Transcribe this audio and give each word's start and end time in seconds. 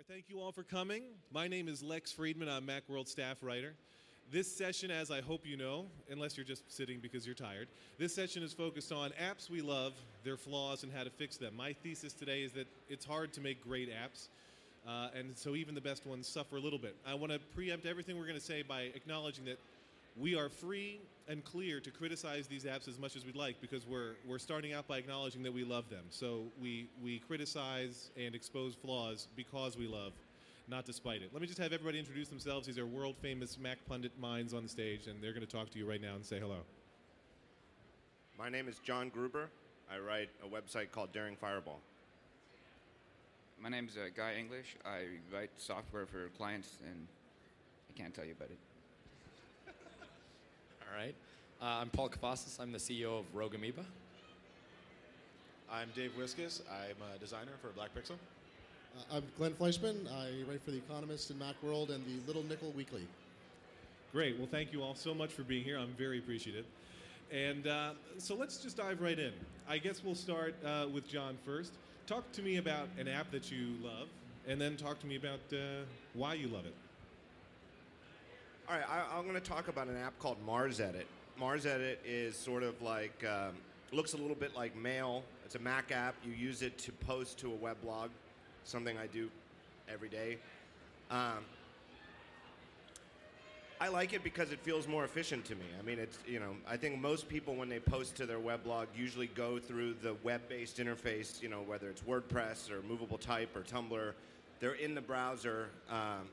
there. 0.00 0.14
Thank 0.14 0.28
you 0.28 0.40
all 0.40 0.52
for 0.52 0.62
coming. 0.62 1.02
My 1.32 1.48
name 1.48 1.68
is 1.68 1.82
Lex 1.82 2.12
Friedman. 2.12 2.48
I'm 2.48 2.66
Macworld 2.66 3.08
staff 3.08 3.38
writer. 3.42 3.74
This 4.30 4.50
session, 4.50 4.90
as 4.90 5.10
I 5.10 5.20
hope 5.20 5.44
you 5.44 5.56
know, 5.56 5.86
unless 6.10 6.36
you're 6.36 6.46
just 6.46 6.62
sitting 6.72 7.00
because 7.00 7.26
you're 7.26 7.34
tired, 7.34 7.66
this 7.98 8.14
session 8.14 8.42
is 8.42 8.52
focused 8.52 8.92
on 8.92 9.10
apps 9.10 9.50
we 9.50 9.60
love, 9.60 9.92
their 10.22 10.36
flaws, 10.36 10.84
and 10.84 10.92
how 10.92 11.02
to 11.02 11.10
fix 11.10 11.36
them. 11.36 11.56
My 11.56 11.72
thesis 11.72 12.12
today 12.12 12.42
is 12.42 12.52
that 12.52 12.66
it's 12.88 13.04
hard 13.04 13.32
to 13.34 13.40
make 13.40 13.62
great 13.64 13.90
apps, 13.90 14.28
uh, 14.86 15.08
and 15.18 15.36
so 15.36 15.54
even 15.56 15.74
the 15.74 15.80
best 15.80 16.06
ones 16.06 16.28
suffer 16.28 16.56
a 16.56 16.60
little 16.60 16.78
bit. 16.78 16.94
I 17.06 17.14
want 17.14 17.32
to 17.32 17.38
preempt 17.54 17.86
everything 17.86 18.16
we're 18.16 18.26
going 18.26 18.38
to 18.38 18.44
say 18.44 18.62
by 18.62 18.82
acknowledging 18.94 19.44
that 19.46 19.58
we 20.18 20.36
are 20.36 20.48
free 20.48 21.00
and 21.30 21.44
clear 21.44 21.78
to 21.78 21.92
criticize 21.92 22.48
these 22.48 22.64
apps 22.64 22.88
as 22.88 22.98
much 22.98 23.14
as 23.14 23.24
we'd 23.24 23.36
like 23.36 23.60
because 23.60 23.86
we're, 23.86 24.14
we're 24.26 24.38
starting 24.38 24.72
out 24.72 24.88
by 24.88 24.98
acknowledging 24.98 25.44
that 25.44 25.52
we 25.52 25.62
love 25.62 25.88
them. 25.88 26.02
So 26.10 26.42
we, 26.60 26.88
we 27.00 27.20
criticize 27.20 28.10
and 28.16 28.34
expose 28.34 28.74
flaws 28.74 29.28
because 29.36 29.78
we 29.78 29.86
love, 29.86 30.12
not 30.66 30.84
despite 30.84 31.22
it. 31.22 31.30
Let 31.32 31.40
me 31.40 31.46
just 31.46 31.60
have 31.60 31.72
everybody 31.72 32.00
introduce 32.00 32.26
themselves. 32.26 32.66
These 32.66 32.78
are 32.78 32.86
world 32.86 33.14
famous 33.22 33.58
Mac 33.58 33.78
pundit 33.88 34.10
minds 34.18 34.52
on 34.52 34.64
the 34.64 34.68
stage, 34.68 35.06
and 35.06 35.22
they're 35.22 35.32
going 35.32 35.46
to 35.46 35.56
talk 35.56 35.70
to 35.70 35.78
you 35.78 35.88
right 35.88 36.02
now 36.02 36.16
and 36.16 36.26
say 36.26 36.40
hello. 36.40 36.58
My 38.36 38.48
name 38.48 38.66
is 38.66 38.80
John 38.80 39.08
Gruber. 39.08 39.50
I 39.88 40.00
write 40.00 40.30
a 40.44 40.48
website 40.48 40.90
called 40.90 41.12
Daring 41.12 41.36
Fireball. 41.36 41.78
My 43.62 43.68
name 43.68 43.86
is 43.88 43.96
uh, 43.96 44.08
Guy 44.16 44.34
English. 44.34 44.76
I 44.84 45.04
write 45.32 45.50
software 45.58 46.06
for 46.06 46.28
clients, 46.36 46.78
and 46.84 47.06
I 47.88 47.96
can't 47.96 48.12
tell 48.12 48.24
you 48.24 48.32
about 48.32 48.50
it. 48.50 48.58
All 50.90 50.96
right. 50.96 51.14
Uh, 51.62 51.80
I'm 51.80 51.88
Paul 51.88 52.08
Kafasis. 52.08 52.58
I'm 52.58 52.72
the 52.72 52.78
CEO 52.78 53.20
of 53.20 53.24
Rogue 53.32 53.54
Amoeba. 53.54 53.84
I'm 55.70 55.88
Dave 55.94 56.10
Wiskus. 56.18 56.62
I'm 56.68 56.96
a 57.14 57.18
designer 57.18 57.52
for 57.62 57.68
Black 57.68 57.90
Pixel. 57.94 58.16
Uh, 58.96 59.16
I'm 59.16 59.22
Glenn 59.38 59.54
Fleishman. 59.54 60.08
I 60.12 60.30
write 60.48 60.62
for 60.64 60.72
The 60.72 60.78
Economist 60.78 61.30
and 61.30 61.40
Macworld 61.40 61.94
and 61.94 62.04
the 62.06 62.26
Little 62.26 62.42
Nickel 62.42 62.72
Weekly. 62.72 63.06
Great. 64.12 64.36
Well, 64.36 64.48
thank 64.50 64.72
you 64.72 64.82
all 64.82 64.96
so 64.96 65.14
much 65.14 65.30
for 65.30 65.42
being 65.42 65.62
here. 65.62 65.78
I'm 65.78 65.94
very 65.96 66.18
appreciative. 66.18 66.64
And 67.30 67.68
uh, 67.68 67.90
so 68.18 68.34
let's 68.34 68.56
just 68.56 68.76
dive 68.76 69.00
right 69.00 69.18
in. 69.18 69.32
I 69.68 69.78
guess 69.78 70.02
we'll 70.02 70.16
start 70.16 70.56
uh, 70.64 70.86
with 70.92 71.06
John 71.06 71.38
first. 71.44 71.72
Talk 72.06 72.30
to 72.32 72.42
me 72.42 72.56
about 72.56 72.88
an 72.98 73.06
app 73.06 73.30
that 73.30 73.52
you 73.52 73.74
love, 73.80 74.08
and 74.48 74.60
then 74.60 74.76
talk 74.76 74.98
to 75.00 75.06
me 75.06 75.16
about 75.16 75.40
uh, 75.52 75.84
why 76.14 76.34
you 76.34 76.48
love 76.48 76.66
it. 76.66 76.74
All 78.70 78.76
right, 78.76 78.86
I, 78.88 79.18
I'm 79.18 79.24
going 79.24 79.34
to 79.34 79.40
talk 79.40 79.66
about 79.66 79.88
an 79.88 79.96
app 79.96 80.16
called 80.20 80.36
MarsEdit. 80.46 81.06
Mars 81.36 81.66
Edit 81.66 82.00
is 82.06 82.36
sort 82.36 82.62
of 82.62 82.80
like, 82.80 83.24
um, 83.24 83.54
looks 83.90 84.12
a 84.12 84.16
little 84.16 84.36
bit 84.36 84.54
like 84.54 84.76
Mail. 84.76 85.24
It's 85.44 85.56
a 85.56 85.58
Mac 85.58 85.90
app. 85.90 86.14
You 86.24 86.32
use 86.32 86.62
it 86.62 86.78
to 86.78 86.92
post 86.92 87.36
to 87.40 87.48
a 87.48 87.56
web 87.56 87.78
blog, 87.82 88.10
something 88.62 88.96
I 88.96 89.08
do 89.08 89.28
every 89.92 90.08
day. 90.08 90.38
Um, 91.10 91.38
I 93.80 93.88
like 93.88 94.12
it 94.12 94.22
because 94.22 94.52
it 94.52 94.60
feels 94.60 94.86
more 94.86 95.04
efficient 95.04 95.44
to 95.46 95.56
me. 95.56 95.66
I 95.76 95.82
mean, 95.82 95.98
it's, 95.98 96.20
you 96.24 96.38
know, 96.38 96.54
I 96.68 96.76
think 96.76 97.00
most 97.00 97.28
people 97.28 97.56
when 97.56 97.68
they 97.68 97.80
post 97.80 98.14
to 98.18 98.26
their 98.26 98.38
weblog 98.38 98.86
usually 98.96 99.26
go 99.34 99.58
through 99.58 99.94
the 100.00 100.14
web 100.22 100.42
based 100.48 100.76
interface, 100.76 101.42
you 101.42 101.48
know, 101.48 101.62
whether 101.66 101.88
it's 101.88 102.02
WordPress 102.02 102.70
or 102.70 102.82
Movable 102.88 103.18
Type 103.18 103.56
or 103.56 103.62
Tumblr. 103.62 104.12
They're 104.60 104.74
in 104.74 104.94
the 104.94 105.00
browser 105.00 105.70
um, 105.90 106.28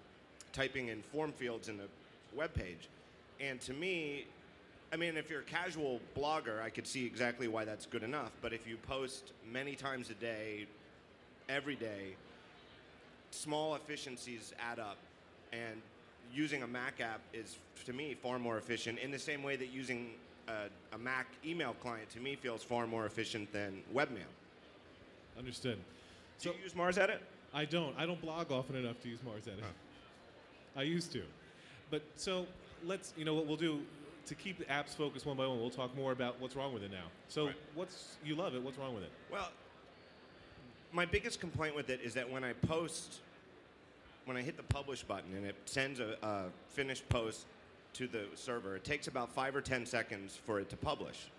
typing 0.54 0.90
in 0.90 1.02
form 1.02 1.32
fields 1.32 1.68
in 1.68 1.78
the 1.78 1.86
web 2.36 2.54
page. 2.54 2.90
And 3.40 3.62
to 3.62 3.74
me, 3.74 4.26
I 4.92 4.96
mean, 4.96 5.18
if 5.18 5.30
you're 5.30 5.42
a 5.42 5.44
casual 5.44 6.00
blogger, 6.18 6.62
I 6.62 6.70
could 6.70 6.88
see 6.88 7.06
exactly 7.06 7.48
why 7.48 7.66
that's 7.66 7.86
good 7.86 8.04
enough. 8.04 8.32
But 8.42 8.54
if 8.54 8.68
you 8.68 8.78
post 8.78 9.34
many 9.52 9.76
times 9.76 10.10
a 10.10 10.14
day, 10.14 10.66
every 11.50 11.76
day, 11.76 12.16
small 13.32 13.76
efficiencies 13.76 14.54
add 14.60 14.80
up. 14.80 14.98
And 15.52 15.82
using 16.34 16.64
a 16.64 16.68
Mac 16.68 17.02
app 17.02 17.22
is, 17.34 17.58
to 17.86 17.94
me, 17.94 18.16
far 18.22 18.40
more 18.40 18.58
efficient 18.58 19.00
in 19.00 19.12
the 19.12 19.20
same 19.20 19.44
way 19.44 19.56
that 19.56 19.70
using 19.72 20.12
a, 20.48 20.96
a 20.96 20.98
Mac 20.98 21.28
email 21.46 21.76
client, 21.82 22.10
to 22.12 22.20
me, 22.20 22.36
feels 22.36 22.64
far 22.64 22.88
more 22.88 23.06
efficient 23.06 23.52
than 23.52 23.82
webmail. 23.94 24.32
Understood. 25.38 25.78
Do 26.42 26.50
you 26.50 26.56
use 26.64 26.74
MarsEdit? 26.74 27.20
I 27.54 27.66
don't. 27.66 27.94
I 27.98 28.06
don't 28.06 28.22
blog 28.22 28.52
often 28.52 28.76
enough 28.76 29.02
to 29.02 29.10
use 29.10 29.20
MarsEdit. 29.20 29.64
I 30.76 30.84
used 30.84 31.12
to. 31.14 31.24
But 31.90 32.02
so 32.16 32.46
let's, 32.84 33.14
you 33.18 33.26
know 33.26 33.34
what 33.34 33.46
we'll 33.48 33.58
do 33.58 33.82
to 34.26 34.36
keep 34.36 34.58
the 34.60 34.66
apps 34.66 34.90
focused 34.96 35.26
one 35.26 35.38
by 35.38 35.48
one. 35.48 35.60
We'll 35.60 35.70
talk 35.70 35.96
more 35.96 36.12
about 36.12 36.40
what's 36.42 36.56
wrong 36.56 36.74
with 36.74 36.84
it 36.84 36.92
now. 36.92 37.06
So 37.30 37.48
Right. 37.48 37.56
what's 37.76 38.18
you 38.26 38.36
love 38.36 38.56
it? 38.56 38.62
What's 38.62 38.78
wrong 38.78 38.94
with 38.94 39.04
it? 39.04 39.12
Well, 39.32 39.50
my 40.92 41.06
biggest 41.06 41.40
complaint 41.40 41.76
with 41.76 41.90
it 41.90 42.02
is 42.04 42.14
that 42.16 42.30
when 42.30 42.44
I 42.44 42.54
post, 42.54 43.20
when 44.26 44.36
I 44.36 44.42
hit 44.42 44.58
the 44.58 44.64
publish 44.64 45.04
button 45.04 45.34
and 45.36 45.46
it 45.46 45.56
sends 45.66 46.00
a, 46.00 46.18
a 46.22 46.46
finished 46.70 47.08
post 47.10 47.46
to 47.94 48.08
the 48.08 48.26
server, 48.36 48.76
it 48.76 48.84
takes 48.84 49.08
about 49.08 49.32
five 49.32 49.56
or 49.56 49.62
ten 49.62 49.86
seconds 49.86 50.38
for 50.46 50.60
it 50.60 50.70
to 50.70 50.78
publish. 50.78 51.30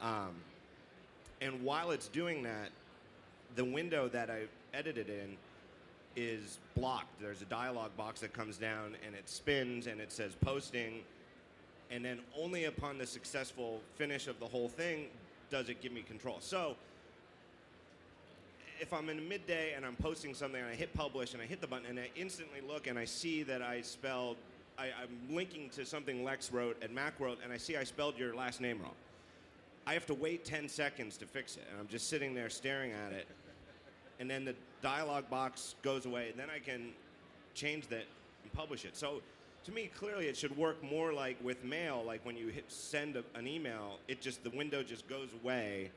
Um, 0.00 0.34
and 1.40 1.62
while 1.62 1.92
it's 1.92 2.08
doing 2.08 2.42
that, 2.42 2.70
the 3.54 3.64
window 3.64 4.08
that 4.08 4.30
I 4.30 4.42
edited 4.72 5.08
in 5.08 5.36
is 6.16 6.58
blocked. 6.76 7.20
There's 7.20 7.42
a 7.42 7.46
dialog 7.46 7.96
box 7.96 8.20
that 8.20 8.32
comes 8.32 8.56
down 8.56 8.96
and 9.04 9.14
it 9.14 9.28
spins 9.28 9.86
and 9.86 10.00
it 10.00 10.12
says 10.12 10.36
posting. 10.40 11.00
And 11.90 12.04
then 12.04 12.20
only 12.36 12.64
upon 12.64 12.98
the 12.98 13.06
successful 13.06 13.80
finish 13.96 14.26
of 14.26 14.38
the 14.40 14.46
whole 14.46 14.68
thing 14.68 15.06
does 15.50 15.68
it 15.68 15.80
give 15.80 15.92
me 15.92 16.02
control. 16.02 16.36
So 16.40 16.76
if 18.80 18.92
I'm 18.92 19.08
in 19.08 19.28
midday 19.28 19.74
and 19.74 19.84
I'm 19.84 19.96
posting 19.96 20.34
something 20.34 20.60
and 20.60 20.70
I 20.70 20.74
hit 20.74 20.92
publish 20.94 21.32
and 21.32 21.42
I 21.42 21.46
hit 21.46 21.60
the 21.60 21.66
button 21.66 21.86
and 21.86 21.98
I 21.98 22.10
instantly 22.16 22.60
look 22.60 22.86
and 22.86 22.98
I 22.98 23.04
see 23.04 23.42
that 23.44 23.62
I 23.62 23.80
spelled, 23.80 24.36
I, 24.78 24.86
I'm 24.86 25.34
linking 25.34 25.70
to 25.70 25.86
something 25.86 26.24
Lex 26.24 26.52
wrote 26.52 26.82
at 26.82 26.94
Macworld 26.94 27.36
and 27.44 27.52
I 27.52 27.56
see 27.56 27.76
I 27.76 27.84
spelled 27.84 28.18
your 28.18 28.34
last 28.34 28.60
name 28.60 28.80
wrong. 28.80 28.94
I 29.86 29.92
have 29.94 30.06
to 30.06 30.14
wait 30.14 30.44
10 30.44 30.68
seconds 30.68 31.16
to 31.18 31.26
fix 31.26 31.56
it 31.56 31.64
and 31.70 31.78
I'm 31.78 31.88
just 31.88 32.08
sitting 32.08 32.34
there 32.34 32.48
staring 32.48 32.92
at 32.92 33.12
it. 33.12 33.26
And 34.18 34.30
then 34.30 34.44
the 34.44 34.54
dialog 34.84 35.28
box 35.30 35.74
goes 35.82 36.04
away 36.04 36.28
and 36.28 36.38
then 36.38 36.48
I 36.54 36.58
can 36.58 36.90
change 37.54 37.88
that 37.88 38.04
and 38.42 38.52
publish 38.52 38.84
it. 38.84 38.96
So 38.96 39.22
to 39.64 39.72
me, 39.72 39.90
clearly 39.96 40.26
it 40.26 40.36
should 40.36 40.54
work 40.56 40.76
more 40.84 41.12
like 41.12 41.42
with 41.42 41.64
mail, 41.64 42.04
like 42.06 42.24
when 42.24 42.36
you 42.36 42.48
hit 42.48 42.70
send 42.70 43.16
a, 43.16 43.24
an 43.34 43.46
email, 43.46 43.96
it 44.08 44.20
just, 44.20 44.44
the 44.44 44.50
window 44.50 44.82
just 44.82 45.08
goes 45.08 45.30
away. 45.42 45.90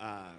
Uh, 0.00 0.30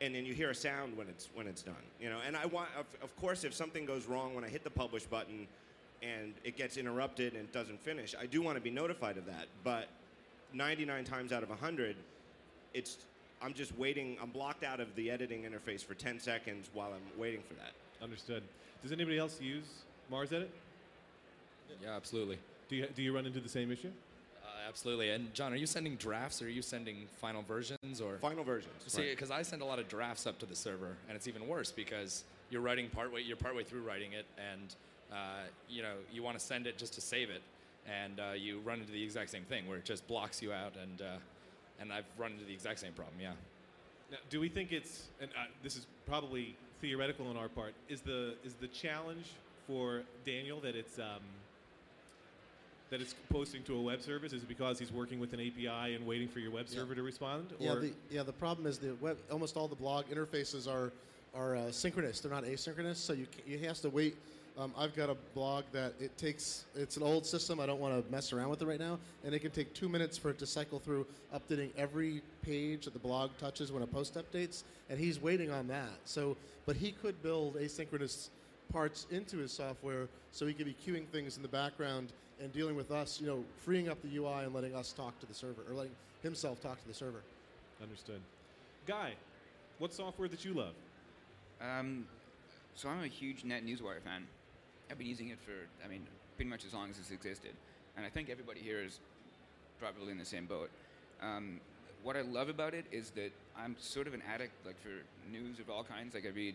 and 0.00 0.14
then 0.14 0.24
you 0.24 0.32
hear 0.32 0.50
a 0.50 0.54
sound 0.54 0.96
when 0.96 1.08
it's 1.08 1.28
when 1.34 1.46
it's 1.46 1.62
done 1.62 1.74
you 2.00 2.10
know 2.10 2.18
and 2.26 2.36
i 2.36 2.44
want 2.44 2.68
of, 2.76 2.84
of 3.00 3.14
course 3.16 3.44
if 3.44 3.54
something 3.54 3.86
goes 3.86 4.06
wrong 4.06 4.34
when 4.34 4.44
i 4.44 4.48
hit 4.48 4.64
the 4.64 4.68
publish 4.68 5.04
button 5.04 5.46
and 6.02 6.34
it 6.42 6.56
gets 6.56 6.76
interrupted 6.76 7.34
and 7.34 7.50
doesn't 7.52 7.80
finish 7.80 8.12
i 8.20 8.26
do 8.26 8.42
want 8.42 8.56
to 8.56 8.60
be 8.60 8.70
notified 8.70 9.16
of 9.16 9.24
that 9.24 9.46
but 9.62 9.88
99 10.52 11.04
times 11.04 11.32
out 11.32 11.44
of 11.44 11.48
100 11.48 11.94
it's 12.74 12.98
i'm 13.44 13.54
just 13.54 13.76
waiting 13.78 14.16
i'm 14.22 14.30
blocked 14.30 14.64
out 14.64 14.80
of 14.80 14.94
the 14.96 15.10
editing 15.10 15.42
interface 15.44 15.84
for 15.84 15.94
10 15.94 16.18
seconds 16.18 16.68
while 16.74 16.90
i'm 16.92 17.20
waiting 17.20 17.40
for 17.46 17.54
that 17.54 17.72
Understood. 18.02 18.42
Does 18.82 18.92
anybody 18.92 19.18
else 19.18 19.40
use 19.40 19.64
MarsEdit? 20.12 20.48
Yeah, 21.82 21.96
absolutely. 21.96 22.38
Do 22.68 22.76
you 22.76 22.86
do 22.94 23.02
you 23.02 23.14
run 23.14 23.24
into 23.24 23.40
the 23.40 23.48
same 23.48 23.72
issue? 23.72 23.90
Uh, 24.42 24.68
absolutely. 24.68 25.10
And 25.10 25.32
John, 25.32 25.54
are 25.54 25.56
you 25.56 25.66
sending 25.66 25.96
drafts 25.96 26.42
or 26.42 26.46
are 26.46 26.50
you 26.50 26.60
sending 26.60 27.06
final 27.18 27.42
versions 27.42 28.02
or? 28.02 28.18
final 28.18 28.44
versions 28.44 28.74
See, 28.86 29.08
because 29.10 29.30
I 29.30 29.40
send 29.42 29.62
a 29.62 29.64
lot 29.64 29.78
of 29.78 29.88
drafts 29.88 30.26
up 30.26 30.38
to 30.40 30.46
the 30.46 30.54
server, 30.54 30.96
and 31.08 31.16
it's 31.16 31.26
even 31.26 31.48
worse 31.48 31.72
because 31.72 32.24
you're 32.50 32.60
writing 32.60 32.90
partway, 32.90 33.22
you're 33.22 33.38
partway 33.38 33.64
through 33.64 33.82
writing 33.82 34.12
it, 34.12 34.26
and 34.36 34.74
uh, 35.10 35.46
you 35.68 35.82
know 35.82 35.94
you 36.12 36.22
want 36.22 36.38
to 36.38 36.44
send 36.44 36.66
it 36.66 36.76
just 36.76 36.92
to 36.94 37.00
save 37.00 37.30
it, 37.30 37.42
and 37.86 38.20
uh, 38.20 38.32
you 38.36 38.60
run 38.60 38.80
into 38.80 38.92
the 38.92 39.02
exact 39.02 39.30
same 39.30 39.44
thing 39.44 39.66
where 39.66 39.78
it 39.78 39.84
just 39.86 40.06
blocks 40.06 40.42
you 40.42 40.52
out, 40.52 40.74
and 40.80 41.00
uh, 41.00 41.16
and 41.84 41.92
I've 41.92 42.06
run 42.18 42.32
into 42.32 42.44
the 42.44 42.52
exact 42.52 42.80
same 42.80 42.92
problem. 42.92 43.16
Yeah. 43.20 43.32
Now, 44.10 44.16
do 44.30 44.40
we 44.40 44.48
think 44.48 44.72
it's 44.72 45.08
and 45.20 45.30
uh, 45.32 45.44
this 45.62 45.76
is 45.76 45.86
probably 46.06 46.56
theoretical 46.80 47.28
on 47.28 47.36
our 47.36 47.48
part? 47.48 47.74
Is 47.88 48.00
the 48.00 48.34
is 48.44 48.54
the 48.54 48.68
challenge 48.68 49.26
for 49.66 50.02
Daniel 50.26 50.60
that 50.60 50.74
it's 50.74 50.98
um, 50.98 51.22
that 52.90 53.00
it's 53.00 53.14
posting 53.30 53.62
to 53.64 53.76
a 53.76 53.80
web 53.82 54.00
service? 54.00 54.32
Is 54.32 54.42
it 54.42 54.48
because 54.48 54.78
he's 54.78 54.92
working 54.92 55.20
with 55.20 55.32
an 55.32 55.40
API 55.40 55.94
and 55.94 56.06
waiting 56.06 56.28
for 56.28 56.38
your 56.38 56.50
web 56.50 56.68
server 56.68 56.94
to 56.94 57.02
respond? 57.02 57.52
Or 57.60 57.64
Yeah, 57.66 57.74
the, 57.74 57.92
yeah. 58.10 58.22
The 58.22 58.32
problem 58.32 58.66
is 58.66 58.78
the 58.78 58.94
web. 59.00 59.18
Almost 59.30 59.56
all 59.56 59.68
the 59.68 59.76
blog 59.76 60.06
interfaces 60.06 60.66
are 60.66 60.90
are 61.34 61.56
uh, 61.56 61.70
synchronous. 61.70 62.20
They're 62.20 62.32
not 62.32 62.44
asynchronous. 62.44 62.96
So 62.96 63.12
you 63.12 63.26
ca- 63.26 63.42
you 63.46 63.58
has 63.68 63.80
to 63.80 63.90
wait. 63.90 64.16
Um, 64.56 64.72
I've 64.78 64.94
got 64.94 65.10
a 65.10 65.16
blog 65.34 65.64
that 65.72 65.94
it 65.98 66.16
takes. 66.16 66.64
It's 66.76 66.96
an 66.96 67.02
old 67.02 67.26
system. 67.26 67.58
I 67.58 67.66
don't 67.66 67.80
want 67.80 68.04
to 68.04 68.12
mess 68.12 68.32
around 68.32 68.50
with 68.50 68.62
it 68.62 68.66
right 68.66 68.78
now, 68.78 69.00
and 69.24 69.34
it 69.34 69.40
can 69.40 69.50
take 69.50 69.74
two 69.74 69.88
minutes 69.88 70.16
for 70.16 70.30
it 70.30 70.38
to 70.38 70.46
cycle 70.46 70.78
through 70.78 71.06
updating 71.34 71.70
every 71.76 72.22
page 72.42 72.84
that 72.84 72.92
the 72.92 73.00
blog 73.00 73.30
touches 73.40 73.72
when 73.72 73.82
a 73.82 73.86
post 73.86 74.14
updates, 74.14 74.62
and 74.90 74.98
he's 74.98 75.20
waiting 75.20 75.50
on 75.50 75.66
that. 75.68 75.90
So, 76.04 76.36
but 76.66 76.76
he 76.76 76.92
could 76.92 77.20
build 77.20 77.56
asynchronous 77.56 78.28
parts 78.72 79.08
into 79.10 79.38
his 79.38 79.52
software 79.52 80.06
so 80.30 80.46
he 80.46 80.54
could 80.54 80.66
be 80.66 80.76
queuing 80.86 81.06
things 81.08 81.36
in 81.36 81.42
the 81.42 81.48
background 81.48 82.12
and 82.40 82.52
dealing 82.52 82.76
with 82.76 82.92
us, 82.92 83.20
you 83.20 83.26
know, 83.26 83.44
freeing 83.58 83.88
up 83.88 84.00
the 84.02 84.16
UI 84.16 84.44
and 84.44 84.54
letting 84.54 84.74
us 84.74 84.92
talk 84.92 85.18
to 85.18 85.26
the 85.26 85.34
server 85.34 85.62
or 85.68 85.74
letting 85.74 85.92
himself 86.22 86.62
talk 86.62 86.80
to 86.80 86.88
the 86.88 86.94
server. 86.94 87.22
understood. 87.82 88.20
Guy, 88.86 89.14
what 89.78 89.92
software 89.92 90.28
that 90.28 90.44
you 90.44 90.54
love? 90.54 90.74
Um, 91.60 92.06
So 92.76 92.88
I'm 92.88 93.02
a 93.02 93.06
huge 93.06 93.44
NetNewsWire 93.44 94.02
fan. 94.02 94.26
I've 94.90 94.98
been 94.98 95.06
using 95.06 95.28
it 95.28 95.38
for, 95.44 95.52
I 95.84 95.88
mean, 95.88 96.06
pretty 96.36 96.50
much 96.50 96.64
as 96.64 96.74
long 96.74 96.90
as 96.90 96.98
it's 96.98 97.10
existed. 97.10 97.52
And 97.96 98.04
I 98.04 98.08
think 98.08 98.28
everybody 98.28 98.60
here 98.60 98.82
is 98.82 98.98
probably 99.80 100.12
in 100.12 100.18
the 100.18 100.24
same 100.24 100.46
boat. 100.46 100.70
Um, 101.22 101.60
what 102.02 102.16
I 102.16 102.20
love 102.20 102.48
about 102.48 102.74
it 102.74 102.84
is 102.92 103.10
that 103.10 103.32
I'm 103.56 103.76
sort 103.78 104.06
of 104.06 104.14
an 104.14 104.22
addict, 104.30 104.52
like 104.66 104.80
for 104.82 104.90
news 105.30 105.58
of 105.58 105.70
all 105.70 105.84
kinds. 105.84 106.14
Like 106.14 106.26
I 106.26 106.30
read, 106.30 106.54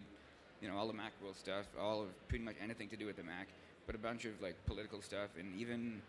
you 0.61 0.67
know, 0.67 0.77
all 0.77 0.87
the 0.87 0.93
Macworld 0.93 1.37
stuff, 1.37 1.65
all 1.79 2.03
of 2.03 2.27
pretty 2.27 2.43
much 2.43 2.55
anything 2.61 2.87
to 2.89 2.95
do 2.95 3.05
with 3.05 3.17
the 3.17 3.23
Mac, 3.23 3.47
but 3.87 3.95
a 3.95 3.97
bunch 3.97 4.25
of 4.25 4.39
like 4.41 4.55
political 4.67 5.01
stuff, 5.01 5.29
and 5.39 5.59
even 5.59 6.01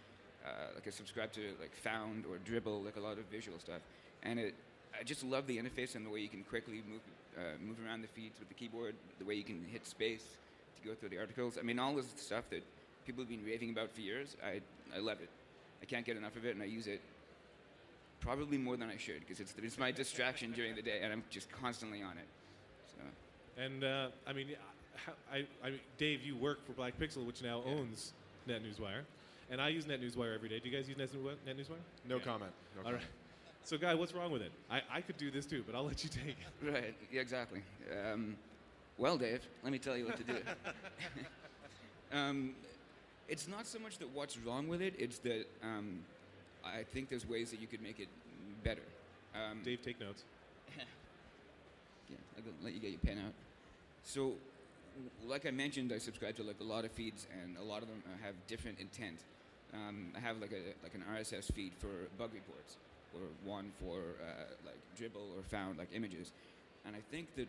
uh, 0.45 0.75
like 0.75 0.87
I 0.87 0.91
subscribe 0.91 1.33
to 1.33 1.41
like 1.61 1.71
Ffffound 1.83 2.25
or 2.29 2.39
Dribbble, 2.45 2.85
like 2.85 2.97
a 2.97 3.01
lot 3.01 3.19
of 3.19 3.25
visual 3.31 3.59
stuff. 3.59 3.81
And 4.23 4.39
it, 4.39 4.55
I 4.99 5.05
just 5.05 5.25
love 5.25 5.47
the 5.47 5.57
interface 5.57 5.95
and 5.95 6.05
the 6.05 6.11
way 6.11 6.21
you 6.21 6.29
can 6.29 6.45
quickly 6.45 6.83
move 6.91 7.01
uh, 7.39 7.57
move 7.65 7.77
around 7.87 8.03
the 8.03 8.09
feeds 8.09 8.39
with 8.39 8.49
the 8.49 8.55
keyboard, 8.55 8.95
the 9.19 9.25
way 9.25 9.35
you 9.35 9.45
can 9.45 9.65
hit 9.71 9.87
space 9.87 10.25
to 10.83 10.89
go 10.89 10.95
through 10.95 11.11
the 11.11 11.19
articles. 11.19 11.59
I 11.59 11.63
mean, 11.63 11.79
all 11.79 11.95
this 11.95 12.07
stuff 12.17 12.45
that 12.51 12.63
people 13.07 13.23
have 13.23 13.29
been 13.31 13.45
raving 13.45 13.71
about 13.71 13.91
for 13.91 14.01
years. 14.01 14.37
I 14.45 14.61
I 14.95 14.99
love 14.99 15.21
it. 15.21 15.29
I 15.83 15.87
can't 15.87 16.05
get 16.05 16.17
enough 16.17 16.37
of 16.37 16.45
it, 16.45 16.55
and 16.55 16.63
I 16.63 16.67
use 16.67 16.87
it 16.87 17.01
probably 18.21 18.59
more 18.59 18.77
than 18.77 18.91
I 18.91 18.97
should 18.99 19.21
because 19.21 19.41
it's, 19.41 19.55
it's 19.63 19.79
my 19.79 19.91
distraction 19.91 20.53
during 20.53 20.75
the 20.75 20.83
day, 20.83 21.01
and 21.03 21.13
I'm 21.13 21.25
just 21.31 21.51
constantly 21.51 22.03
on 22.03 22.13
it. 22.19 22.27
So 22.89 23.63
And 23.63 23.85
uh, 23.85 24.09
I 24.27 24.33
mean, 24.33 24.49
I, 25.33 25.47
I 25.65 25.71
mean, 25.71 25.81
Dave, 25.97 26.23
you 26.23 26.37
work 26.37 26.67
for 26.67 26.73
Black 26.73 26.99
Pixel, 26.99 27.25
which 27.25 27.43
now 27.43 27.63
owns 27.67 28.13
NetNewsWire, 28.49 29.03
and 29.51 29.61
I 29.61 29.69
use 29.69 29.87
NetNewsWire 29.87 30.35
every 30.35 30.49
day. 30.51 30.59
Do 30.59 30.69
you 30.69 30.77
guys 30.77 30.89
use 30.89 30.99
Net- 30.99 31.11
NetNewsWire? 31.47 31.81
No 32.09 32.17
Yeah. 32.17 32.23
comment. 32.25 32.53
No 32.77 32.81
All 32.81 32.85
comment. 32.85 33.03
right. 33.03 33.11
So, 33.63 33.77
Guy, 33.79 33.95
what's 33.95 34.13
wrong 34.15 34.33
with 34.33 34.43
it? 34.43 34.53
I, 34.71 34.81
I 34.91 35.01
could 35.03 35.17
do 35.19 35.31
this 35.31 35.47
too, 35.47 35.63
but 35.67 35.75
I'll 35.75 35.85
let 35.85 36.03
you 36.03 36.11
take 36.11 36.37
it. 36.63 36.71
right, 36.73 36.95
yeah, 37.13 37.21
exactly. 37.21 37.63
Um, 37.91 38.37
well, 39.01 39.17
Dave, 39.17 39.41
let 39.63 39.73
me 39.73 39.79
tell 39.79 39.97
you 39.97 40.05
what 40.05 40.19
to 40.19 40.23
do. 40.23 40.37
um, 42.13 42.53
it's 43.29 43.49
not 43.49 43.67
so 43.67 43.79
much 43.79 43.97
that 43.99 44.11
what's 44.11 44.37
wrong 44.39 44.69
with 44.69 44.83
it; 44.83 44.95
it's 44.99 45.19
that 45.21 45.47
um, 45.63 46.01
I 46.63 46.83
think 46.83 47.09
there's 47.09 47.27
ways 47.27 47.51
that 47.51 47.61
you 47.61 47.67
could 47.67 47.83
make 47.83 47.99
it 47.99 48.09
better. 48.63 48.83
Um, 49.35 49.63
Dave, 49.65 49.83
take 49.83 49.99
notes. 49.99 50.25
Yeah, 52.11 52.17
I'll 52.39 52.65
let 52.65 52.75
you 52.75 52.81
get 52.81 52.91
your 52.91 52.99
pen 52.99 53.19
out. 53.25 53.33
So, 54.03 54.33
like 55.25 55.47
I 55.47 55.53
mentioned, 55.53 55.93
I 55.93 55.99
subscribe 55.99 56.35
to 56.39 56.43
like 56.43 56.59
a 56.61 56.65
lot 56.65 56.85
of 56.85 56.91
feeds, 56.91 57.29
and 57.41 57.57
a 57.57 57.63
lot 57.63 57.83
of 57.83 57.89
them 57.89 58.03
have 58.21 58.35
different 58.49 58.81
intent. 58.81 59.21
Um, 59.73 60.09
I 60.17 60.19
have 60.19 60.41
like 60.41 60.51
a 60.51 60.75
like 60.83 60.93
an 60.95 61.05
RSS 61.09 61.53
feed 61.53 61.71
for 61.79 61.87
bug 62.19 62.31
reports, 62.35 62.79
or 63.15 63.21
one 63.45 63.71
for 63.81 64.01
uh, 64.21 64.43
like 64.67 64.81
Dribbble 64.99 65.39
or 65.39 65.43
Ffffound 65.49 65.79
like 65.79 65.87
images, 65.95 66.33
and 66.85 66.97
I 66.97 67.01
think 67.13 67.29
that 67.37 67.47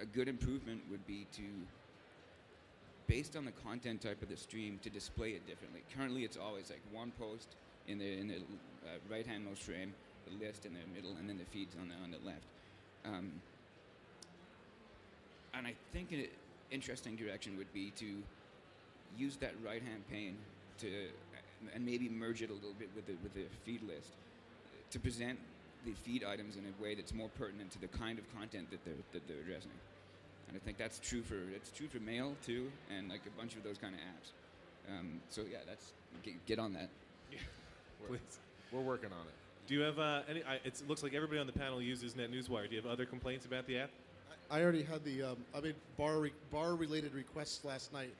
a 0.00 0.06
good 0.06 0.28
improvement 0.28 0.82
would 0.90 1.06
be 1.06 1.26
to, 1.36 1.42
based 3.06 3.36
on 3.36 3.44
the 3.44 3.52
content 3.52 4.02
type 4.02 4.22
of 4.22 4.28
the 4.28 4.36
stream, 4.36 4.78
to 4.82 4.90
display 4.90 5.30
it 5.30 5.46
differently. 5.46 5.82
Currently, 5.96 6.24
it's 6.24 6.36
always 6.36 6.70
like 6.70 6.80
one 6.92 7.12
post 7.18 7.48
in 7.88 7.98
the 7.98 8.18
in 8.18 8.28
the 8.28 8.36
uh, 8.36 8.98
right 9.10 9.26
hand 9.26 9.44
most 9.44 9.62
frame, 9.62 9.94
the 10.26 10.44
list 10.44 10.66
in 10.66 10.72
the 10.72 10.80
middle, 10.94 11.16
and 11.18 11.28
then 11.28 11.38
the 11.38 11.44
feeds 11.44 11.74
on 11.80 11.88
the 11.88 11.94
on 12.02 12.10
the 12.10 12.26
left. 12.26 12.46
Um, 13.04 13.32
and 15.54 15.66
I 15.66 15.74
think 15.92 16.12
an 16.12 16.26
interesting 16.70 17.16
direction 17.16 17.56
would 17.56 17.72
be 17.72 17.92
to 17.96 18.22
use 19.16 19.36
that 19.38 19.54
right 19.64 19.82
hand 19.82 20.02
pane 20.10 20.36
to 20.78 20.86
and 21.74 21.84
maybe 21.84 22.08
merge 22.08 22.42
it 22.42 22.50
a 22.50 22.52
little 22.52 22.74
bit 22.78 22.90
with 22.94 23.06
the 23.06 23.14
with 23.22 23.34
the 23.34 23.44
feed 23.64 23.82
list 23.82 24.12
to 24.90 24.98
present 24.98 25.38
the 25.86 25.92
feed 25.92 26.24
items 26.24 26.56
in 26.56 26.64
a 26.64 26.82
way 26.82 26.94
that's 26.94 27.14
more 27.14 27.30
pertinent 27.38 27.70
to 27.70 27.80
the 27.80 27.86
kind 27.88 28.18
of 28.18 28.24
content 28.36 28.70
that 28.70 28.84
they're 28.84 28.94
that 29.12 29.26
they're 29.26 29.40
addressing. 29.40 29.70
And 30.48 30.56
I 30.56 30.60
think 30.60 30.76
that's 30.76 30.98
true 30.98 31.22
for 31.22 31.38
that's 31.52 31.70
true 31.70 31.86
for 31.88 32.00
mail 32.00 32.34
too, 32.44 32.70
and 32.94 33.08
like 33.08 33.22
a 33.26 33.38
bunch 33.38 33.54
of 33.56 33.62
those 33.62 33.78
kind 33.78 33.94
of 33.94 34.00
apps. 34.00 34.30
Um, 34.92 35.20
so 35.30 35.42
yeah, 35.50 35.58
that's 35.66 35.92
get, 36.22 36.34
get 36.46 36.58
on 36.58 36.72
that. 36.74 36.90
Yeah, 37.32 37.38
Please. 38.08 38.20
We're 38.72 38.80
working 38.80 39.12
on 39.12 39.26
it. 39.26 39.34
Do 39.66 39.74
you 39.74 39.80
have 39.80 39.98
uh, 39.98 40.22
any? 40.28 40.42
I, 40.42 40.58
it's, 40.64 40.82
it 40.82 40.88
looks 40.88 41.02
like 41.02 41.14
everybody 41.14 41.40
on 41.40 41.46
the 41.46 41.52
panel 41.52 41.80
uses 41.80 42.14
NetNewsWire. 42.14 42.68
Do 42.68 42.76
you 42.76 42.82
have 42.82 42.90
other 42.90 43.06
complaints 43.06 43.46
about 43.46 43.66
the 43.66 43.78
app? 43.78 43.90
I 44.50 44.62
already 44.62 44.82
had 44.82 45.04
the 45.04 45.22
um, 45.22 45.36
I 45.54 45.60
made 45.60 45.74
bar 45.96 46.18
re- 46.18 46.32
bar 46.52 46.76
related 46.76 47.14
requests 47.14 47.64
last 47.64 47.92
night 47.92 48.12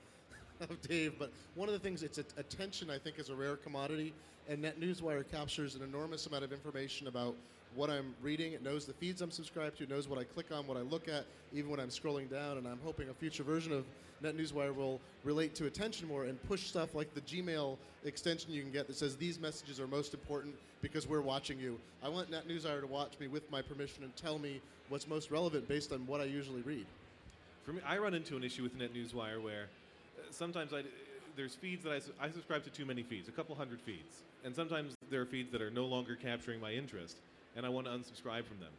of 0.70 0.80
Dave, 0.82 1.14
but 1.18 1.30
one 1.54 1.68
of 1.68 1.72
the 1.72 1.78
things 1.78 2.02
it's 2.02 2.18
attention 2.18 2.90
I 2.90 2.98
think 2.98 3.18
is 3.18 3.28
a 3.28 3.34
rare 3.34 3.56
commodity, 3.56 4.12
and 4.48 4.62
NetNewsWire 4.64 5.30
captures 5.30 5.74
an 5.74 5.82
enormous 5.82 6.26
amount 6.26 6.44
of 6.44 6.52
information 6.52 7.08
about 7.08 7.34
what 7.74 7.90
I'm 7.90 8.14
reading. 8.22 8.52
It 8.52 8.62
knows 8.62 8.86
the 8.86 8.92
feeds 8.94 9.20
I'm 9.20 9.30
subscribed 9.30 9.78
to, 9.78 9.84
it 9.84 9.90
knows 9.90 10.08
what 10.08 10.18
I 10.18 10.24
click 10.24 10.46
on, 10.52 10.66
what 10.66 10.76
I 10.76 10.80
look 10.80 11.08
at, 11.08 11.26
even 11.52 11.70
when 11.70 11.80
I'm 11.80 11.88
scrolling 11.88 12.30
down. 12.30 12.58
And 12.58 12.66
I'm 12.66 12.78
hoping 12.84 13.08
a 13.08 13.14
future 13.14 13.42
version 13.42 13.72
of 13.72 13.84
NetNewsWire 14.22 14.74
will 14.74 15.00
relate 15.24 15.54
to 15.56 15.66
attention 15.66 16.08
more 16.08 16.24
and 16.24 16.42
push 16.44 16.66
stuff 16.66 16.94
like 16.94 17.12
the 17.14 17.20
Gmail 17.22 17.76
extension 18.04 18.50
you 18.52 18.62
can 18.62 18.70
get 18.70 18.86
that 18.86 18.96
says 18.96 19.16
these 19.16 19.38
messages 19.38 19.78
are 19.78 19.86
most 19.86 20.14
important 20.14 20.54
because 20.80 21.06
we're 21.06 21.20
watching 21.20 21.58
you. 21.58 21.78
I 22.02 22.08
want 22.08 22.30
NetNewsWire 22.30 22.80
to 22.80 22.86
watch 22.86 23.18
me 23.20 23.26
with 23.26 23.50
my 23.50 23.60
permission 23.60 24.04
and 24.04 24.14
tell 24.16 24.38
me 24.38 24.60
what's 24.88 25.06
most 25.06 25.30
relevant 25.30 25.68
based 25.68 25.92
on 25.92 26.06
what 26.06 26.20
I 26.20 26.24
usually 26.24 26.62
read. 26.62 26.86
For 27.64 27.72
me, 27.72 27.80
I 27.86 27.98
run 27.98 28.14
into 28.14 28.36
an 28.36 28.44
issue 28.44 28.62
with 28.62 28.78
NetNewsWire 28.78 29.42
where 29.42 29.66
sometimes 30.30 30.72
I, 30.72 30.82
there's 31.36 31.54
feeds 31.54 31.84
that 31.84 31.92
I, 32.20 32.26
I 32.26 32.30
subscribe 32.30 32.64
to 32.64 32.70
too 32.70 32.84
many 32.84 33.02
feeds, 33.02 33.28
a 33.28 33.32
couple 33.32 33.54
hundred 33.54 33.80
feeds, 33.80 34.22
and 34.44 34.54
sometimes 34.54 34.94
there 35.10 35.20
are 35.20 35.26
feeds 35.26 35.50
that 35.52 35.62
are 35.62 35.70
no 35.70 35.86
longer 35.86 36.16
capturing 36.16 36.60
my 36.60 36.72
interest, 36.72 37.16
and 37.56 37.66
I 37.66 37.68
want 37.68 37.86
to 37.86 37.92
unsubscribe 37.92 38.44
from 38.44 38.58
them. 38.60 38.72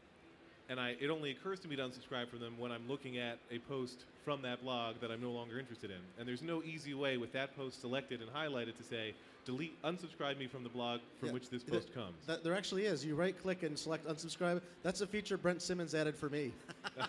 And 0.69 0.79
I, 0.79 0.95
it 0.99 1.09
only 1.09 1.31
occurs 1.31 1.59
to 1.61 1.67
me 1.67 1.77
to 1.77 1.83
unsubscribe 1.83 2.29
from 2.29 2.39
them 2.39 2.55
when 2.57 2.71
I'm 2.71 2.87
looking 2.89 3.17
at 3.17 3.37
a 3.51 3.59
post 3.59 4.03
from 4.25 4.41
that 4.41 4.61
blog 4.61 4.95
that 4.99 5.11
I'm 5.11 5.21
no 5.21 5.31
longer 5.31 5.59
interested 5.59 5.91
in. 5.91 5.97
And 6.19 6.27
there's 6.27 6.41
no 6.41 6.61
easy 6.63 6.93
way 6.93 7.15
with 7.15 7.31
that 7.33 7.55
post 7.55 7.79
selected 7.79 8.21
and 8.21 8.29
highlighted 8.29 8.75
to 8.75 8.83
say, 8.83 9.13
delete, 9.45 9.81
unsubscribe 9.83 10.37
me 10.37 10.47
from 10.47 10.63
the 10.63 10.69
blog 10.69 10.99
from 11.19 11.29
Yeah, 11.29 11.33
which 11.35 11.49
this 11.49 11.63
th- 11.63 11.71
post 11.71 11.93
comes. 11.93 12.17
That, 12.25 12.43
there 12.43 12.53
actually 12.53 12.85
is. 12.85 13.05
You 13.05 13.15
right 13.15 13.41
click 13.41 13.63
and 13.63 13.79
select 13.79 14.05
unsubscribe. 14.07 14.61
That's 14.83 14.99
a 14.99 15.07
feature 15.07 15.37
Brent 15.37 15.61
Simmons 15.61 15.95
added 15.95 16.17
for 16.17 16.29
me 16.29 16.51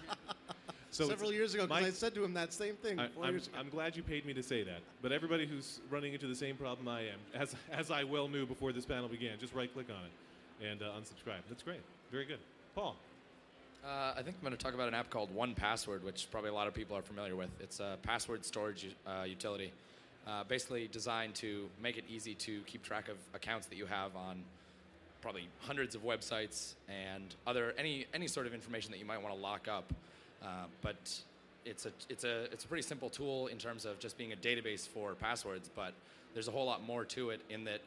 So 0.99 1.09
several 1.09 1.33
years 1.33 1.55
ago 1.55 1.65
because 1.65 1.85
I 1.85 1.91
said 1.91 2.12
to 2.17 2.25
him 2.25 2.35
that 2.35 2.53
same 2.53 2.75
thing. 2.75 2.99
I, 2.99 3.06
four 3.06 3.25
I'm, 3.25 3.31
years 3.31 3.47
ago. 3.47 3.56
I'm 3.61 3.69
glad 3.69 3.97
you 3.97 4.03
paid 4.03 4.27
me 4.27 4.35
to 4.35 4.43
say 4.43 4.65
that. 4.65 4.81
But 5.00 5.12
everybody 5.12 5.47
who's 5.47 5.81
running 5.91 6.12
into 6.12 6.27
the 6.27 6.35
same 6.35 6.56
problem 6.56 6.89
I 6.89 7.03
am, 7.03 7.21
as, 7.35 7.55
as 7.71 7.93
I 7.93 8.03
well 8.03 8.27
knew 8.27 8.47
before 8.47 8.73
this 8.73 8.85
panel 8.85 9.09
began, 9.09 9.39
just 9.39 9.55
right 9.55 9.73
click 9.73 9.87
on 9.91 10.05
it 10.05 10.67
and 10.69 10.83
uh, 10.83 10.87
unsubscribe. 10.87 11.43
That's 11.49 11.62
great. 11.62 11.81
Very 12.11 12.25
good. 12.25 12.41
Paul. 12.75 12.97
Uh, 13.85 14.15
I 14.17 14.23
think 14.23 14.37
I'm 14.37 14.43
going 14.43 14.56
to 14.56 14.62
talk 14.62 14.75
about 14.75 14.89
an 14.89 14.95
app 14.95 15.09
called 15.09 15.33
1Password, 15.37 16.03
which 16.03 16.27
probably 16.33 16.50
a 16.50 16.55
lot 16.55 16.67
of 16.67 16.75
people 16.75 16.97
are 16.97 17.03
familiar 17.03 17.37
with. 17.37 17.50
It's 17.61 17.79
a 17.79 17.97
password 18.03 18.45
storage 18.45 18.89
uh, 19.07 19.23
utility, 19.23 19.73
uh, 20.26 20.43
basically 20.49 20.88
designed 20.88 21.37
to 21.37 21.69
make 21.81 21.97
it 21.97 22.05
easy 22.11 22.35
to 22.35 22.61
keep 22.62 22.83
track 22.83 23.09
of 23.09 23.19
accounts 23.35 23.69
that 23.69 23.76
you 23.76 23.87
have 23.87 24.17
on 24.17 24.43
probably 25.21 25.49
hundreds 25.61 25.95
of 25.95 26.05
websites 26.05 26.75
and 26.88 27.35
other 27.47 27.73
any 27.78 28.07
any 28.14 28.26
sort 28.26 28.47
of 28.47 28.55
information 28.55 28.90
that 28.93 28.99
you 28.99 29.05
might 29.05 29.23
want 29.23 29.35
to 29.35 29.40
lock 29.40 29.69
up. 29.69 29.93
Uh, 30.42 30.66
but 30.83 30.97
it's 31.64 31.87
a 31.87 31.92
it's 32.09 32.25
a 32.25 32.45
it's 32.52 32.64
a 32.64 32.68
pretty 32.68 32.83
simple 32.83 33.11
tool 33.11 33.49
in 33.49 33.59
terms 33.59 33.85
of 33.85 33.99
just 33.99 34.16
being 34.16 34.33
a 34.33 34.37
database 34.37 34.87
for 34.88 35.14
passwords. 35.14 35.71
But 35.75 35.92
there's 36.35 36.49
a 36.49 36.50
whole 36.50 36.66
lot 36.66 36.83
more 36.83 37.04
to 37.07 37.30
it 37.30 37.40
in 37.50 37.64
that 37.64 37.80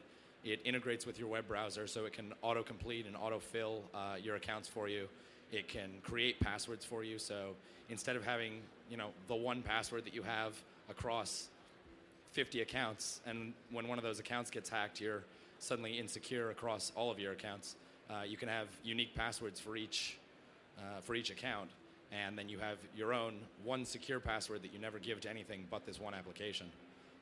it 0.44 0.60
integrates 0.64 1.06
with 1.06 1.18
your 1.18 1.28
web 1.28 1.46
browser, 1.46 1.86
so 1.86 2.04
it 2.04 2.12
can 2.12 2.32
autocomplete 2.42 3.06
and 3.06 3.16
autofill 3.16 3.80
uh, 3.94 4.16
your 4.22 4.36
accounts 4.36 4.68
for 4.68 4.88
you. 4.88 5.08
It 5.52 5.68
can 5.68 5.90
create 6.02 6.40
passwords 6.40 6.84
for 6.84 7.04
you. 7.04 7.18
So 7.18 7.50
instead 7.90 8.16
of 8.16 8.24
having 8.24 8.60
you 8.90 8.96
know 8.96 9.08
the 9.28 9.36
one 9.36 9.62
password 9.62 10.04
that 10.04 10.14
you 10.14 10.22
have 10.22 10.54
across 10.88 11.48
50 12.32 12.62
accounts, 12.62 13.20
and 13.26 13.52
when 13.70 13.88
one 13.88 13.98
of 13.98 14.04
those 14.04 14.18
accounts 14.18 14.50
gets 14.50 14.68
hacked, 14.68 15.00
you're 15.00 15.22
suddenly 15.58 15.98
insecure 15.98 16.50
across 16.50 16.92
all 16.96 17.10
of 17.10 17.18
your 17.18 17.32
accounts. 17.32 17.76
Uh, 18.10 18.22
you 18.26 18.36
can 18.36 18.48
have 18.48 18.66
unique 18.82 19.14
passwords 19.14 19.60
for 19.60 19.76
each 19.76 20.18
uh, 20.78 21.00
for 21.00 21.14
each 21.14 21.30
account, 21.30 21.70
and 22.12 22.36
then 22.36 22.48
you 22.48 22.58
have 22.58 22.78
your 22.96 23.12
own 23.12 23.34
one 23.64 23.84
secure 23.84 24.20
password 24.20 24.62
that 24.62 24.72
you 24.72 24.78
never 24.78 24.98
give 24.98 25.20
to 25.22 25.30
anything 25.30 25.66
but 25.70 25.86
this 25.86 26.00
one 26.00 26.14
application. 26.14 26.66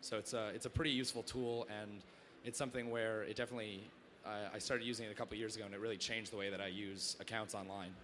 So 0.01 0.19
it's 0.19 0.33
a 0.33 0.49
it's 0.55 0.67
a 0.67 0.71
pretty 0.71 0.91
useful 0.91 1.23
tool, 1.23 1.67
and 1.81 1.91
it's 2.45 2.59
something 2.59 2.91
where 2.91 3.23
it 3.23 3.37
definitely 3.37 3.83
I 4.27 4.57
I 4.57 4.59
started 4.59 4.85
using 4.85 5.07
it 5.07 5.13
a 5.13 5.15
couple 5.15 5.37
years 5.37 5.57
ago, 5.57 5.65
and 5.65 5.75
it 5.75 5.81
really 5.81 5.97
changed 5.99 6.33
the 6.33 6.37
way 6.37 6.51
that 6.51 6.61
I 6.61 6.69
use 6.69 7.17
accounts 7.21 7.55
online. 7.55 7.95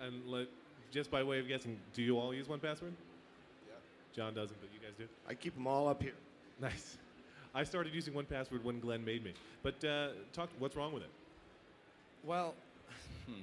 And 0.00 0.26
let, 0.26 0.48
just 0.90 1.10
by 1.10 1.22
way 1.22 1.38
of 1.38 1.48
guessing, 1.48 1.78
do 1.94 2.02
you 2.02 2.18
all 2.18 2.34
use 2.34 2.48
one 2.48 2.60
password? 2.60 2.92
Yeah. 3.66 3.74
John 4.14 4.34
doesn't, 4.34 4.60
but 4.60 4.68
you 4.74 4.80
guys 4.80 4.94
do? 4.98 5.04
I 5.28 5.34
keep 5.34 5.54
them 5.54 5.66
all 5.66 5.88
up 5.88 6.02
here. 6.02 6.14
Nice. 6.58 6.96
I 7.54 7.64
started 7.64 7.94
using 7.94 8.14
1Password 8.14 8.62
when 8.62 8.80
Glenn 8.80 9.04
made 9.04 9.24
me. 9.24 9.32
But 9.62 9.82
uh, 9.84 10.08
talk. 10.32 10.50
What's 10.58 10.76
wrong 10.76 10.92
with 10.92 11.02
it? 11.02 11.10
Well, 12.24 12.54
hmm. 13.26 13.40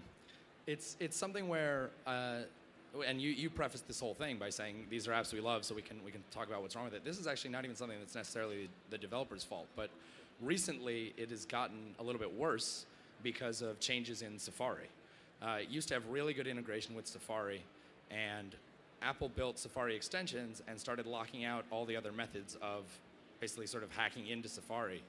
it's 0.68 0.98
it's 1.00 1.18
something 1.18 1.48
where, 1.48 1.90
uh, 2.06 2.42
and 3.02 3.22
you 3.22 3.32
you 3.32 3.50
prefaced 3.50 3.88
this 3.88 4.00
whole 4.00 4.14
thing 4.14 4.38
by 4.38 4.50
saying 4.50 4.86
these 4.90 5.08
are 5.08 5.12
apps 5.12 5.34
we 5.34 5.42
love, 5.42 5.66
so 5.66 5.74
we 5.74 5.82
can 5.82 5.98
we 6.06 6.12
can 6.12 6.24
talk 6.32 6.48
about 6.48 6.62
what's 6.62 6.76
wrong 6.76 6.86
with 6.86 6.94
it. 6.94 7.04
This 7.04 7.20
is 7.20 7.28
actually 7.28 7.52
not 7.52 7.64
even 7.66 7.76
something 7.76 7.98
that's 8.00 8.16
necessarily 8.16 8.70
the 8.90 8.98
developer's 8.98 9.44
fault, 9.44 9.68
but 9.76 9.90
recently 10.42 11.14
it 11.18 11.30
has 11.30 11.46
gotten 11.46 11.96
a 12.00 12.04
little 12.04 12.20
bit 12.20 12.34
worse 12.34 12.86
because 13.24 13.62
of 13.62 13.80
changes 13.80 14.22
in 14.22 14.38
Safari. 14.38 14.90
Uh, 15.42 15.60
it 15.62 15.70
used 15.70 15.88
to 15.88 15.94
have 15.94 16.08
really 16.08 16.34
good 16.34 16.48
integration 16.48 16.96
with 16.96 17.08
Safari, 17.08 17.64
and 18.12 18.56
Apple 19.02 19.30
built 19.30 19.60
Safari 19.60 19.96
extensions 19.96 20.62
and 20.68 20.80
started 20.80 21.06
locking 21.06 21.44
out 21.44 21.66
all 21.72 21.86
the 21.86 21.96
other 21.96 22.12
methods 22.12 22.58
of 22.62 22.84
basically 23.40 23.68
sort 23.68 23.84
of 23.84 23.92
hacking 23.92 24.28
into 24.28 24.48
Safari 24.48 25.04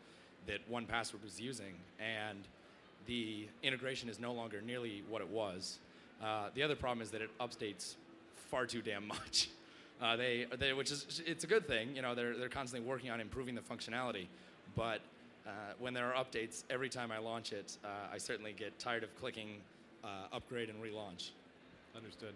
that 0.46 0.58
1Password 0.70 1.22
was 1.22 1.40
using, 1.40 1.74
and 2.00 2.48
the 3.06 3.46
integration 3.62 4.08
is 4.08 4.18
no 4.18 4.32
longer 4.32 4.60
nearly 4.60 5.02
what 5.08 5.20
it 5.20 5.28
was. 5.28 5.78
Uh, 6.22 6.48
the 6.54 6.62
other 6.62 6.76
problem 6.76 7.02
is 7.02 7.10
that 7.10 7.22
it 7.22 7.30
updates 7.38 7.94
far 8.50 8.66
too 8.66 8.82
damn 8.82 9.06
much. 9.06 9.48
Uh, 10.02 10.16
they, 10.16 10.44
they, 10.58 10.72
which 10.72 10.90
is 10.90 11.22
it's 11.24 11.44
a 11.44 11.46
good 11.46 11.68
thing. 11.68 11.94
You 11.94 12.02
know, 12.02 12.16
they're 12.16 12.36
they're 12.36 12.48
constantly 12.48 12.86
working 12.86 13.10
on 13.10 13.20
improving 13.20 13.54
the 13.54 13.60
functionality, 13.60 14.26
but 14.74 15.00
uh, 15.46 15.50
when 15.78 15.94
there 15.94 16.12
are 16.12 16.24
updates, 16.24 16.64
every 16.68 16.88
time 16.88 17.12
I 17.12 17.18
launch 17.18 17.52
it, 17.52 17.78
uh, 17.84 17.88
I 18.12 18.18
certainly 18.18 18.52
get 18.52 18.76
tired 18.78 19.04
of 19.04 19.14
clicking 19.20 19.60
uh, 20.02 20.08
upgrade 20.32 20.68
and 20.68 20.82
relaunch. 20.82 21.30
Understood. 21.96 22.34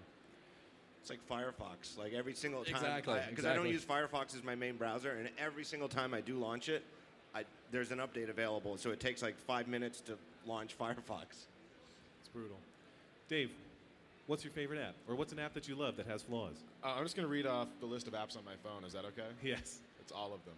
It's 1.00 1.10
like 1.10 1.20
Firefox. 1.28 1.98
Like 1.98 2.12
every 2.12 2.34
single 2.34 2.64
time, 2.64 2.76
Exactly, 2.76 3.20
because 3.30 3.44
I, 3.44 3.54
don't 3.54 3.68
use 3.68 3.84
Firefox 3.84 4.36
as 4.36 4.44
my 4.44 4.54
main 4.54 4.76
browser, 4.76 5.10
and 5.12 5.28
every 5.38 5.64
single 5.64 5.88
time 5.88 6.14
I 6.14 6.20
do 6.20 6.34
launch 6.38 6.68
it, 6.68 6.84
I, 7.34 7.44
there's 7.70 7.90
an 7.90 7.98
update 7.98 8.30
available. 8.30 8.76
So 8.76 8.90
it 8.90 9.00
takes 9.00 9.22
like 9.22 9.38
five 9.38 9.68
minutes 9.68 10.00
to 10.02 10.16
launch 10.46 10.76
Firefox. 10.80 11.24
It's 11.30 12.28
brutal. 12.32 12.58
Dave, 13.28 13.50
what's 14.28 14.44
your 14.44 14.52
favorite 14.52 14.78
app? 14.80 14.94
Or 15.08 15.16
what's 15.16 15.32
an 15.32 15.40
app 15.40 15.54
that 15.54 15.66
you 15.66 15.74
love 15.74 15.96
that 15.96 16.06
has 16.06 16.22
flaws? 16.22 16.54
Uh, 16.84 16.94
I'm 16.96 17.02
just 17.02 17.16
going 17.16 17.26
to 17.26 17.32
read 17.32 17.46
off 17.46 17.66
the 17.80 17.86
list 17.86 18.06
of 18.06 18.12
apps 18.12 18.36
on 18.36 18.44
my 18.44 18.54
phone. 18.62 18.84
Is 18.84 18.92
that 18.92 19.04
okay? 19.06 19.26
Yes. 19.42 19.80
It's 20.00 20.12
all 20.12 20.32
of 20.32 20.40
them. 20.44 20.54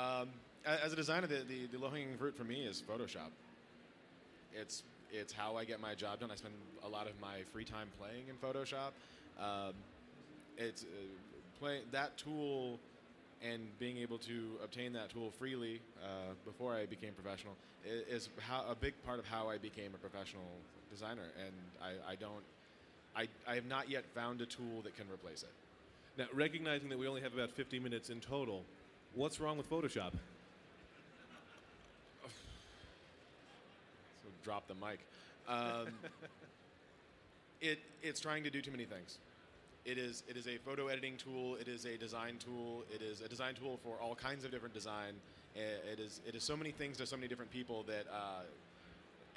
Um, 0.00 0.28
as 0.64 0.92
a 0.92 0.96
designer, 0.96 1.26
the, 1.26 1.42
the, 1.48 1.66
the 1.72 1.78
low-hanging 1.78 2.16
fruit 2.18 2.36
for 2.36 2.44
me 2.44 2.64
is 2.64 2.82
Photoshop. 2.88 3.30
It's 4.54 4.82
it's 5.12 5.32
how 5.32 5.56
I 5.56 5.64
get 5.64 5.80
my 5.80 5.94
job 5.94 6.20
done. 6.20 6.30
I 6.30 6.34
spend 6.34 6.54
a 6.84 6.88
lot 6.88 7.06
of 7.06 7.12
my 7.20 7.42
free 7.52 7.64
time 7.64 7.88
playing 7.98 8.24
in 8.28 8.34
Photoshop. 8.36 8.90
Um, 9.40 9.72
it's 10.56 10.82
uh, 10.82 10.86
play 11.60 11.80
that 11.92 12.16
tool 12.18 12.78
and 13.42 13.60
being 13.78 13.98
able 13.98 14.18
to 14.18 14.58
obtain 14.64 14.92
that 14.94 15.10
tool 15.10 15.30
freely 15.38 15.80
uh, 16.02 16.32
before 16.44 16.74
I 16.74 16.86
became 16.86 17.12
professional 17.12 17.52
i- 17.84 18.12
is 18.12 18.28
how, 18.40 18.64
a 18.68 18.74
big 18.74 18.94
part 19.04 19.18
of 19.18 19.26
how 19.26 19.48
I 19.48 19.58
became 19.58 19.92
a 19.94 19.98
professional 19.98 20.42
designer. 20.90 21.28
And 21.44 21.54
I, 21.80 22.12
I 22.12 22.14
don't, 22.16 22.42
I, 23.16 23.28
I 23.48 23.54
have 23.54 23.66
not 23.66 23.88
yet 23.88 24.04
found 24.14 24.40
a 24.42 24.46
tool 24.46 24.82
that 24.84 24.94
can 24.96 25.06
replace 25.12 25.42
it. 25.42 25.48
Now, 26.18 26.26
recognizing 26.34 26.88
that 26.90 26.98
we 26.98 27.06
only 27.08 27.20
have 27.22 27.34
about 27.34 27.50
50 27.50 27.78
minutes 27.78 28.10
in 28.10 28.20
total, 28.20 28.62
what's 29.14 29.40
wrong 29.40 29.56
with 29.56 29.68
Photoshop? 29.70 30.12
So 34.22 34.28
drop 34.44 34.66
the 34.68 34.74
mic. 34.74 35.00
Um, 35.48 35.88
it 37.60 37.78
it's 38.02 38.20
trying 38.20 38.44
to 38.44 38.50
do 38.50 38.60
too 38.60 38.70
many 38.70 38.84
things. 38.84 39.18
It 39.84 39.98
is 39.98 40.22
it 40.28 40.36
is 40.36 40.46
a 40.48 40.56
photo 40.58 40.88
editing 40.88 41.16
tool. 41.16 41.56
It 41.56 41.68
is 41.68 41.84
a 41.84 41.96
design 41.96 42.36
tool. 42.44 42.82
It 42.92 43.02
is 43.02 43.20
a 43.20 43.28
design 43.28 43.54
tool 43.54 43.78
for 43.82 43.96
all 44.02 44.14
kinds 44.14 44.44
of 44.44 44.50
different 44.50 44.74
design. 44.74 45.14
I- 45.56 45.60
It 45.92 46.00
is 46.00 46.20
it 46.26 46.34
is 46.34 46.42
so 46.42 46.56
many 46.56 46.72
things 46.72 46.96
to 46.98 47.06
so 47.06 47.16
many 47.16 47.28
different 47.28 47.50
people 47.50 47.84
that 47.84 48.06
uh, 48.12 48.42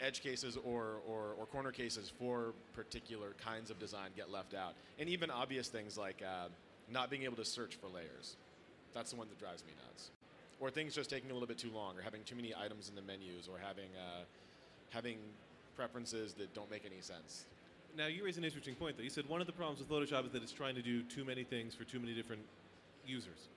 edge 0.02 0.22
cases 0.22 0.58
or, 0.64 0.98
or 1.08 1.36
or 1.38 1.46
corner 1.46 1.72
cases 1.72 2.12
for 2.20 2.54
particular 2.74 3.36
kinds 3.44 3.70
of 3.70 3.80
design 3.80 4.12
get 4.16 4.32
left 4.32 4.54
out. 4.54 4.74
And 4.98 5.10
even 5.10 5.30
obvious 5.30 5.68
things 5.68 5.98
like 5.98 6.22
uh, 6.26 6.48
not 6.92 7.10
being 7.10 7.24
able 7.24 7.36
to 7.38 7.46
search 7.46 7.76
for 7.76 7.88
layers. 7.88 8.36
That's 8.94 9.12
the 9.12 9.18
one 9.18 9.28
that 9.30 9.40
drives 9.40 9.64
me 9.66 9.72
nuts. 9.86 10.12
Or 10.60 10.70
things 10.70 10.94
just 10.96 11.10
taking 11.10 11.30
a 11.30 11.34
little 11.34 11.48
bit 11.48 11.58
too 11.58 11.72
long, 11.74 11.98
or 11.98 12.02
having 12.02 12.24
too 12.24 12.36
many 12.36 12.54
items 12.56 12.90
in 12.90 12.96
the 12.96 13.02
menus, 13.02 13.48
or 13.48 13.58
having 13.60 13.90
uh, 13.98 14.24
having 14.90 15.18
preferences 15.76 16.34
that 16.34 16.54
don't 16.54 16.70
make 16.70 16.86
any 16.86 17.02
sense. 17.02 17.46
Now, 17.98 18.08
you 18.08 18.24
raise 18.24 18.38
an 18.38 18.44
interesting 18.44 18.76
point, 18.76 18.98
though. 18.98 19.04
You 19.04 19.10
said 19.10 19.28
one 19.28 19.42
of 19.42 19.48
the 19.48 19.54
problems 19.54 19.80
with 19.80 19.90
Photoshop 19.90 20.26
is 20.26 20.32
that 20.34 20.44
it's 20.44 20.52
trying 20.52 20.76
to 20.76 20.82
do 20.82 21.02
too 21.04 21.24
many 21.24 21.44
things 21.44 21.74
for 21.74 21.86
too 21.86 22.00
many 22.00 22.14
different 22.14 22.42
users. 23.06 23.48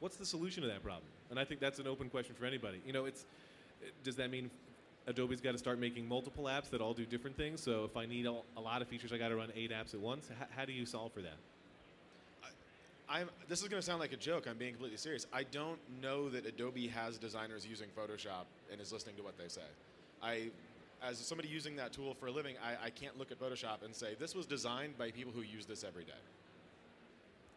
What's 0.00 0.16
the 0.16 0.26
solution 0.26 0.62
to 0.62 0.68
that 0.68 0.82
problem? 0.82 1.06
And 1.30 1.40
I 1.40 1.44
think 1.44 1.60
that's 1.60 1.78
an 1.78 1.86
open 1.86 2.10
question 2.10 2.34
for 2.38 2.44
anybody. 2.44 2.80
You 2.86 2.92
know, 2.92 3.06
it's 3.06 3.24
does 4.02 4.16
that 4.16 4.30
mean 4.30 4.50
Adobe's 5.06 5.40
got 5.40 5.52
to 5.52 5.58
start 5.58 5.78
making 5.78 6.08
multiple 6.08 6.44
apps 6.44 6.70
that 6.70 6.80
all 6.80 6.94
do 6.94 7.04
different 7.04 7.36
things? 7.36 7.60
So 7.60 7.84
if 7.84 7.96
I 7.96 8.06
need 8.06 8.26
a, 8.26 8.34
a 8.56 8.60
lot 8.60 8.80
of 8.82 8.88
features, 8.88 9.12
I 9.12 9.18
got 9.18 9.28
to 9.28 9.36
run 9.36 9.52
eight 9.54 9.70
apps 9.70 9.94
at 9.94 10.00
once. 10.00 10.28
H- 10.30 10.48
how 10.56 10.64
do 10.64 10.72
you 10.72 10.86
solve 10.86 11.12
for 11.12 11.20
that? 11.20 11.36
I'm, 13.08 13.28
this 13.48 13.60
is 13.62 13.68
going 13.68 13.80
to 13.80 13.86
sound 13.86 14.00
like 14.00 14.12
a 14.12 14.16
joke. 14.16 14.46
I'm 14.48 14.56
being 14.56 14.72
completely 14.72 14.96
serious. 14.96 15.26
I 15.32 15.42
don't 15.42 15.78
know 16.00 16.30
that 16.30 16.46
Adobe 16.46 16.88
has 16.88 17.18
designers 17.18 17.66
using 17.66 17.88
Photoshop 17.96 18.44
and 18.72 18.80
is 18.80 18.92
listening 18.92 19.16
to 19.16 19.22
what 19.22 19.36
they 19.36 19.48
say. 19.48 19.60
I, 20.22 20.50
as 21.06 21.18
somebody 21.18 21.48
using 21.48 21.76
that 21.76 21.92
tool 21.92 22.14
for 22.14 22.26
a 22.26 22.30
living, 22.30 22.56
I, 22.64 22.86
I 22.86 22.90
can't 22.90 23.18
look 23.18 23.30
at 23.30 23.38
Photoshop 23.38 23.84
and 23.84 23.94
say 23.94 24.14
this 24.18 24.34
was 24.34 24.46
designed 24.46 24.96
by 24.96 25.10
people 25.10 25.32
who 25.32 25.42
use 25.42 25.66
this 25.66 25.84
every 25.84 26.04
day. 26.04 26.12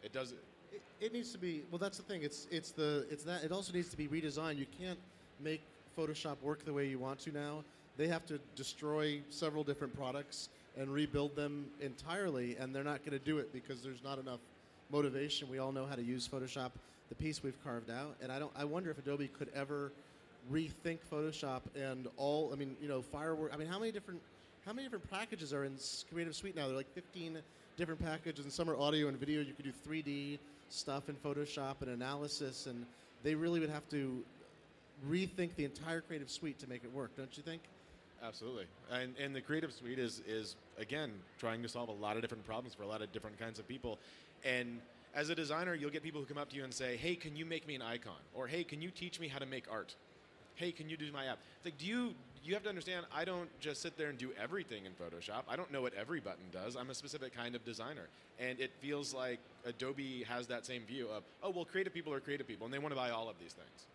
It 0.04 0.12
does. 0.12 0.34
It, 0.74 0.82
it 1.00 1.14
needs 1.14 1.32
to 1.32 1.38
be. 1.38 1.64
Well, 1.72 1.80
that's 1.80 1.98
the 1.98 2.04
thing. 2.04 2.24
It's 2.24 2.48
it's 2.52 2.72
the 2.72 3.06
it's 3.10 3.24
that. 3.24 3.44
It 3.44 3.52
also 3.54 3.72
needs 3.72 3.90
to 3.90 3.98
be 3.98 4.08
redesigned. 4.08 4.58
You 4.58 4.68
can't 4.80 5.00
make 5.42 5.62
Photoshop 5.98 6.36
work 6.42 6.64
the 6.64 6.74
way 6.74 6.88
you 6.88 7.00
want 7.00 7.20
to 7.20 7.32
now. 7.32 7.64
They 7.98 8.08
have 8.08 8.26
to 8.28 8.40
destroy 8.56 9.22
several 9.30 9.64
different 9.64 9.98
products 9.98 10.50
and 10.78 10.94
rebuild 10.94 11.36
them 11.36 11.66
entirely, 11.82 12.56
and 12.58 12.74
they're 12.74 12.84
not 12.84 13.00
going 13.00 13.18
to 13.18 13.26
do 13.26 13.40
it 13.40 13.52
because 13.52 13.82
there's 13.82 14.04
not 14.04 14.20
enough 14.20 14.40
motivation. 14.92 15.50
We 15.50 15.58
all 15.58 15.72
know 15.72 15.86
how 15.86 15.96
to 15.96 16.04
use 16.04 16.30
Photoshop, 16.32 16.72
the 17.10 17.16
piece 17.16 17.42
we've 17.42 17.62
carved 17.64 17.90
out, 17.90 18.16
and 18.22 18.32
I 18.32 18.38
don't. 18.38 18.52
I 18.56 18.66
wonder 18.66 18.92
if 18.92 19.00
Adobe 19.00 19.28
could 19.30 19.50
ever 19.56 19.92
rethink 20.52 21.00
Photoshop 21.12 21.62
and 21.76 22.08
all. 22.18 22.52
I 22.54 22.56
mean, 22.56 22.76
you 22.82 22.88
know, 22.88 23.02
firework. 23.02 23.52
I 23.54 23.58
mean, 23.58 23.68
how 23.68 23.80
many 23.80 23.92
different 23.92 24.22
how 24.66 24.74
many 24.74 24.84
different 24.84 25.10
packages 25.10 25.54
are 25.54 25.64
in 25.64 25.74
Creative 26.12 26.36
Suite 26.36 26.56
now? 26.56 26.64
There 26.64 26.74
are 26.74 26.78
like 26.78 26.94
15 26.94 27.40
different 27.78 28.04
packages, 28.04 28.44
and 28.44 28.54
some 28.54 28.70
are 28.70 28.76
audio 28.76 29.08
and 29.08 29.18
video. 29.18 29.42
You 29.42 29.54
could 29.54 29.66
do 29.66 29.74
3D 29.88 30.40
stuff 30.70 31.10
in 31.10 31.16
Photoshop 31.16 31.82
and 31.82 31.90
analysis, 31.90 32.68
and 32.68 32.86
they 33.24 33.34
really 33.34 33.60
would 33.60 33.70
have 33.70 33.88
to 33.90 34.24
rethink 35.10 35.56
the 35.56 35.66
entire 35.66 36.02
Creative 36.02 36.30
Suite 36.30 36.60
to 36.60 36.68
make 36.68 36.84
it 36.84 36.94
work, 36.94 37.16
don't 37.16 37.36
you 37.38 37.44
think? 37.44 37.62
Absolutely. 38.24 38.66
And, 38.92 39.14
and 39.20 39.36
the 39.36 39.42
Creative 39.42 39.72
Suite 39.72 40.00
is, 40.00 40.22
is, 40.28 40.56
again, 40.80 41.12
trying 41.38 41.62
to 41.62 41.70
solve 41.70 41.90
a 41.90 41.94
lot 41.94 42.16
of 42.16 42.22
different 42.22 42.46
problems 42.46 42.74
for 42.74 42.84
a 42.84 42.88
lot 42.88 43.02
of 43.02 43.12
different 43.12 43.40
kinds 43.40 43.60
of 43.60 43.68
people. 43.68 44.00
And 44.44 44.80
as 45.14 45.30
a 45.30 45.36
designer, 45.36 45.76
you'll 45.76 45.92
get 45.92 46.04
people 46.04 46.22
who 46.22 46.28
come 46.28 46.38
up 46.38 46.50
to 46.50 46.56
you 46.56 46.64
and 46.64 46.74
say, 46.74 46.98
hey, 46.98 47.16
can 47.16 47.36
you 47.36 47.46
make 47.46 47.68
me 47.68 47.76
an 47.76 47.82
icon? 47.82 48.18
Or 48.34 48.48
hey, 48.48 48.64
can 48.64 48.82
you 48.82 48.90
teach 48.90 49.20
me 49.20 49.28
how 49.28 49.40
to 49.40 49.46
make 49.46 49.66
art? 49.72 49.96
Hey, 50.56 50.72
can 50.72 50.90
you 50.90 50.98
do 50.98 51.12
my 51.12 51.26
app? 51.26 51.38
It's 51.58 51.66
like, 51.66 51.78
do 51.78 51.86
you, 51.86 52.16
you 52.44 52.56
have 52.56 52.64
to 52.64 52.70
understand, 52.70 53.06
I 53.14 53.26
don't 53.26 53.50
just 53.60 53.82
sit 53.84 53.98
there 53.98 54.10
and 54.10 54.18
do 54.18 54.32
everything 54.42 54.86
in 54.86 54.94
Photoshop. 54.94 55.44
I 55.48 55.56
don't 55.56 55.72
know 55.72 55.84
what 55.84 55.94
every 55.94 56.20
button 56.20 56.46
does. 56.52 56.76
I'm 56.76 56.90
a 56.90 56.96
specific 56.96 57.36
kind 57.36 57.56
of 57.56 57.64
designer. 57.64 58.08
And 58.40 58.60
it 58.60 58.72
feels 58.80 59.14
like 59.14 59.40
Adobe 59.66 60.24
has 60.28 60.48
that 60.48 60.66
same 60.66 60.82
view 60.88 61.08
of, 61.10 61.24
oh, 61.44 61.52
well, 61.52 61.66
creative 61.66 61.94
people 61.94 62.12
are 62.14 62.20
creative 62.20 62.48
people, 62.48 62.66
and 62.66 62.74
they 62.74 62.80
want 62.80 62.92
to 62.92 62.96
buy 62.96 63.12
all 63.12 63.30
of 63.30 63.36
these 63.40 63.54
things. 63.54 63.86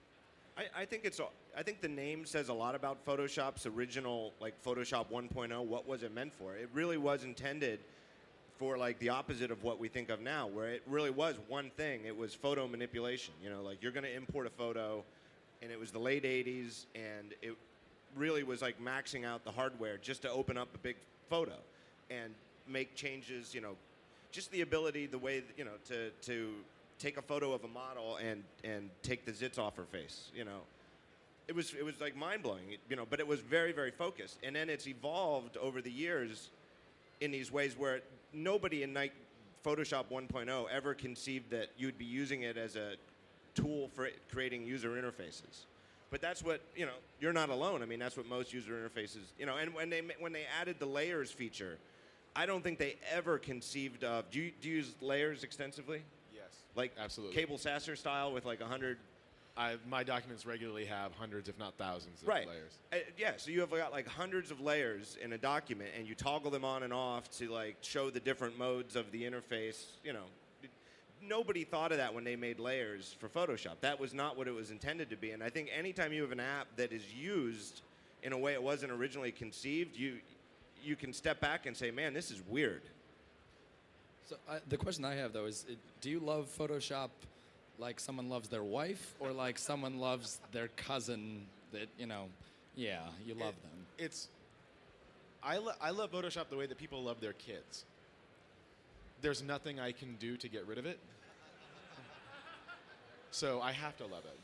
I, 0.57 0.83
I 0.83 0.85
think 0.85 1.05
it's. 1.05 1.21
I 1.57 1.63
think 1.63 1.81
the 1.81 1.89
name 1.89 2.25
says 2.25 2.49
a 2.49 2.55
lot 2.55 2.75
about 2.75 3.05
Photoshop's 3.07 3.67
original, 3.67 4.33
like 4.41 4.55
Photoshop 4.65 5.11
1.0. 5.11 5.65
What 5.65 5.89
was 5.89 6.03
it 6.03 6.15
meant 6.15 6.33
for? 6.33 6.55
It 6.57 6.69
really 6.75 6.99
was 6.99 7.25
intended 7.25 7.81
for 8.59 8.77
like 8.77 8.99
the 8.99 9.09
opposite 9.09 9.51
of 9.51 9.63
what 9.63 9.79
we 9.79 9.89
think 9.89 10.11
of 10.11 10.21
now, 10.21 10.47
where 10.47 10.69
it 10.69 10.83
really 10.87 11.11
was 11.11 11.37
one 11.49 11.71
thing. 11.77 12.03
It 12.07 12.17
was 12.17 12.35
photo 12.35 12.69
manipulation. 12.69 13.35
You 13.43 13.51
know, 13.51 13.63
like 13.63 13.83
you're 13.83 13.93
going 13.93 14.05
to 14.05 14.15
import 14.15 14.47
a 14.47 14.51
photo, 14.51 15.05
and 15.63 15.73
it 15.73 15.81
was 15.81 15.91
the 15.91 15.99
late 15.99 16.25
80s, 16.25 16.85
and 16.95 17.35
it 17.41 17.57
really 18.17 18.43
was 18.43 18.61
like 18.61 18.77
maxing 18.83 19.25
out 19.25 19.45
the 19.45 19.51
hardware 19.51 19.97
just 19.97 20.23
to 20.23 20.31
open 20.31 20.59
up 20.59 20.69
a 20.75 20.79
big 20.79 20.97
photo 21.31 21.57
and 22.11 22.35
make 22.69 22.95
changes. 22.95 23.55
You 23.55 23.63
know, 23.63 23.77
just 24.33 24.51
the 24.53 24.61
ability, 24.61 25.07
the 25.07 25.19
way 25.19 25.43
you 25.57 25.65
know 25.65 25.73
to 25.89 26.11
to 26.27 26.53
take 27.03 27.17
a 27.17 27.23
photo 27.23 27.53
of 27.53 27.65
a 27.65 27.69
model 27.69 28.17
and 28.17 28.45
and 28.63 28.89
take 29.03 29.25
the 29.25 29.33
zits 29.33 29.59
off 29.59 29.77
her 29.77 29.85
face. 29.85 30.31
You 30.35 30.45
know, 30.45 30.61
it 31.49 31.55
was 31.55 31.75
it 31.75 31.85
was 31.85 32.01
like 32.01 32.17
mind 32.17 32.43
blowing. 32.43 32.77
You 32.89 32.97
know, 32.97 33.07
but 33.09 33.19
it 33.19 33.27
was 33.27 33.41
very 33.41 33.73
very 33.73 33.91
focused, 33.91 34.39
and 34.43 34.55
then 34.55 34.71
it's 34.71 34.87
evolved 34.87 35.57
over 35.57 35.83
the 35.83 35.91
years 35.91 36.51
in 37.21 37.31
these 37.31 37.53
ways 37.53 37.77
where 37.77 38.01
nobody 38.33 38.83
in 38.83 38.95
like 38.95 39.13
Photoshop 39.65 40.07
1.0 40.11 40.67
ever 40.71 40.95
conceived 40.95 41.51
that 41.51 41.69
you'd 41.77 41.99
be 41.99 42.05
using 42.05 42.43
it 42.43 42.57
as 42.57 42.77
a 42.77 42.95
tool 43.55 43.91
for 43.95 44.09
creating 44.33 44.65
user 44.65 44.91
interfaces. 44.91 45.67
But 46.11 46.21
that's 46.21 46.43
what 46.43 46.61
you 46.77 46.87
know. 46.87 46.93
You're 47.21 47.33
not 47.33 47.51
alone. 47.51 47.83
I 47.83 47.87
mean, 47.87 47.99
that's 47.99 48.17
what 48.17 48.29
most 48.29 48.53
user 48.53 48.73
interfaces. 48.73 49.33
You 49.39 49.47
know, 49.47 49.57
and 49.57 49.75
when 49.75 49.91
they 49.91 50.03
when 50.21 50.33
they 50.33 50.45
added 50.61 50.77
the 50.79 50.87
layers 50.87 51.33
feature, 51.33 51.79
I 52.37 52.47
don't 52.47 52.63
think 52.63 52.79
they 52.79 52.97
ever 53.11 53.39
conceived 53.39 54.05
of. 54.05 54.31
Do 54.31 54.41
you, 54.41 54.53
do 54.61 54.69
you 54.69 54.77
use 54.77 54.95
layers 55.01 55.43
extensively? 55.43 56.03
Like 56.75 56.93
Absolutely. 56.99 57.37
Cabel 57.37 57.59
Sasser 57.59 57.97
style 57.97 58.33
with 58.33 58.45
like 58.45 58.61
a 58.61 58.67
hundred. 58.67 58.99
I, 59.55 59.77
my 59.87 60.03
documents 60.03 60.47
regularly 60.47 60.87
have 60.87 61.13
hundreds, 61.13 61.47
if 61.51 61.59
not 61.59 61.75
thousands, 61.77 62.23
of 62.23 62.29
Right. 62.29 62.49
layers. 62.49 62.79
Uh, 62.91 62.97
yeah. 63.19 63.33
So 63.37 63.51
you 63.51 63.61
have 63.61 63.71
got 63.71 63.93
like 63.93 64.07
hundreds 64.09 64.51
of 64.51 64.61
layers 64.61 65.19
in 65.23 65.35
a 65.35 65.39
document, 65.39 65.91
and 65.97 66.07
you 66.09 66.15
toggle 66.15 66.51
them 66.51 66.65
on 66.65 66.83
and 66.85 66.93
off 66.93 67.31
to 67.39 67.51
like 67.51 67.77
show 67.83 68.09
the 68.09 68.21
different 68.21 68.57
modes 68.59 68.97
of 68.97 69.11
the 69.13 69.23
interface. 69.25 69.85
You 70.03 70.15
know, 70.15 70.25
nobody 71.21 71.65
thought 71.65 71.93
of 71.93 71.99
that 71.99 72.15
when 72.15 72.25
they 72.25 72.35
made 72.37 72.59
layers 72.59 73.15
for 73.19 73.29
Photoshop. 73.29 73.81
That 73.83 74.01
was 74.01 74.15
not 74.15 74.39
what 74.39 74.49
it 74.49 74.53
was 74.55 74.71
intended 74.71 75.11
to 75.11 75.17
be. 75.17 75.33
And 75.33 75.43
I 75.43 75.51
think 75.51 75.69
anytime 75.77 76.13
you 76.15 76.23
have 76.23 76.33
an 76.33 76.41
app 76.41 76.69
that 76.77 76.91
is 76.93 77.13
used 77.15 77.83
in 78.23 78.33
a 78.33 78.39
way 78.39 78.55
it 78.55 78.63
wasn't 78.63 78.93
originally 78.93 79.33
conceived, 79.33 79.97
you 79.97 80.19
you 80.83 80.97
can 80.97 81.13
step 81.13 81.41
back 81.41 81.67
and 81.67 81.77
say, 81.77 81.91
"Man, 81.91 82.15
this 82.15 82.31
is 82.31 82.41
weird." 82.49 82.83
So 84.33 84.39
I, 84.51 84.61
the 84.67 84.79
question 84.79 85.05
I 85.05 85.15
have 85.17 85.35
though 85.35 85.45
is, 85.45 85.67
uh, 85.69 85.75
do 86.01 86.09
you 86.09 86.19
love 86.19 86.49
Photoshop 86.59 87.11
like 87.79 88.01
someone 88.01 88.31
loves 88.31 88.49
their 88.49 88.63
wife, 88.63 89.15
or 89.21 89.31
like 89.31 89.59
someone 89.59 89.99
loves 89.99 90.41
their 90.53 90.69
cousin 90.69 91.43
that 91.73 91.89
you 91.99 92.07
know? 92.07 92.29
Yeah, 92.75 93.01
you 93.27 93.35
love 93.35 93.51
It- 93.51 93.63
them. 93.63 93.87
It's 93.99 94.29
I, 95.43 95.59
lo- 95.59 95.75
I 95.83 95.91
love 95.91 96.13
Photoshop 96.13 96.49
the 96.49 96.57
way 96.57 96.65
that 96.67 96.79
people 96.79 97.03
love 97.03 97.21
their 97.21 97.35
kids. 97.35 97.85
There's 99.21 99.43
nothing 99.43 99.79
I 99.79 99.93
can 99.93 100.17
do 100.19 100.39
to 100.39 100.49
get 100.49 100.67
rid 100.67 100.79
of 100.79 100.87
it. 100.87 100.99
So 103.33 103.61
I 103.61 103.73
have 103.73 103.97
to 103.99 104.05
love 104.05 104.25
it. 104.25 104.39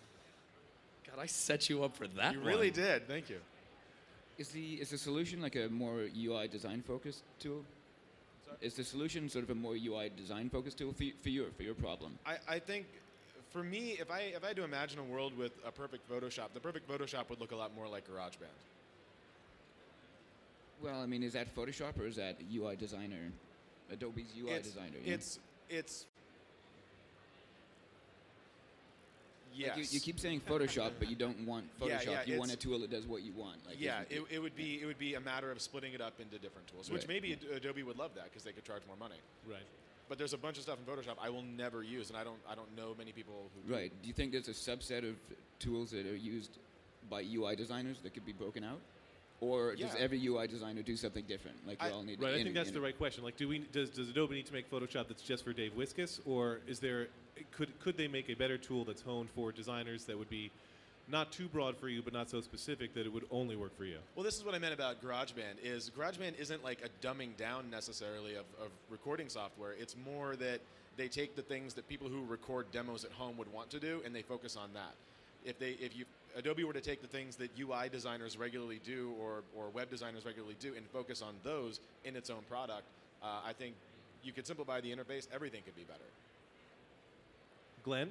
God, 1.11 1.18
I 1.23 1.26
set 1.26 1.71
you 1.71 1.83
up 1.83 1.97
for 1.97 2.09
that. 2.09 2.35
you 2.35 2.40
really 2.40 2.71
did. 2.71 3.09
Thank 3.09 3.30
you. 3.30 3.38
Is 4.37 4.49
the 4.49 4.75
is 4.75 4.90
the 4.90 4.99
solution 4.99 5.40
like 5.40 5.57
a 5.57 5.68
more 5.71 6.04
UI 6.14 6.47
design 6.49 6.83
focused 6.83 7.23
tool? 7.38 7.64
Is 8.61 8.75
the 8.75 8.85
solution 8.85 9.28
sort 9.28 9.45
of 9.45 9.50
a 9.50 9.55
more 9.55 9.75
UI 9.75 10.11
design 10.17 10.49
focused 10.50 10.78
tool 10.78 10.93
for, 10.93 11.05
for 11.23 11.28
your 11.28 11.47
for 11.57 11.62
your 11.62 11.75
problem? 11.75 12.19
I, 12.26 12.37
I 12.49 12.59
think 12.59 12.87
for 13.52 13.62
me, 13.62 13.97
if 14.00 14.11
I 14.11 14.21
if 14.35 14.45
I 14.45 14.49
had 14.49 14.57
to 14.57 14.64
imagine 14.64 14.99
a 14.99 15.05
world 15.05 15.37
with 15.37 15.52
a 15.67 15.71
perfect 15.71 16.11
Photoshop, 16.11 16.49
the 16.55 16.61
perfect 16.61 16.88
Photoshop 16.88 17.31
would 17.31 17.40
look 17.40 17.52
a 17.52 17.57
lot 17.57 17.75
more 17.75 17.88
like 17.88 18.09
GarageBand. 18.09 18.59
Well, 20.83 21.00
I 21.00 21.07
mean, 21.07 21.23
is 21.23 21.33
that 21.33 21.55
Photoshop 21.55 21.99
or 22.00 22.07
is 22.07 22.17
that 22.17 22.37
UI 22.55 22.76
designer, 22.76 23.33
Adobe's 23.93 24.33
UI 24.40 24.52
it's, 24.52 24.69
designer? 24.69 24.97
you 25.02 25.11
know? 25.11 25.14
It's 25.14 26.07
it's 29.57 29.69
Like, 29.69 29.76
you, 29.78 29.85
you 29.90 30.00
keep 30.00 30.19
saying 30.21 30.40
Photoshop, 30.49 30.93
but 30.99 31.09
you 31.09 31.17
don't 31.17 31.47
want 31.47 31.64
Photoshop. 31.81 32.07
yeah, 32.07 32.23
you 32.26 32.38
want 32.38 32.52
a 32.52 32.57
tool 32.57 32.78
that 32.81 32.90
does 32.90 33.07
what 33.07 33.23
you 33.23 33.33
want. 33.33 33.57
Like 33.67 33.81
yeah, 33.81 34.02
it, 34.11 34.23
it 34.31 34.38
would 34.40 34.57
be 34.57 34.81
it 34.83 34.87
would 34.87 34.99
be 34.99 35.14
a 35.14 35.21
matter 35.21 35.50
of 35.50 35.61
splitting 35.61 35.93
it 35.95 36.00
up 36.00 36.21
into 36.21 36.38
different 36.38 36.67
tools, 36.69 36.90
which 36.90 37.02
Right. 37.02 37.09
maybe 37.09 37.33
Ad- 37.33 37.57
Adobe 37.57 37.83
would 37.83 37.99
love 37.99 38.12
that 38.17 38.25
because 38.25 38.43
they 38.45 38.52
could 38.52 38.64
charge 38.64 38.83
more 38.87 38.97
money. 38.97 39.17
Right. 39.49 39.59
But 40.09 40.17
there's 40.17 40.33
a 40.33 40.38
bunch 40.38 40.57
of 40.57 40.62
stuff 40.62 40.78
in 40.78 40.85
Photoshop 40.93 41.17
I 41.23 41.28
will 41.31 41.43
never 41.43 41.83
use, 41.83 42.09
and 42.09 42.17
I 42.19 42.25
don't 42.25 42.38
I 42.50 42.55
don't 42.55 42.75
know 42.76 42.95
many 42.97 43.12
people 43.12 43.50
who 43.55 43.69
do. 43.69 43.75
Right. 43.75 43.93
Do 44.02 44.09
you 44.09 44.14
think 44.14 44.33
there's 44.33 44.49
a 44.49 44.52
subset 44.52 45.09
of 45.09 45.17
tools 45.59 45.90
that 45.90 46.07
are 46.07 46.17
used 46.17 46.59
by 47.11 47.23
UI 47.23 47.57
designers 47.57 47.99
that 48.02 48.14
could 48.14 48.25
be 48.26 48.33
broken 48.33 48.64
out? 48.64 48.81
Or 49.40 49.76
does 49.76 49.95
every 49.97 50.19
UI 50.26 50.49
designer 50.49 50.83
do 50.83 50.97
something 50.97 51.25
different? 51.28 51.57
Like 51.64 51.81
we 51.81 51.90
all 51.90 52.02
need 52.02 52.21
Right, 52.21 52.35
I 52.35 52.37
in- 52.38 52.43
think 52.43 52.57
that's 52.57 52.71
in- 52.71 52.75
the 52.75 52.81
right 52.81 52.97
question. 52.99 53.23
Like, 53.23 53.37
do 53.37 53.47
we 53.47 53.61
does, 53.61 53.88
does 53.90 54.09
Adobe 54.09 54.35
need 54.35 54.47
to 54.47 54.52
make 54.52 54.69
Photoshop 54.69 55.07
that's 55.07 55.23
just 55.23 55.45
for 55.45 55.52
Dave 55.52 55.73
Wiskus, 55.76 56.19
or 56.26 56.59
is 56.67 56.81
there 56.81 57.07
could 57.52 57.78
could 57.80 57.97
they 57.97 58.09
make 58.09 58.28
a 58.28 58.35
better 58.35 58.59
tool 58.59 58.85
that's 58.85 59.02
honed 59.02 59.30
for 59.35 59.52
designers 59.52 60.04
that 60.04 60.18
would 60.18 60.30
be 60.30 60.50
not 61.11 61.33
too 61.33 61.49
broad 61.49 61.76
for 61.76 61.88
you, 61.88 62.02
but 62.02 62.12
not 62.12 62.28
so 62.28 62.40
specific 62.40 62.95
that 62.95 63.07
it 63.07 63.12
would 63.12 63.25
only 63.30 63.57
work 63.57 63.76
for 63.76 63.85
you? 63.85 63.97
Well, 64.14 64.25
this 64.25 64.37
is 64.37 64.45
what 64.45 64.54
I 64.54 64.59
meant 64.59 64.75
about 64.75 65.02
GarageBand. 65.02 65.62
Is 65.62 65.90
GarageBand 65.97 66.38
isn't 66.38 66.62
like 66.62 66.80
a 66.85 67.07
dumbing 67.07 67.37
down 67.37 67.71
necessarily 67.71 68.35
of, 68.35 68.45
of 68.62 68.68
recording 68.90 69.28
software. 69.28 69.73
It's 69.78 69.97
more 70.04 70.37
that 70.37 70.61
they 70.97 71.09
take 71.09 71.37
the 71.37 71.42
things 71.42 71.75
that 71.75 71.88
people 71.88 72.09
who 72.09 72.25
record 72.25 72.66
demos 72.73 73.04
at 73.04 73.12
home 73.12 73.38
would 73.38 73.50
want 73.52 73.71
to 73.71 73.80
do, 73.80 74.02
and 74.04 74.14
they 74.14 74.23
focus 74.23 74.57
on 74.57 74.71
that. 74.75 74.92
If 75.45 75.59
they, 75.59 75.71
if 75.80 75.97
you, 75.97 76.04
Adobe 76.37 76.64
were 76.64 76.73
to 76.73 76.80
take 76.80 77.00
the 77.00 77.09
things 77.09 77.37
that 77.37 77.50
UI 77.59 77.88
designers 77.88 78.37
regularly 78.37 78.80
do 78.85 79.14
or, 79.21 79.42
or 79.57 79.71
web 79.71 79.88
designers 79.88 80.26
regularly 80.26 80.57
do 80.61 80.75
and 80.76 80.85
focus 80.88 81.23
on 81.23 81.35
those 81.42 81.80
in 82.04 82.16
its 82.16 82.28
own 82.28 82.42
product, 82.50 82.83
uh, 83.23 83.40
I 83.47 83.52
think 83.52 83.75
you 84.23 84.33
could 84.33 84.47
simplify 84.47 84.80
the 84.80 84.90
interface. 84.90 85.26
Everything 85.33 85.62
could 85.64 85.76
be 85.76 85.85
better. 85.85 86.04
Glenn, 87.88 88.11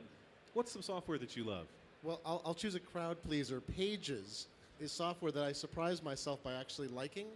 what's 0.55 0.71
some 0.71 0.81
software 0.81 1.19
that 1.19 1.37
you 1.37 1.43
love? 1.43 1.67
Well, 2.01 2.19
I'll, 2.25 2.41
I'll 2.43 2.55
choose 2.55 2.73
a 2.73 2.79
crowd 2.79 3.15
pleaser. 3.21 3.61
Pages 3.61 4.47
is 4.79 4.91
software 4.91 5.31
that 5.31 5.43
I 5.43 5.51
surprised 5.51 6.03
myself 6.03 6.41
by 6.41 6.55
actually 6.55 6.87
liking. 6.87 7.27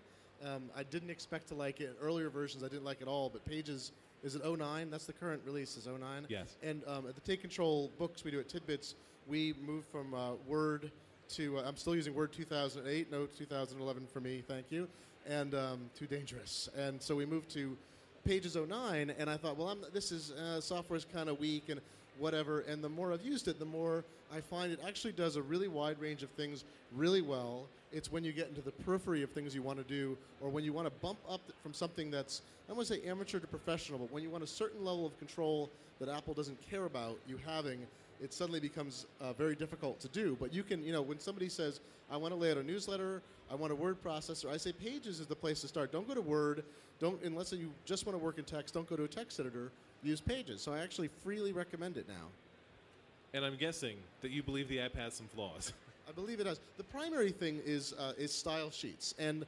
Um, 0.43 0.63
I 0.75 0.81
didn't 0.81 1.12
expect 1.12 1.50
to 1.50 1.53
like 1.53 1.81
it. 1.81 1.95
Earlier 2.01 2.31
versions, 2.31 2.63
I 2.63 2.67
didn't 2.67 2.83
like 2.83 3.00
at 3.00 3.07
all, 3.07 3.29
but 3.29 3.45
Pages 3.45 3.91
is 4.24 4.33
it 4.33 4.43
09? 4.43 4.89
That's 4.89 5.05
the 5.05 5.13
current 5.13 5.43
release 5.45 5.77
is 5.77 5.86
09. 5.86 6.25
Yes. 6.29 6.55
And 6.63 6.81
um, 6.88 7.05
at 7.07 7.13
the 7.13 7.21
Take 7.21 7.41
Control 7.41 7.91
books 8.00 8.24
we 8.24 8.31
do 8.31 8.39
at 8.39 8.50
TidBITS, 8.50 8.95
we 9.27 9.53
moved 9.63 9.86
from 9.91 10.15
uh, 10.15 10.31
Word 10.47 10.89
to 11.34 11.60
uh, 11.60 11.63
I'm 11.67 11.77
still 11.77 11.95
using 11.95 12.15
Word 12.15 12.34
2008. 12.34 13.12
No 13.12 13.27
2011 13.38 14.08
for 14.12 14.19
me, 14.19 14.41
thank 14.47 14.65
you. 14.71 14.88
And 15.30 15.54
um, 15.54 15.91
too 15.95 16.08
dangerous. 16.08 16.69
And 16.75 16.99
so 16.99 17.15
we 17.15 17.27
moved 17.27 17.51
to 17.51 17.77
Pages 18.25 18.56
09, 18.56 19.13
and 19.19 19.30
I 19.30 19.38
thought, 19.38 19.58
well, 19.58 19.69
I'm, 19.69 19.86
this 19.93 20.12
is 20.12 20.32
uh, 20.32 20.60
software's 20.60 21.06
kind 21.06 21.30
of 21.30 21.39
weak 21.39 21.69
and 21.69 21.80
whatever. 22.17 22.62
And 22.62 22.84
the 22.84 22.89
more 22.89 23.13
I've 23.13 23.26
used 23.26 23.47
it, 23.47 23.60
the 23.60 23.65
more 23.65 24.04
I 24.34 24.41
find 24.41 24.71
it 24.71 24.80
actually 24.88 25.13
does 25.13 25.36
a 25.36 25.41
really 25.41 25.67
wide 25.67 26.00
range 26.00 26.24
of 26.24 26.30
things 26.32 26.63
really 26.95 27.21
well. 27.21 27.65
It's 27.91 28.12
when 28.12 28.24
you 28.24 28.32
get 28.32 28.47
into 28.47 28.62
the 28.62 28.71
periphery 28.71 29.21
of 29.21 29.32
things 29.32 29.54
you 29.54 29.62
want 29.62 29.78
to 29.78 29.84
do, 29.84 30.17
or 30.39 30.50
when 30.50 30.63
you 30.63 30.71
want 30.71 30.88
to 30.88 30.93
bump 31.02 31.19
up 31.30 31.41
from 31.62 31.74
something 31.74 32.10
that's 32.10 32.41
I 32.69 32.74
want 32.74 32.88
to 32.88 32.93
say 32.93 33.02
amateur 33.06 33.39
to 33.39 33.47
professional, 33.47 34.00
but 34.00 34.12
when 34.13 34.24
you 34.24 34.30
want 34.30 34.45
a 34.45 34.47
certain 34.47 34.86
level 34.86 35.06
of 35.06 35.17
control 35.19 35.69
that 36.00 36.08
Apple 36.08 36.34
doesn't 36.34 36.58
care 36.69 36.86
about 36.86 37.17
you 37.28 37.38
having, 37.45 37.86
it 38.21 38.34
suddenly 38.34 38.60
becomes 38.60 39.05
uh, 39.19 39.34
very 39.34 39.55
difficult 39.55 39.99
to 40.01 40.07
do. 40.07 40.38
But 40.39 40.53
you 40.53 40.63
can, 40.63 40.84
you 40.84 40.93
know, 40.93 41.01
when 41.01 41.19
somebody 41.19 41.49
says, 41.49 41.79
I 42.10 42.17
want 42.17 42.34
to 42.34 42.39
lay 42.39 42.51
out 42.51 42.57
a 42.57 42.63
newsletter, 42.63 43.21
I 43.51 43.55
want 43.55 43.71
a 43.71 43.75
word 43.75 44.01
processor, 44.03 44.49
I 44.49 44.57
say 44.57 44.71
Pages 44.71 45.19
is 45.19 45.27
the 45.27 45.36
place 45.36 45.62
to 45.62 45.67
start. 45.67 45.91
Don't 45.91 46.07
go 46.07 46.13
to 46.13 46.21
Word. 46.21 46.63
Don't, 46.99 47.21
unless 47.23 47.51
you 47.51 47.71
just 47.84 48.05
want 48.05 48.17
to 48.17 48.23
work 48.23 48.38
in 48.38 48.45
text, 48.45 48.73
don't 48.73 48.88
go 48.88 48.95
to 48.95 49.03
a 49.03 49.07
text 49.07 49.39
editor. 49.39 49.71
Use 50.03 50.21
Pages. 50.21 50.62
So 50.62 50.71
I 50.71 50.79
actually 50.79 51.10
freely 51.23 51.51
recommend 51.51 51.97
it 51.97 52.07
now. 52.07 52.27
And 53.34 53.43
I'm 53.43 53.57
guessing 53.57 53.97
that 54.21 54.31
you 54.31 54.43
believe 54.43 54.67
the 54.69 54.79
app 54.79 54.95
has 54.95 55.13
some 55.13 55.27
flaws. 55.27 55.73
I 56.10 56.12
believe 56.12 56.39
it 56.39 56.43
does. 56.43 56.60
The 56.77 56.84
primary 56.84 57.31
thing 57.31 57.62
is 57.65 57.93
uh, 57.93 58.13
is 58.17 58.34
style 58.34 58.69
sheets, 58.69 59.15
and 59.17 59.45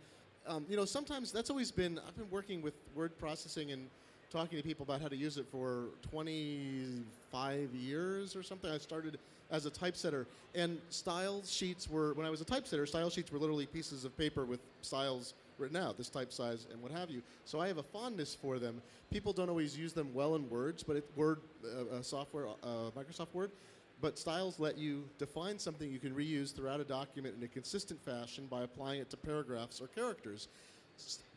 um, 0.47 0.65
you 0.69 0.77
know 0.77 0.85
sometimes 0.85 1.31
that's 1.31 1.49
always 1.49 1.71
been. 1.71 1.99
I've 2.07 2.15
been 2.15 2.29
working 2.31 2.61
with 2.61 2.73
word 2.95 3.17
processing 3.19 3.71
and 3.71 3.89
talking 4.33 4.57
to 4.57 4.63
people 4.63 4.83
about 4.83 4.99
how 4.99 5.07
to 5.07 5.15
use 5.15 5.37
it 5.37 5.45
for 5.51 5.89
25 6.09 7.69
years 7.75 8.35
or 8.35 8.41
something. 8.41 8.69
I 8.69 8.79
started 8.79 9.19
as 9.51 9.67
a 9.67 9.69
typesetter, 9.69 10.25
and 10.55 10.79
style 10.89 11.43
sheets 11.45 11.87
were 11.87 12.15
when 12.15 12.25
I 12.25 12.31
was 12.31 12.41
a 12.41 12.45
typesetter. 12.45 12.87
Style 12.87 13.11
sheets 13.11 13.31
were 13.31 13.37
literally 13.37 13.67
pieces 13.67 14.05
of 14.05 14.17
paper 14.17 14.43
with 14.43 14.59
styles 14.81 15.35
written 15.59 15.77
out, 15.77 15.97
this 15.97 16.09
type 16.09 16.33
size 16.33 16.65
and 16.71 16.81
what 16.81 16.91
have 16.91 17.11
you. 17.11 17.21
So 17.45 17.59
I 17.59 17.67
have 17.67 17.77
a 17.77 17.83
fondness 17.83 18.33
for 18.33 18.57
them. 18.57 18.81
People 19.11 19.33
don't 19.33 19.49
always 19.49 19.77
use 19.77 19.93
them 19.93 20.11
well 20.15 20.33
in 20.33 20.49
words, 20.49 20.81
but 20.81 20.95
it, 20.95 21.05
Word 21.15 21.41
uh, 21.63 21.97
uh, 21.97 22.01
software, 22.01 22.47
uh, 22.47 22.89
Microsoft 22.97 23.33
Word. 23.33 23.51
But 24.01 24.17
styles 24.17 24.59
let 24.59 24.79
you 24.79 25.03
define 25.19 25.59
something 25.59 25.89
you 25.89 25.99
can 25.99 26.13
reuse 26.13 26.53
throughout 26.53 26.79
a 26.79 26.83
document 26.83 27.35
in 27.37 27.43
a 27.43 27.47
consistent 27.47 28.03
fashion 28.03 28.47
by 28.49 28.63
applying 28.63 28.99
it 28.99 29.11
to 29.11 29.17
paragraphs 29.17 29.79
or 29.79 29.87
characters. 29.87 30.47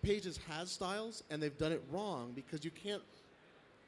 Pages 0.03 0.39
has 0.49 0.71
styles, 0.71 1.25
and 1.31 1.43
they've 1.43 1.59
done 1.59 1.73
it 1.73 1.83
wrong 1.91 2.33
because 2.35 2.65
you 2.65 2.71
can't 2.71 3.03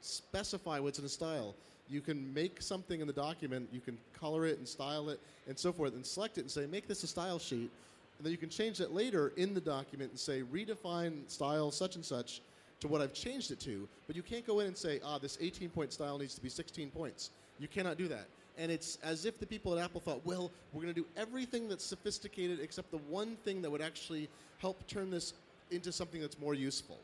specify 0.01 0.79
what's 0.79 0.99
in 0.99 1.05
a 1.05 1.09
style. 1.09 1.55
You 1.89 2.01
can 2.01 2.33
make 2.33 2.61
something 2.61 3.01
in 3.01 3.07
the 3.07 3.13
document, 3.13 3.69
you 3.71 3.79
can 3.79 3.97
color 4.13 4.45
it 4.45 4.57
and 4.57 4.67
style 4.67 5.09
it 5.09 5.19
and 5.47 5.57
so 5.57 5.71
forth, 5.71 5.93
and 5.93 6.05
select 6.05 6.37
it 6.37 6.41
and 6.41 6.51
say, 6.51 6.65
make 6.67 6.87
this 6.87 7.03
a 7.03 7.07
style 7.07 7.39
sheet. 7.39 7.71
And 8.17 8.25
then 8.25 8.31
you 8.31 8.37
can 8.37 8.49
change 8.49 8.77
that 8.79 8.93
later 8.93 9.31
in 9.37 9.53
the 9.53 9.61
document 9.61 10.11
and 10.11 10.19
say, 10.19 10.43
redefine 10.43 11.29
style 11.29 11.71
such 11.71 11.95
and 11.95 12.05
such 12.05 12.41
to 12.81 12.87
what 12.87 13.01
I've 13.01 13.13
changed 13.13 13.51
it 13.51 13.59
to. 13.61 13.87
But 14.07 14.15
you 14.15 14.23
can't 14.23 14.45
go 14.45 14.59
in 14.59 14.67
and 14.67 14.77
say, 14.77 14.99
ah, 15.03 15.17
this 15.17 15.37
18 15.41 15.69
point 15.69 15.93
style 15.93 16.17
needs 16.17 16.35
to 16.35 16.41
be 16.41 16.49
16 16.49 16.91
points. 16.91 17.31
You 17.59 17.67
cannot 17.67 17.97
do 17.97 18.07
that. 18.09 18.27
And 18.57 18.71
it's 18.71 18.97
as 19.03 19.25
if 19.25 19.39
the 19.39 19.45
people 19.45 19.77
at 19.77 19.83
Apple 19.83 20.01
thought, 20.01 20.25
well, 20.25 20.51
we're 20.73 20.81
going 20.81 20.93
to 20.93 20.99
do 20.99 21.07
everything 21.15 21.69
that's 21.69 21.85
sophisticated 21.85 22.59
except 22.59 22.91
the 22.91 22.97
one 22.97 23.37
thing 23.45 23.61
that 23.61 23.71
would 23.71 23.81
actually 23.81 24.27
help 24.57 24.85
turn 24.87 25.09
this 25.09 25.33
into 25.71 25.91
something 25.91 26.21
that's 26.21 26.39
more 26.39 26.53
useful. 26.53 26.99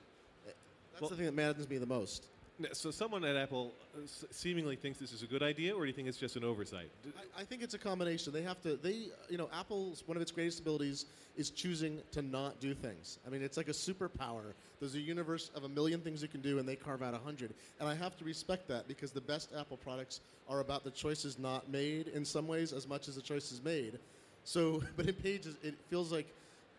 That's 0.45 1.01
Well- 1.01 1.09
the 1.09 1.15
thing 1.17 1.25
that 1.25 1.33
maddens 1.33 1.69
me 1.69 1.77
the 1.77 1.85
most. 1.85 2.27
So 2.71 2.89
someone 2.89 3.25
at 3.25 3.35
Apple 3.35 3.73
uh, 3.93 4.07
seemingly 4.31 4.77
thinks 4.77 4.97
this 4.97 5.11
is 5.11 5.21
a 5.23 5.27
good 5.27 5.43
idea, 5.43 5.75
or 5.75 5.81
do 5.81 5.87
you 5.87 5.93
think 5.93 6.07
it's 6.07 6.17
just 6.17 6.37
an 6.37 6.45
oversight? 6.45 6.89
I 7.37 7.43
think 7.43 7.61
it's 7.61 7.73
a 7.73 7.77
combination. 7.77 8.31
They 8.31 8.43
have 8.43 8.61
to. 8.61 8.77
They, 8.77 9.09
you 9.29 9.37
know, 9.37 9.49
Apple's 9.51 10.03
one 10.05 10.15
of 10.15 10.21
its 10.21 10.31
greatest 10.31 10.61
abilities 10.61 11.05
is 11.35 11.49
choosing 11.49 12.01
to 12.13 12.21
not 12.21 12.61
do 12.61 12.73
things. 12.73 13.19
I 13.27 13.29
mean, 13.29 13.41
it's 13.41 13.57
like 13.57 13.67
a 13.67 13.73
superpower. 13.73 14.53
There's 14.79 14.95
a 14.95 15.01
universe 15.01 15.51
of 15.53 15.65
a 15.65 15.69
million 15.69 15.99
things 15.99 16.21
you 16.21 16.29
can 16.29 16.39
do, 16.39 16.57
and 16.57 16.67
they 16.67 16.77
carve 16.77 17.01
out 17.03 17.13
a 17.13 17.17
hundred. 17.17 17.53
And 17.81 17.89
I 17.89 17.95
have 17.95 18.15
to 18.19 18.23
respect 18.23 18.69
that 18.69 18.87
because 18.87 19.11
the 19.11 19.19
best 19.19 19.49
Apple 19.53 19.75
products 19.75 20.21
are 20.47 20.61
about 20.61 20.85
the 20.85 20.91
choices 20.91 21.37
not 21.37 21.69
made 21.69 22.07
in 22.07 22.23
some 22.23 22.47
ways 22.47 22.71
as 22.71 22.87
much 22.87 23.09
as 23.09 23.15
the 23.15 23.21
choices 23.21 23.61
made. 23.65 23.99
So, 24.45 24.81
but 24.95 25.07
in 25.07 25.15
Pages, 25.15 25.57
it 25.61 25.75
feels 25.89 26.09
like 26.09 26.33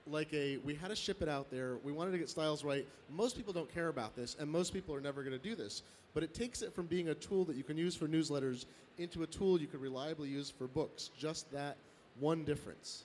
like 0.09 0.33
a 0.33 0.59
we 0.59 0.75
had 0.75 0.89
to 0.89 0.97
ship 0.97 1.23
it 1.23 1.29
out 1.29 1.51
there. 1.51 1.77
We 1.83 1.93
wanted 1.93 2.13
to 2.13 2.19
get 2.19 2.29
styles 2.29 2.65
right. 2.65 2.87
Most 3.11 3.37
people 3.37 3.53
don't 3.53 3.73
care 3.73 3.89
about 3.89 4.17
this, 4.17 4.37
and 4.39 4.51
most 4.51 4.73
people 4.73 4.95
are 4.95 5.01
never 5.01 5.23
going 5.23 5.37
to 5.37 5.43
do 5.43 5.55
this. 5.55 5.83
But 6.15 6.23
it 6.23 6.33
takes 6.33 6.63
it 6.63 6.75
from 6.75 6.87
being 6.87 7.11
a 7.11 7.15
tool 7.15 7.45
that 7.45 7.57
you 7.57 7.63
can 7.63 7.77
use 7.77 7.95
for 7.95 8.09
newsletters 8.09 8.65
into 8.99 9.23
a 9.23 9.27
tool 9.27 9.61
you 9.61 9.67
could 9.67 9.83
reliably 9.83 10.29
use 10.29 10.51
for 10.51 10.67
books. 10.67 11.11
Just 11.19 11.51
that 11.53 11.77
one 12.19 12.45
difference. 12.45 13.05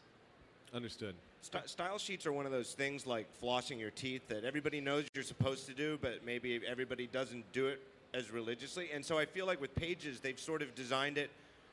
Understood. 0.73 1.15
Sty- 1.41 1.65
style 1.65 1.97
sheets 1.97 2.25
are 2.25 2.31
one 2.31 2.45
of 2.45 2.51
those 2.51 2.73
things 2.73 3.05
like 3.05 3.27
flossing 3.41 3.79
your 3.79 3.89
teeth 3.89 4.27
that 4.29 4.45
everybody 4.45 4.79
knows 4.79 5.05
you're 5.13 5.23
supposed 5.23 5.65
to 5.67 5.73
do, 5.73 5.97
but 6.01 6.25
maybe 6.25 6.61
everybody 6.65 7.07
doesn't 7.07 7.51
do 7.51 7.67
it 7.67 7.81
as 8.13 8.31
religiously. 8.31 8.89
And 8.93 9.05
so 9.05 9.17
I 9.17 9.25
feel 9.25 9.45
like 9.45 9.59
with 9.59 9.73
Pages, 9.75 10.19
they've 10.19 10.39
sort 10.39 10.61
of 10.61 10.73
designed 10.75 11.17
it 11.17 11.31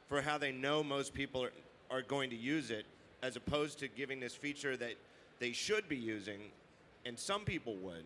for 0.08 0.22
how 0.22 0.38
they 0.38 0.52
know 0.52 0.82
most 0.82 1.12
people 1.12 1.44
are, 1.44 1.52
are 1.90 2.02
going 2.02 2.30
to 2.30 2.36
use 2.36 2.70
it, 2.70 2.86
as 3.22 3.36
opposed 3.36 3.78
to 3.80 3.88
giving 3.88 4.20
this 4.20 4.34
feature 4.34 4.76
that 4.76 4.94
they 5.38 5.52
should 5.52 5.88
be 5.88 5.96
using, 5.96 6.40
and 7.04 7.18
some 7.18 7.44
people 7.44 7.76
would, 7.76 8.04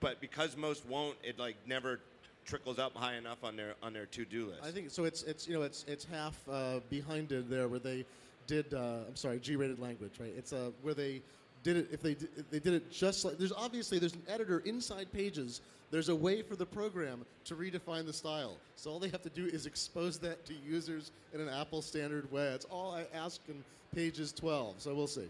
but 0.00 0.20
because 0.20 0.56
most 0.56 0.86
won't, 0.86 1.16
it 1.22 1.38
like 1.38 1.56
never 1.66 2.00
trickles 2.44 2.78
up 2.78 2.94
high 2.96 3.14
enough 3.14 3.42
on 3.42 3.56
their 3.56 3.74
on 3.82 3.92
their 3.92 4.06
to 4.06 4.24
do 4.24 4.46
list. 4.46 4.60
I 4.62 4.70
think 4.70 4.90
so. 4.90 5.04
It's 5.04 5.22
it's 5.22 5.48
you 5.48 5.54
know 5.54 5.62
it's 5.62 5.84
it's 5.88 6.04
half 6.04 6.38
uh, 6.50 6.80
behind 6.90 7.32
it 7.32 7.48
there 7.48 7.68
where 7.68 7.78
they 7.78 8.04
did. 8.46 8.72
Uh, 8.72 8.98
I'm 9.08 9.16
sorry, 9.16 9.38
G-rated 9.40 9.78
language, 9.78 10.12
right? 10.20 10.32
It's 10.36 10.52
uh, 10.52 10.70
where 10.82 10.94
they 10.94 11.22
did 11.62 11.76
it. 11.76 11.88
If 11.90 12.02
they 12.02 12.14
did, 12.14 12.28
if 12.36 12.50
they 12.50 12.58
did 12.58 12.74
it 12.74 12.90
just 12.90 13.24
like 13.24 13.38
there's 13.38 13.52
obviously 13.52 13.98
there's 13.98 14.14
an 14.14 14.22
editor 14.28 14.60
inside 14.60 15.12
Pages. 15.12 15.60
There's 15.90 16.08
a 16.08 16.16
way 16.16 16.42
for 16.42 16.56
the 16.56 16.66
program 16.66 17.24
to 17.44 17.54
redefine 17.54 18.04
the 18.04 18.12
style. 18.12 18.56
So 18.74 18.90
all 18.90 18.98
they 18.98 19.10
have 19.10 19.22
to 19.22 19.28
do 19.28 19.46
is 19.46 19.66
expose 19.66 20.18
that 20.20 20.44
to 20.46 20.54
users 20.66 21.12
in 21.32 21.40
an 21.40 21.48
Apple 21.48 21.82
standard 21.82 22.30
way. 22.32 22.50
That's 22.50 22.64
all 22.64 22.92
I 22.92 23.04
ask 23.16 23.40
in 23.48 23.62
Pages 23.94 24.32
12. 24.32 24.74
So 24.78 24.92
we'll 24.92 25.06
see. 25.06 25.28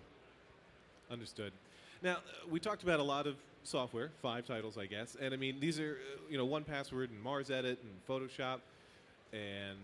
Understood. 1.11 1.53
Now, 2.03 2.19
we 2.51 2.61
talked 2.61 2.83
about 2.83 3.01
a 3.01 3.05
lot 3.05 3.27
of 3.27 3.37
software, 3.63 4.11
five 4.23 4.47
titles, 4.47 4.77
I 4.79 4.87
guess. 4.87 5.17
And 5.21 5.33
I 5.33 5.37
mean, 5.37 5.59
these 5.61 5.81
are, 5.81 5.99
uh, 6.15 6.21
you 6.31 6.37
know, 6.37 6.47
1Password 6.47 7.09
and 7.11 7.25
MarsEdit 7.25 7.77
and 7.83 8.07
Photoshop 8.09 8.61
and 9.33 9.79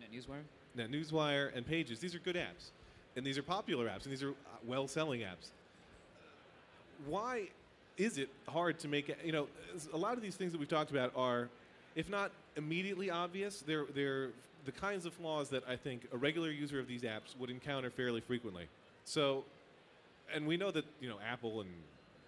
NetNewsWire? 0.00 0.42
Net 0.74 0.90
Newswire 0.90 1.56
and 1.56 1.66
Pages. 1.66 2.00
These 2.00 2.14
are 2.14 2.18
good 2.18 2.36
apps. 2.36 2.70
And 3.16 3.24
these 3.24 3.38
are 3.38 3.42
popular 3.42 3.86
apps 3.86 4.04
and 4.04 4.12
these 4.12 4.22
are 4.22 4.30
uh, 4.30 4.58
well 4.66 4.86
selling 4.86 5.20
apps. 5.20 5.50
Why 7.06 7.48
is 7.96 8.18
it 8.18 8.28
hard 8.48 8.78
to 8.80 8.88
make, 8.88 9.14
you 9.24 9.32
know, 9.32 9.48
a 9.92 9.96
lot 9.96 10.14
of 10.14 10.22
these 10.22 10.36
things 10.36 10.52
that 10.52 10.58
we've 10.58 10.68
talked 10.68 10.90
about 10.90 11.12
are, 11.16 11.48
if 11.94 12.10
not 12.10 12.30
immediately 12.56 13.10
obvious, 13.10 13.62
they're, 13.66 13.86
they're 13.94 14.30
the 14.66 14.72
kinds 14.72 15.06
of 15.06 15.14
flaws 15.14 15.48
that 15.50 15.62
I 15.66 15.76
think 15.76 16.06
a 16.12 16.16
regular 16.16 16.50
user 16.50 16.78
of 16.78 16.88
these 16.88 17.02
apps 17.02 17.36
would 17.38 17.48
encounter 17.48 17.90
fairly 17.90 18.20
frequently. 18.20 18.68
So, 19.04 19.44
and 20.34 20.46
we 20.46 20.56
know 20.56 20.70
that, 20.70 20.84
you 21.00 21.08
know, 21.08 21.16
Apple 21.30 21.60
and, 21.60 21.70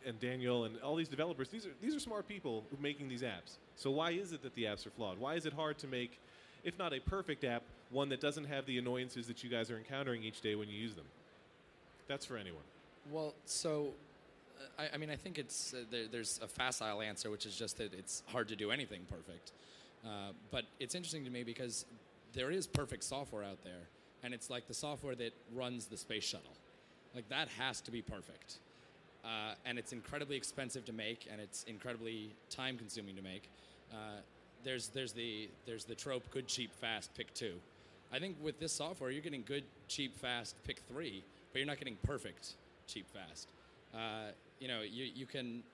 and 0.07 0.19
Daniel 0.21 0.65
and 0.65 0.81
all 0.81 0.97
these 0.97 1.09
developers, 1.09 1.49
these 1.49 1.67
are, 1.67 1.73
these 1.83 1.95
are 1.95 2.01
smart 2.01 2.29
people 2.29 2.65
making 2.81 3.09
these 3.09 3.23
apps. 3.23 3.57
So 3.77 3.91
why 3.91 4.13
is 4.13 4.33
it 4.33 4.43
that 4.43 4.55
the 4.55 4.65
apps 4.65 4.87
are 4.87 4.91
flawed? 4.91 5.19
Why 5.19 5.35
is 5.35 5.47
it 5.47 5.53
hard 5.53 5.79
to 5.79 5.87
make, 5.87 6.19
if 6.65 6.79
not 6.79 6.93
a 6.93 7.01
perfect 7.01 7.45
app, 7.45 7.63
one 7.91 8.09
that 8.11 8.21
doesn't 8.21 8.45
have 8.45 8.67
the 8.67 8.79
annoyances 8.79 9.27
that 9.27 9.43
you 9.43 9.51
guys 9.51 9.71
are 9.71 9.77
encountering 9.77 10.23
each 10.23 10.41
day 10.41 10.55
when 10.55 10.69
you 10.69 10.79
use 10.79 10.95
them? 10.95 11.07
That's 12.07 12.25
for 12.25 12.37
anyone. 12.37 12.63
Well, 13.11 13.35
so 13.45 13.89
uh, 14.59 14.83
I, 14.83 14.95
I 14.95 14.97
mean, 14.99 15.11
I 15.11 15.17
think 15.17 15.39
it's 15.39 15.75
uh, 15.75 15.85
there, 15.91 16.07
there's 16.11 16.41
a 16.43 16.49
facile 16.49 17.01
answer, 17.01 17.31
which 17.31 17.47
is 17.47 17.57
just 17.57 17.79
that 17.79 17.93
it's 17.95 18.23
hard 18.27 18.49
to 18.49 18.57
do 18.57 18.71
anything 18.71 19.03
perfect. 19.11 19.53
Uh, 20.05 20.33
but 20.51 20.65
it's 20.79 20.95
interesting 20.95 21.25
to 21.25 21.31
me 21.31 21.43
because 21.43 21.85
there 22.33 22.51
is 22.51 22.67
perfect 22.67 23.05
software 23.05 23.43
out 23.43 23.63
there, 23.65 23.89
and 24.23 24.33
it's 24.33 24.51
like 24.51 24.67
the 24.69 24.75
software 24.75 25.15
that 25.15 25.33
runs 25.55 25.87
the 25.87 25.97
space 25.97 26.25
shuttle. 26.25 26.53
Like 27.19 27.29
that 27.31 27.49
has 27.59 27.81
to 27.81 27.91
be 27.91 28.01
perfect, 28.01 28.59
uh, 29.25 29.55
and 29.67 29.77
it's 29.77 29.93
incredibly 29.93 30.37
expensive 30.37 30.85
to 30.85 30.93
make, 30.93 31.27
and 31.29 31.41
it's 31.41 31.65
incredibly 31.65 32.31
time-consuming 32.49 33.17
to 33.17 33.23
make. 33.23 33.51
Uh, 33.93 34.21
there's 34.63 34.87
there's 34.91 35.15
the 35.15 35.51
there's 35.67 35.85
the 35.85 35.97
trope: 35.97 36.23
good, 36.31 36.47
cheap, 36.47 36.73
fast. 36.81 37.13
Pick 37.17 37.35
two. 37.35 37.55
I 38.13 38.21
think 38.21 38.37
with 38.41 38.61
this 38.61 38.73
software, 38.73 39.11
you're 39.11 39.21
getting 39.21 39.43
good, 39.45 39.65
cheap, 39.89 40.17
fast. 40.17 40.55
Pick 40.63 40.79
three, 40.89 41.25
but 41.53 41.59
you're 41.59 41.67
not 41.67 41.79
getting 41.79 41.97
perfect, 42.05 42.53
cheap, 42.87 43.07
fast. 43.13 43.49
Uh, 43.93 44.31
you 44.61 44.69
know, 44.69 44.83
you, 44.83 45.07
you 45.13 45.27
can 45.27 45.65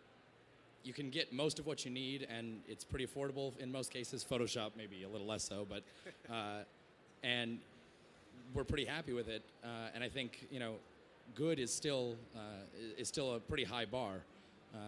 you 0.82 0.94
can 0.94 1.10
get 1.10 1.30
most 1.30 1.58
of 1.58 1.66
what 1.66 1.84
you 1.84 1.90
need, 1.90 2.26
and 2.34 2.62
it's 2.66 2.84
pretty 2.84 3.06
affordable 3.06 3.52
in 3.58 3.70
most 3.70 3.92
cases. 3.92 4.24
Photoshop 4.24 4.70
maybe 4.78 5.02
a 5.02 5.08
little 5.10 5.26
less 5.26 5.44
so, 5.44 5.66
but 5.68 5.82
uh, 6.34 6.62
and 7.22 7.58
we're 8.54 8.64
pretty 8.64 8.86
happy 8.86 9.12
with 9.12 9.28
it. 9.28 9.42
Uh, 9.62 9.90
and 9.94 10.02
I 10.02 10.08
think 10.08 10.46
you 10.50 10.58
know, 10.58 10.76
good 11.34 11.58
is 11.58 11.72
still 11.72 12.16
uh, 12.34 12.38
is 12.98 13.08
still 13.08 13.34
a 13.34 13.40
pretty 13.40 13.64
high 13.64 13.84
bar. 13.84 14.16
Uh, 14.74 14.78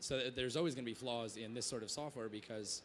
so 0.00 0.30
there's 0.34 0.56
always 0.56 0.74
going 0.74 0.84
to 0.84 0.90
be 0.90 0.94
flaws 0.94 1.36
in 1.36 1.54
this 1.54 1.66
sort 1.66 1.82
of 1.82 1.90
software 1.90 2.28
because 2.28 2.82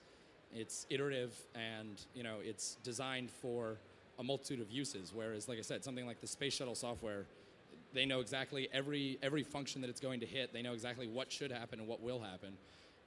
it's 0.54 0.86
iterative 0.90 1.34
and 1.56 2.02
you 2.14 2.24
know 2.24 2.38
it's 2.42 2.78
designed 2.84 3.30
for 3.30 3.78
a 4.20 4.24
multitude 4.24 4.62
of 4.62 4.72
uses. 4.72 5.12
Whereas, 5.14 5.48
like 5.48 5.58
I 5.58 5.62
said, 5.62 5.84
something 5.84 6.06
like 6.06 6.22
the 6.22 6.28
space 6.28 6.54
shuttle 6.54 6.76
software 6.76 7.26
they 7.94 8.06
know 8.06 8.20
exactly 8.20 8.70
every 8.72 9.18
every 9.22 9.44
function 9.44 9.82
that 9.82 9.90
it's 9.90 10.00
going 10.00 10.20
to 10.20 10.26
hit. 10.26 10.54
They 10.54 10.62
know 10.62 10.74
exactly 10.74 11.08
what 11.08 11.32
should 11.32 11.52
happen 11.52 11.80
and 11.80 11.88
what 11.88 12.02
will 12.02 12.20
happen, 12.20 12.58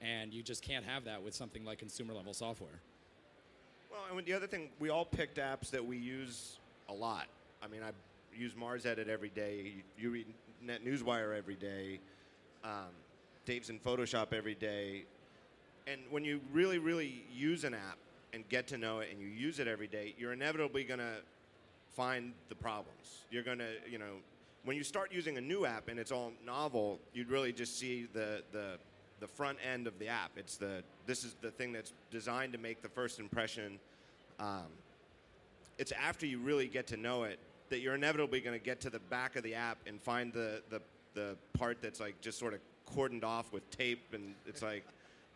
and 0.01 0.33
you 0.33 0.43
just 0.43 0.61
can't 0.61 0.85
have 0.85 1.05
that 1.05 1.23
with 1.23 1.33
something 1.33 1.63
like 1.63 1.79
consumer 1.79 2.13
level 2.13 2.33
software. 2.33 2.79
Well, 3.91 4.17
and 4.17 4.25
the 4.25 4.33
other 4.33 4.47
thing, 4.47 4.69
we 4.79 4.89
all 4.89 5.05
picked 5.05 5.37
apps 5.37 5.69
that 5.71 5.85
we 5.85 5.97
use 5.97 6.57
a 6.89 6.93
lot. 6.93 7.27
I 7.61 7.67
mean, 7.67 7.81
I 7.83 7.91
use 8.37 8.53
MarsEdit 8.53 9.07
every 9.07 9.29
day. 9.29 9.73
You, 9.75 9.83
you 9.97 10.09
read 10.11 10.25
NetNewsWire 10.65 11.37
every 11.37 11.55
day. 11.55 11.99
Um, 12.63 12.91
Dave's 13.45 13.69
in 13.69 13.79
Photoshop 13.79 14.33
every 14.33 14.55
day. 14.55 15.03
And 15.87 16.01
when 16.09 16.23
you 16.23 16.39
really, 16.51 16.77
really 16.77 17.25
use 17.33 17.63
an 17.63 17.73
app 17.73 17.97
and 18.33 18.47
get 18.49 18.67
to 18.67 18.77
know 18.77 18.99
it 18.99 19.09
and 19.11 19.21
you 19.21 19.27
use 19.27 19.59
it 19.59 19.67
every 19.67 19.87
day, 19.87 20.15
you're 20.17 20.33
inevitably 20.33 20.83
going 20.83 20.99
to 20.99 21.15
find 21.95 22.33
the 22.49 22.55
problems. 22.55 23.25
You're 23.31 23.43
going 23.43 23.59
to, 23.59 23.71
you 23.89 23.99
know, 23.99 24.15
when 24.63 24.77
you 24.77 24.83
start 24.83 25.11
using 25.11 25.37
a 25.37 25.41
new 25.41 25.65
app 25.65 25.89
and 25.89 25.99
it's 25.99 26.11
all 26.11 26.31
novel, 26.45 26.99
you'd 27.13 27.29
really 27.29 27.51
just 27.51 27.77
see 27.77 28.07
the, 28.13 28.41
the, 28.53 28.77
the 29.19 29.27
front 29.27 29.57
end 29.69 29.87
of 29.87 29.99
the 29.99 30.07
app. 30.07 30.31
It's 30.37 30.55
the, 30.55 30.83
this 31.05 31.25
is 31.25 31.35
the 31.41 31.51
thing 31.51 31.73
that's 31.73 31.91
designed 32.11 32.53
to 32.53 32.59
make 32.59 32.81
the 32.81 32.89
first 32.89 33.19
impression. 33.19 33.77
Um, 34.39 34.67
it's 35.77 35.91
after 35.91 36.25
you 36.25 36.39
really 36.39 36.67
get 36.67 36.87
to 36.87 36.97
know 36.97 37.23
it 37.23 37.39
that 37.69 37.79
you're 37.79 37.95
inevitably 37.95 38.41
going 38.41 38.57
to 38.57 38.63
get 38.63 38.81
to 38.81 38.89
the 38.89 38.99
back 38.99 39.35
of 39.35 39.43
the 39.43 39.55
app 39.55 39.77
and 39.87 40.01
find 40.01 40.31
the, 40.33 40.61
the, 40.69 40.81
the 41.13 41.35
part 41.53 41.81
that's 41.81 41.99
like 41.99 42.19
just 42.21 42.39
sort 42.39 42.53
of 42.53 42.59
cordoned 42.95 43.23
off 43.23 43.51
with 43.51 43.69
tape 43.69 44.13
and 44.13 44.35
it's 44.45 44.61
like, 44.61 44.85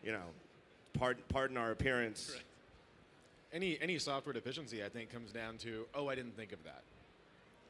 you 0.02 0.12
know, 0.12 0.22
pardon, 0.94 1.22
pardon 1.28 1.56
our 1.56 1.70
appearance. 1.70 2.36
Any 3.52 3.78
any 3.80 3.98
software 3.98 4.34
deficiency, 4.34 4.84
I 4.84 4.90
think, 4.90 5.10
comes 5.10 5.32
down 5.32 5.56
to 5.58 5.86
oh, 5.94 6.08
I 6.08 6.14
didn't 6.14 6.36
think 6.36 6.52
of 6.52 6.62
that. 6.64 6.82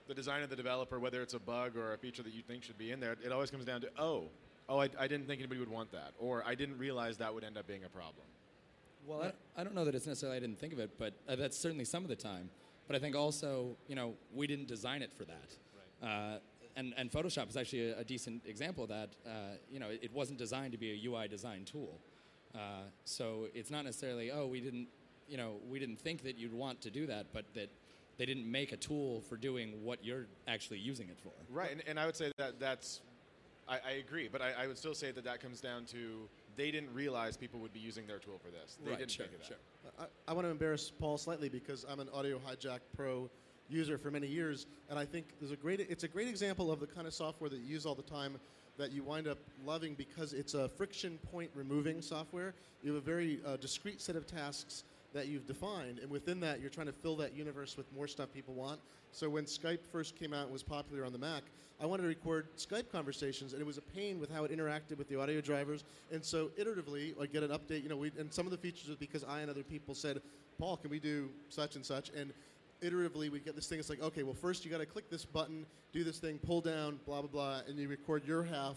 The 0.08 0.14
design 0.14 0.42
of 0.42 0.50
the 0.50 0.56
developer, 0.56 0.98
whether 0.98 1.22
it's 1.22 1.34
a 1.34 1.38
bug 1.38 1.76
or 1.76 1.92
a 1.92 1.98
feature 1.98 2.22
that 2.22 2.34
you 2.34 2.42
think 2.42 2.64
should 2.64 2.78
be 2.78 2.90
in 2.90 2.98
there, 2.98 3.14
it 3.24 3.30
always 3.30 3.50
comes 3.50 3.64
down 3.64 3.82
to 3.82 3.88
oh, 3.98 4.24
oh, 4.68 4.80
I, 4.80 4.88
I 4.98 5.06
didn't 5.06 5.26
think 5.26 5.40
anybody 5.40 5.60
would 5.60 5.70
want 5.70 5.92
that, 5.92 6.12
or 6.18 6.42
I 6.46 6.54
didn't 6.54 6.78
realize 6.78 7.16
that 7.18 7.32
would 7.32 7.44
end 7.44 7.56
up 7.56 7.66
being 7.66 7.84
a 7.84 7.88
problem. 7.88 8.26
Well, 9.06 9.22
I, 9.22 9.60
I 9.60 9.64
don't 9.64 9.74
know 9.74 9.84
that 9.84 9.94
it's 9.94 10.06
necessarily 10.06 10.36
I 10.36 10.40
didn't 10.40 10.58
think 10.58 10.72
of 10.72 10.80
it, 10.80 10.90
but 10.98 11.14
uh, 11.28 11.36
that's 11.36 11.56
certainly 11.56 11.84
some 11.84 12.02
of 12.02 12.08
the 12.08 12.16
time. 12.16 12.50
But 12.88 12.96
I 12.96 12.98
think 12.98 13.14
also, 13.14 13.76
you 13.86 13.94
know, 13.94 14.14
we 14.34 14.46
didn't 14.46 14.66
design 14.66 15.02
it 15.02 15.12
for 15.12 15.24
that. 15.26 15.54
Right. 16.02 16.08
Uh, 16.08 16.38
and, 16.74 16.94
and 16.96 17.10
Photoshop 17.10 17.48
is 17.50 17.56
actually 17.56 17.90
a, 17.90 18.00
a 18.00 18.04
decent 18.04 18.42
example 18.46 18.84
of 18.84 18.88
that. 18.88 19.10
Uh, 19.26 19.30
you 19.70 19.78
know, 19.78 19.90
it, 19.90 20.00
it, 20.04 20.12
wasn't 20.12 20.38
designed 20.38 20.72
to 20.72 20.78
be 20.78 20.92
a 20.92 21.08
UI 21.08 21.28
design 21.28 21.64
tool. 21.64 22.00
Uh, 22.54 22.84
so 23.04 23.48
it's 23.54 23.70
not 23.70 23.84
necessarily, 23.84 24.30
oh, 24.30 24.46
we 24.46 24.60
didn't, 24.60 24.88
you 25.28 25.36
know, 25.36 25.56
we 25.68 25.78
didn't 25.78 25.98
think 25.98 26.22
that 26.22 26.38
you'd 26.38 26.54
want 26.54 26.80
to 26.80 26.90
do 26.90 27.06
that, 27.06 27.26
but 27.32 27.44
that 27.54 27.68
they 28.16 28.24
didn't 28.24 28.50
make 28.50 28.72
a 28.72 28.76
tool 28.76 29.20
for 29.28 29.36
doing 29.36 29.84
what 29.84 30.04
you're 30.04 30.26
actually 30.46 30.78
using 30.78 31.08
it 31.08 31.18
for. 31.20 31.32
Right, 31.50 31.70
and, 31.70 31.82
and 31.86 32.00
I 32.00 32.06
would 32.06 32.16
say 32.16 32.32
that 32.38 32.58
that's, 32.58 33.00
I, 33.68 33.78
I 33.86 33.90
agree, 33.92 34.28
but 34.30 34.40
I, 34.40 34.52
I, 34.62 34.66
would 34.66 34.78
still 34.78 34.94
say 34.94 35.12
that 35.12 35.24
that 35.24 35.40
comes 35.40 35.60
down 35.60 35.84
to 35.86 36.28
they 36.58 36.70
didn't 36.70 36.92
realize 36.92 37.36
people 37.36 37.60
would 37.60 37.72
be 37.72 37.78
using 37.78 38.06
their 38.06 38.18
tool 38.18 38.38
for 38.38 38.50
this. 38.50 38.76
They 38.84 38.90
right, 38.90 38.98
didn't 38.98 39.12
sure, 39.12 39.26
think 39.26 39.40
of 39.40 39.48
that. 39.48 39.56
Sure. 39.94 40.06
I, 40.26 40.30
I 40.30 40.34
want 40.34 40.46
to 40.46 40.50
embarrass 40.50 40.90
Paul 40.90 41.16
slightly 41.16 41.48
because 41.48 41.86
I'm 41.88 42.00
an 42.00 42.08
Audio 42.12 42.38
Hijack 42.38 42.80
Pro 42.94 43.30
user 43.70 43.96
for 43.96 44.10
many 44.10 44.26
years, 44.26 44.66
and 44.90 44.98
I 44.98 45.04
think 45.04 45.26
there's 45.40 45.52
a 45.52 45.56
great. 45.56 45.80
It's 45.80 46.04
a 46.04 46.08
great 46.08 46.28
example 46.28 46.70
of 46.70 46.80
the 46.80 46.86
kind 46.86 47.06
of 47.06 47.14
software 47.14 47.48
that 47.48 47.60
you 47.60 47.66
use 47.66 47.86
all 47.86 47.94
the 47.94 48.02
time 48.02 48.38
that 48.76 48.92
you 48.92 49.02
wind 49.02 49.26
up 49.26 49.38
loving 49.64 49.94
because 49.94 50.32
it's 50.32 50.54
a 50.54 50.68
friction 50.68 51.18
point 51.30 51.50
removing 51.54 52.02
software. 52.02 52.54
You 52.82 52.94
have 52.94 53.02
a 53.02 53.04
very 53.04 53.40
uh, 53.46 53.56
discrete 53.56 54.00
set 54.00 54.16
of 54.16 54.26
tasks 54.26 54.84
that 55.14 55.26
you've 55.28 55.46
defined, 55.46 55.98
and 56.00 56.10
within 56.10 56.40
that, 56.40 56.60
you're 56.60 56.70
trying 56.70 56.86
to 56.86 56.92
fill 56.92 57.16
that 57.16 57.34
universe 57.34 57.76
with 57.76 57.90
more 57.94 58.06
stuff 58.06 58.32
people 58.32 58.54
want. 58.54 58.80
So 59.12 59.30
when 59.30 59.44
Skype 59.44 59.84
first 59.90 60.16
came 60.16 60.34
out 60.34 60.44
and 60.44 60.52
was 60.52 60.62
popular 60.62 61.04
on 61.04 61.12
the 61.12 61.18
Mac, 61.18 61.42
I 61.80 61.86
wanted 61.86 62.02
to 62.02 62.08
record 62.08 62.48
Skype 62.56 62.90
conversations, 62.90 63.52
and 63.52 63.62
it 63.62 63.64
was 63.64 63.78
a 63.78 63.82
pain 63.82 64.20
with 64.20 64.30
how 64.30 64.44
it 64.44 64.50
interacted 64.50 64.98
with 64.98 65.08
the 65.08 65.18
audio 65.18 65.40
drivers. 65.40 65.84
And 66.12 66.22
so 66.22 66.50
iteratively, 66.58 67.14
I 67.20 67.26
get 67.26 67.42
an 67.42 67.50
update. 67.50 67.82
You 67.82 67.88
know, 67.88 67.96
we, 67.96 68.10
and 68.18 68.32
some 68.32 68.46
of 68.46 68.50
the 68.50 68.58
features 68.58 68.88
was 68.88 68.96
because 68.96 69.24
I 69.24 69.40
and 69.40 69.50
other 69.50 69.62
people 69.62 69.94
said, 69.94 70.20
"Paul, 70.58 70.76
can 70.76 70.90
we 70.90 70.98
do 70.98 71.30
such 71.48 71.76
and 71.76 71.86
such?" 71.86 72.10
And 72.10 72.32
iteratively, 72.82 73.30
we 73.30 73.40
get 73.40 73.54
this 73.54 73.66
thing. 73.66 73.78
It's 73.78 73.90
like, 73.90 74.02
okay, 74.02 74.24
well, 74.24 74.34
first 74.34 74.64
you 74.64 74.70
got 74.70 74.78
to 74.78 74.86
click 74.86 75.08
this 75.10 75.24
button, 75.24 75.64
do 75.92 76.04
this 76.04 76.18
thing, 76.18 76.38
pull 76.38 76.60
down, 76.60 77.00
blah 77.06 77.22
blah 77.22 77.30
blah, 77.30 77.60
and 77.68 77.78
you 77.78 77.88
record 77.88 78.26
your 78.26 78.42
half. 78.42 78.76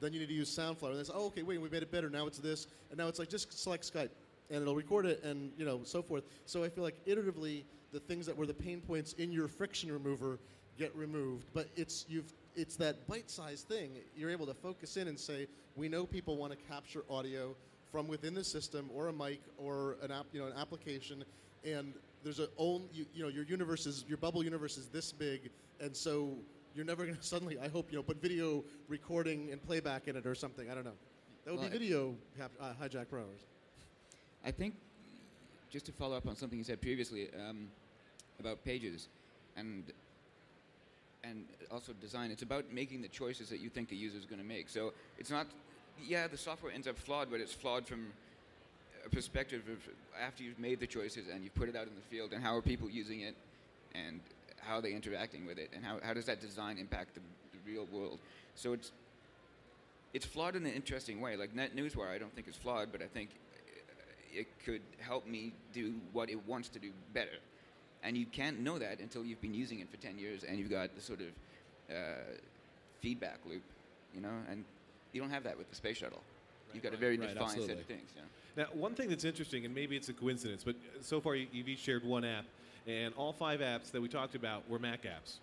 Then 0.00 0.12
you 0.14 0.20
need 0.20 0.28
to 0.28 0.34
use 0.34 0.56
SoundFlower. 0.56 0.92
And 0.92 0.98
it's, 0.98 1.10
oh, 1.12 1.26
okay, 1.26 1.42
wait, 1.42 1.60
we 1.60 1.68
made 1.68 1.82
it 1.82 1.90
better. 1.90 2.08
Now 2.08 2.26
it's 2.26 2.38
this, 2.38 2.66
and 2.88 2.98
now 2.98 3.08
it's 3.08 3.18
like 3.18 3.28
just 3.28 3.52
select 3.52 3.92
Skype, 3.92 4.08
and 4.50 4.62
it'll 4.62 4.74
record 4.74 5.06
it, 5.06 5.22
and 5.22 5.52
you 5.56 5.64
know, 5.64 5.80
so 5.84 6.02
forth. 6.02 6.24
So 6.46 6.64
I 6.64 6.68
feel 6.68 6.84
like 6.84 7.04
iteratively, 7.06 7.64
the 7.92 8.00
things 8.00 8.26
that 8.26 8.36
were 8.36 8.46
the 8.46 8.54
pain 8.54 8.80
points 8.80 9.12
in 9.14 9.32
your 9.32 9.48
friction 9.48 9.90
remover 9.92 10.38
get 10.78 10.94
removed. 10.96 11.46
But 11.54 11.68
it's 11.76 12.04
you've 12.08 12.32
it's 12.56 12.76
that 12.76 13.06
bite-sized 13.06 13.68
thing. 13.68 13.92
You're 14.16 14.30
able 14.30 14.46
to 14.46 14.54
focus 14.54 14.96
in 14.96 15.08
and 15.08 15.18
say, 15.18 15.46
we 15.76 15.88
know 15.88 16.04
people 16.04 16.36
want 16.36 16.52
to 16.52 16.58
capture 16.68 17.04
audio 17.08 17.54
from 17.92 18.08
within 18.08 18.34
the 18.34 18.44
system, 18.44 18.88
or 18.94 19.08
a 19.08 19.12
mic, 19.12 19.40
or 19.56 19.96
an 20.02 20.10
app, 20.10 20.26
you 20.32 20.40
know, 20.40 20.46
an 20.46 20.52
application, 20.56 21.24
and 21.64 21.94
there's 22.22 22.38
a 22.38 22.48
own 22.58 22.88
you, 22.92 23.06
you 23.14 23.22
know 23.22 23.28
your 23.28 23.44
universe 23.44 23.86
is 23.86 24.04
your 24.08 24.18
bubble 24.18 24.44
universe 24.44 24.76
is 24.78 24.88
this 24.88 25.12
big, 25.12 25.50
and 25.80 25.96
so 25.96 26.36
you're 26.74 26.84
never 26.84 27.04
going 27.04 27.16
to 27.20 27.22
suddenly 27.22 27.58
I 27.58 27.68
hope 27.68 27.90
you 27.90 27.96
know 27.96 28.02
put 28.02 28.20
video 28.20 28.64
recording 28.88 29.50
and 29.52 29.62
playback 29.62 30.08
in 30.08 30.16
it 30.16 30.26
or 30.26 30.34
something. 30.34 30.70
I 30.70 30.74
don't 30.74 30.84
know. 30.84 30.98
That 31.44 31.52
would 31.52 31.60
Well, 31.60 31.70
be 31.70 31.78
video 31.78 32.14
uh, 32.60 32.72
hijack 32.80 33.08
pro. 33.08 33.24
I 34.44 34.50
think, 34.50 34.74
just 35.70 35.86
to 35.86 35.92
follow 35.92 36.16
up 36.16 36.26
on 36.26 36.36
something 36.36 36.58
you 36.58 36.64
said 36.64 36.80
previously 36.80 37.28
um, 37.34 37.68
about 38.38 38.64
pages, 38.64 39.08
and 39.56 39.84
and 41.22 41.44
also 41.70 41.92
design. 42.00 42.30
It's 42.30 42.42
about 42.42 42.72
making 42.72 43.02
the 43.02 43.08
choices 43.08 43.48
that 43.50 43.60
you 43.60 43.68
think 43.68 43.88
the 43.88 43.96
user 43.96 44.18
is 44.18 44.24
going 44.24 44.40
to 44.40 44.46
make. 44.46 44.70
So 44.70 44.92
it's 45.18 45.30
not, 45.30 45.46
yeah, 46.02 46.26
the 46.26 46.38
software 46.38 46.72
ends 46.72 46.86
up 46.86 46.96
flawed, 46.96 47.30
but 47.30 47.40
it's 47.40 47.52
flawed 47.52 47.86
from 47.86 48.06
a 49.04 49.10
perspective 49.10 49.62
of 49.70 49.78
after 50.18 50.42
you've 50.42 50.58
made 50.58 50.80
the 50.80 50.86
choices 50.86 51.26
and 51.28 51.44
you've 51.44 51.54
put 51.54 51.68
it 51.68 51.76
out 51.76 51.86
in 51.86 51.94
the 51.94 52.16
field, 52.16 52.32
and 52.32 52.42
how 52.42 52.56
are 52.56 52.62
people 52.62 52.88
using 52.88 53.20
it, 53.20 53.34
and 53.94 54.20
how 54.62 54.76
are 54.76 54.82
they 54.82 54.92
interacting 54.92 55.46
with 55.46 55.58
it, 55.58 55.70
and 55.74 55.84
how, 55.84 55.98
how 56.02 56.14
does 56.14 56.24
that 56.24 56.40
design 56.40 56.78
impact 56.78 57.14
the, 57.14 57.20
the 57.52 57.70
real 57.70 57.86
world. 57.92 58.18
So 58.54 58.72
it's 58.72 58.92
it's 60.12 60.26
flawed 60.26 60.56
in 60.56 60.66
an 60.66 60.72
interesting 60.72 61.20
way. 61.20 61.36
Like 61.36 61.54
NetNewsWire, 61.54 62.10
I 62.10 62.18
don't 62.18 62.34
think 62.34 62.48
is 62.48 62.56
flawed, 62.56 62.88
but 62.90 63.00
I 63.00 63.06
think 63.06 63.30
could 64.64 64.82
help 64.98 65.26
me 65.26 65.52
do 65.72 65.94
what 66.12 66.30
it 66.30 66.46
wants 66.46 66.68
to 66.70 66.78
do 66.78 66.90
better. 67.14 67.38
And 68.02 68.16
you 68.16 68.26
can't 68.26 68.60
know 68.60 68.78
that 68.78 69.00
until 69.00 69.24
you've 69.24 69.40
been 69.40 69.54
using 69.54 69.80
it 69.80 69.90
for 69.90 69.96
10 69.98 70.18
years 70.18 70.44
and 70.44 70.58
you've 70.58 70.70
got 70.70 70.94
the 70.94 71.00
sort 71.00 71.20
of 71.20 71.26
uh, 71.94 72.20
feedback 73.00 73.38
loop, 73.46 73.62
you 74.14 74.20
know? 74.20 74.32
And 74.50 74.64
you 75.12 75.20
don't 75.20 75.30
have 75.30 75.44
that 75.44 75.58
with 75.58 75.68
the 75.68 75.76
space 75.76 75.98
shuttle. 75.98 76.20
You've 76.72 76.82
got 76.82 76.94
a 76.94 76.96
very 76.96 77.18
right, 77.18 77.34
defined 77.34 77.62
set 77.62 77.78
of 77.78 77.84
things. 77.86 78.10
Yeah. 78.16 78.22
Now, 78.56 78.68
one 78.72 78.94
thing 78.94 79.08
that's 79.10 79.24
interesting, 79.24 79.64
and 79.64 79.74
maybe 79.74 79.96
it's 79.96 80.08
a 80.08 80.12
coincidence, 80.12 80.62
but 80.64 80.76
so 81.00 81.20
far 81.20 81.34
you- 81.34 81.48
you've 81.52 81.68
each 81.68 81.80
shared 81.80 82.04
one 82.04 82.24
app, 82.24 82.44
and 82.86 83.12
all 83.14 83.32
five 83.32 83.60
apps 83.60 83.90
that 83.90 84.00
we 84.00 84.08
talked 84.08 84.34
about 84.34 84.68
were 84.68 84.78
Mac 84.78 85.02
apps. 85.02 85.38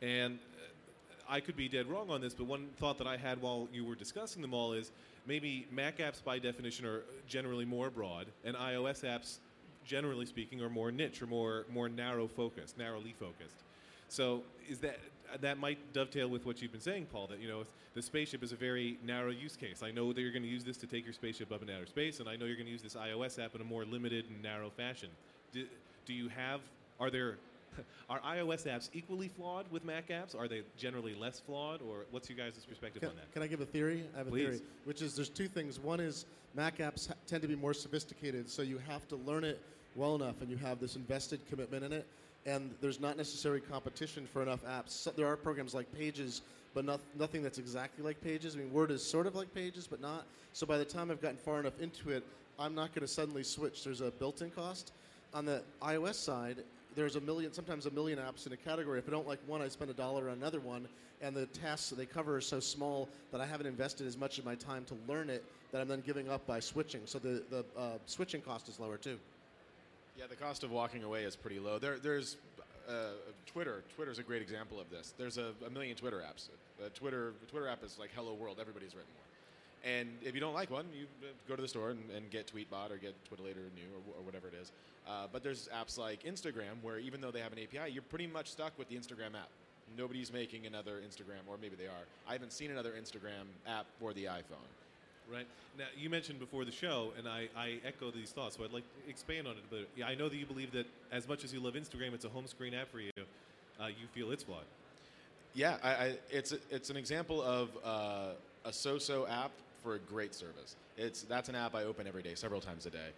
And 0.00 0.38
uh, 0.56 1.14
I 1.28 1.40
could 1.40 1.56
be 1.56 1.68
dead 1.68 1.86
wrong 1.86 2.10
on 2.10 2.20
this, 2.20 2.34
but 2.34 2.44
one 2.46 2.68
thought 2.78 2.98
that 2.98 3.06
I 3.06 3.16
had 3.16 3.40
while 3.40 3.68
you 3.72 3.84
were 3.84 3.94
discussing 3.94 4.42
them 4.42 4.54
all 4.54 4.72
is 4.72 4.90
maybe 5.26 5.66
Mac 5.70 5.98
apps 5.98 6.22
by 6.22 6.38
definition 6.38 6.86
are 6.86 7.02
generally 7.28 7.64
more 7.64 7.90
broad, 7.90 8.26
and 8.44 8.56
iOS 8.56 9.04
apps, 9.04 9.38
generally 9.84 10.26
speaking, 10.26 10.60
are 10.60 10.70
more 10.70 10.90
niche 10.90 11.22
or 11.22 11.26
more 11.26 11.66
more 11.72 11.88
narrow 11.88 12.26
focused, 12.26 12.78
narrowly 12.78 13.14
focused. 13.18 13.56
So 14.08 14.42
is 14.68 14.78
that 14.78 14.98
that 15.40 15.58
might 15.58 15.78
dovetail 15.92 16.28
with 16.28 16.44
what 16.44 16.60
you've 16.60 16.72
been 16.72 16.80
saying, 16.80 17.06
Paul? 17.12 17.26
That 17.28 17.40
you 17.40 17.48
know 17.48 17.64
the 17.94 18.02
spaceship 18.02 18.42
is 18.42 18.52
a 18.52 18.56
very 18.56 18.98
narrow 19.04 19.30
use 19.30 19.56
case. 19.56 19.82
I 19.82 19.90
know 19.90 20.12
that 20.12 20.20
you're 20.20 20.32
going 20.32 20.42
to 20.42 20.48
use 20.48 20.64
this 20.64 20.76
to 20.78 20.86
take 20.86 21.04
your 21.04 21.14
spaceship 21.14 21.52
up 21.52 21.62
in 21.62 21.70
outer 21.70 21.86
space, 21.86 22.20
and 22.20 22.28
I 22.28 22.36
know 22.36 22.46
you're 22.46 22.56
going 22.56 22.66
to 22.66 22.72
use 22.72 22.82
this 22.82 22.94
iOS 22.94 23.42
app 23.42 23.54
in 23.54 23.60
a 23.60 23.64
more 23.64 23.84
limited 23.84 24.26
and 24.28 24.42
narrow 24.42 24.70
fashion. 24.70 25.08
Do, 25.52 25.66
do 26.06 26.12
you 26.12 26.28
have? 26.28 26.60
Are 27.00 27.10
there? 27.10 27.38
Are 28.10 28.20
iOS 28.20 28.66
apps 28.66 28.90
equally 28.92 29.28
flawed 29.28 29.70
with 29.70 29.84
Mac 29.84 30.08
apps? 30.08 30.38
Are 30.38 30.48
they 30.48 30.62
generally 30.76 31.14
less 31.14 31.40
flawed, 31.40 31.80
or 31.82 32.04
what's 32.10 32.28
your 32.28 32.38
guys' 32.38 32.64
perspective 32.68 33.00
Can, 33.00 33.10
on 33.10 33.16
that? 33.16 33.32
can 33.32 33.42
I 33.42 33.46
give 33.46 33.60
a 33.60 33.66
theory? 33.66 34.04
I 34.14 34.18
have 34.18 34.26
a 34.28 34.30
Please. 34.30 34.44
theory, 34.46 34.60
which 34.84 35.02
is 35.02 35.14
there's 35.14 35.28
two 35.28 35.48
things. 35.48 35.78
One 35.78 36.00
is 36.00 36.26
Mac 36.54 36.78
apps 36.78 37.08
ha- 37.08 37.14
tend 37.26 37.42
to 37.42 37.48
be 37.48 37.56
more 37.56 37.74
sophisticated, 37.74 38.48
so 38.50 38.62
you 38.62 38.78
have 38.88 39.06
to 39.08 39.16
learn 39.16 39.44
it 39.44 39.60
well 39.96 40.14
enough, 40.14 40.40
and 40.40 40.50
you 40.50 40.56
have 40.56 40.80
this 40.80 40.96
invested 40.96 41.40
commitment 41.48 41.84
in 41.84 41.92
it. 41.92 42.06
And 42.44 42.74
there's 42.80 42.98
not 42.98 43.16
necessary 43.16 43.60
competition 43.60 44.26
for 44.26 44.42
enough 44.42 44.64
apps. 44.64 44.90
So 44.90 45.12
there 45.14 45.28
are 45.28 45.36
programs 45.36 45.74
like 45.74 45.92
Pages, 45.96 46.42
but 46.74 46.84
not, 46.84 47.00
nothing 47.16 47.40
that's 47.42 47.58
exactly 47.58 48.04
like 48.04 48.20
Pages. 48.22 48.56
I 48.56 48.58
mean, 48.58 48.72
Word 48.72 48.90
is 48.90 49.02
sort 49.02 49.26
of 49.28 49.36
like 49.36 49.54
Pages, 49.54 49.86
but 49.86 50.00
not. 50.00 50.24
So 50.52 50.66
by 50.66 50.76
the 50.76 50.84
time 50.84 51.10
I've 51.10 51.22
gotten 51.22 51.36
far 51.36 51.60
enough 51.60 51.80
into 51.80 52.10
it, 52.10 52.24
I'm 52.58 52.74
not 52.74 52.94
going 52.94 53.06
to 53.06 53.12
suddenly 53.12 53.44
switch. 53.44 53.84
There's 53.84 54.00
a 54.00 54.10
built-in 54.10 54.50
cost. 54.50 54.92
On 55.34 55.44
the 55.44 55.62
iOS 55.82 56.14
side, 56.16 56.58
there's 56.94 57.16
a 57.16 57.20
million, 57.20 57.52
sometimes 57.52 57.86
a 57.86 57.90
million 57.90 58.18
apps 58.18 58.46
in 58.46 58.52
a 58.52 58.56
category. 58.56 58.98
If 58.98 59.08
I 59.08 59.12
don't 59.12 59.26
like 59.26 59.40
one, 59.46 59.62
I 59.62 59.68
spend 59.68 59.90
a 59.90 59.94
dollar 59.94 60.28
on 60.28 60.36
another 60.36 60.60
one, 60.60 60.88
and 61.20 61.34
the 61.34 61.46
tasks 61.46 61.90
that 61.90 61.96
they 61.96 62.06
cover 62.06 62.36
are 62.36 62.40
so 62.40 62.60
small 62.60 63.08
that 63.30 63.40
I 63.40 63.46
haven't 63.46 63.66
invested 63.66 64.06
as 64.06 64.16
much 64.16 64.38
of 64.38 64.44
my 64.44 64.54
time 64.54 64.84
to 64.86 64.96
learn 65.08 65.30
it 65.30 65.44
that 65.70 65.80
I'm 65.80 65.88
then 65.88 66.02
giving 66.04 66.28
up 66.28 66.46
by 66.46 66.60
switching. 66.60 67.02
So 67.06 67.18
the, 67.18 67.42
the 67.50 67.64
uh, 67.76 67.98
switching 68.06 68.42
cost 68.42 68.68
is 68.68 68.78
lower 68.78 68.96
too. 68.96 69.18
Yeah, 70.18 70.26
the 70.28 70.36
cost 70.36 70.62
of 70.62 70.70
walking 70.70 71.04
away 71.04 71.24
is 71.24 71.34
pretty 71.34 71.58
low. 71.58 71.78
There, 71.78 71.98
there's 71.98 72.36
uh, 72.88 73.12
Twitter. 73.46 73.82
Twitter's 73.96 74.18
a 74.18 74.22
great 74.22 74.42
example 74.42 74.78
of 74.78 74.90
this. 74.90 75.14
There's 75.16 75.38
a, 75.38 75.52
a 75.66 75.70
million 75.70 75.96
Twitter 75.96 76.18
apps. 76.18 76.48
Uh, 76.78 76.88
Twitter, 76.94 77.32
the 77.40 77.46
Twitter 77.46 77.68
app 77.68 77.82
is 77.82 77.98
like 77.98 78.10
Hello 78.14 78.34
World. 78.34 78.58
Everybody's 78.60 78.94
written 78.94 79.10
one. 79.16 79.22
And 79.84 80.08
if 80.22 80.34
you 80.34 80.40
don't 80.40 80.54
like 80.54 80.70
one, 80.70 80.86
you 80.96 81.06
uh, 81.22 81.26
go 81.48 81.56
to 81.56 81.62
the 81.62 81.68
store 81.68 81.90
and, 81.90 82.00
and 82.14 82.30
get 82.30 82.52
Tweetbot 82.52 82.90
or 82.90 82.98
get 82.98 83.14
Twitter 83.24 83.42
New 83.44 83.88
or, 83.94 84.20
or 84.20 84.22
whatever 84.22 84.48
it 84.48 84.54
is. 84.60 84.70
Uh, 85.06 85.26
but 85.32 85.42
there's 85.42 85.68
apps 85.68 85.98
like 85.98 86.22
Instagram 86.24 86.80
where 86.82 86.98
even 86.98 87.20
though 87.20 87.30
they 87.30 87.40
have 87.40 87.52
an 87.52 87.58
API, 87.58 87.90
you're 87.92 88.02
pretty 88.02 88.26
much 88.26 88.50
stuck 88.50 88.76
with 88.78 88.88
the 88.88 88.94
Instagram 88.94 89.34
app. 89.34 89.48
Nobody's 89.96 90.32
making 90.32 90.66
another 90.66 91.00
Instagram, 91.06 91.42
or 91.48 91.56
maybe 91.60 91.76
they 91.76 91.86
are. 91.86 92.04
I 92.28 92.32
haven't 92.32 92.52
seen 92.52 92.70
another 92.70 92.92
Instagram 92.92 93.46
app 93.66 93.86
for 93.98 94.12
the 94.12 94.24
iPhone. 94.24 94.68
Right. 95.30 95.46
Now, 95.78 95.84
you 95.96 96.10
mentioned 96.10 96.38
before 96.38 96.64
the 96.64 96.72
show, 96.72 97.12
and 97.18 97.28
I, 97.28 97.48
I 97.56 97.78
echo 97.86 98.10
these 98.10 98.30
thoughts, 98.30 98.56
so 98.56 98.64
I'd 98.64 98.72
like 98.72 98.84
to 99.04 99.10
expand 99.10 99.46
on 99.46 99.54
it 99.54 99.62
a 99.70 99.74
bit. 99.74 99.88
Yeah, 99.96 100.06
I 100.06 100.14
know 100.14 100.28
that 100.28 100.36
you 100.36 100.46
believe 100.46 100.72
that 100.72 100.86
as 101.10 101.28
much 101.28 101.44
as 101.44 101.52
you 101.52 101.60
love 101.60 101.74
Instagram, 101.74 102.12
it's 102.14 102.24
a 102.24 102.28
home 102.28 102.46
screen 102.46 102.74
app 102.74 102.90
for 102.90 103.00
you. 103.00 103.10
Uh, 103.80 103.86
you 103.86 104.06
feel 104.12 104.30
it's 104.30 104.42
flawed. 104.42 104.64
Yeah, 105.54 105.76
I, 105.82 105.90
I, 105.90 106.18
it's 106.30 106.54
it's 106.70 106.90
an 106.90 106.96
example 106.96 107.42
of 107.42 107.70
uh, 107.84 108.30
a 108.64 108.72
so-so 108.72 109.26
app 109.26 109.50
for 109.82 109.94
a 109.94 109.98
great 109.98 110.34
service. 110.34 110.76
It's 110.96 111.22
that's 111.22 111.48
an 111.48 111.54
app 111.54 111.74
I 111.74 111.84
open 111.84 112.06
every 112.06 112.22
day, 112.22 112.34
several 112.34 112.60
times 112.60 112.86
a 112.86 112.90
day, 112.90 113.08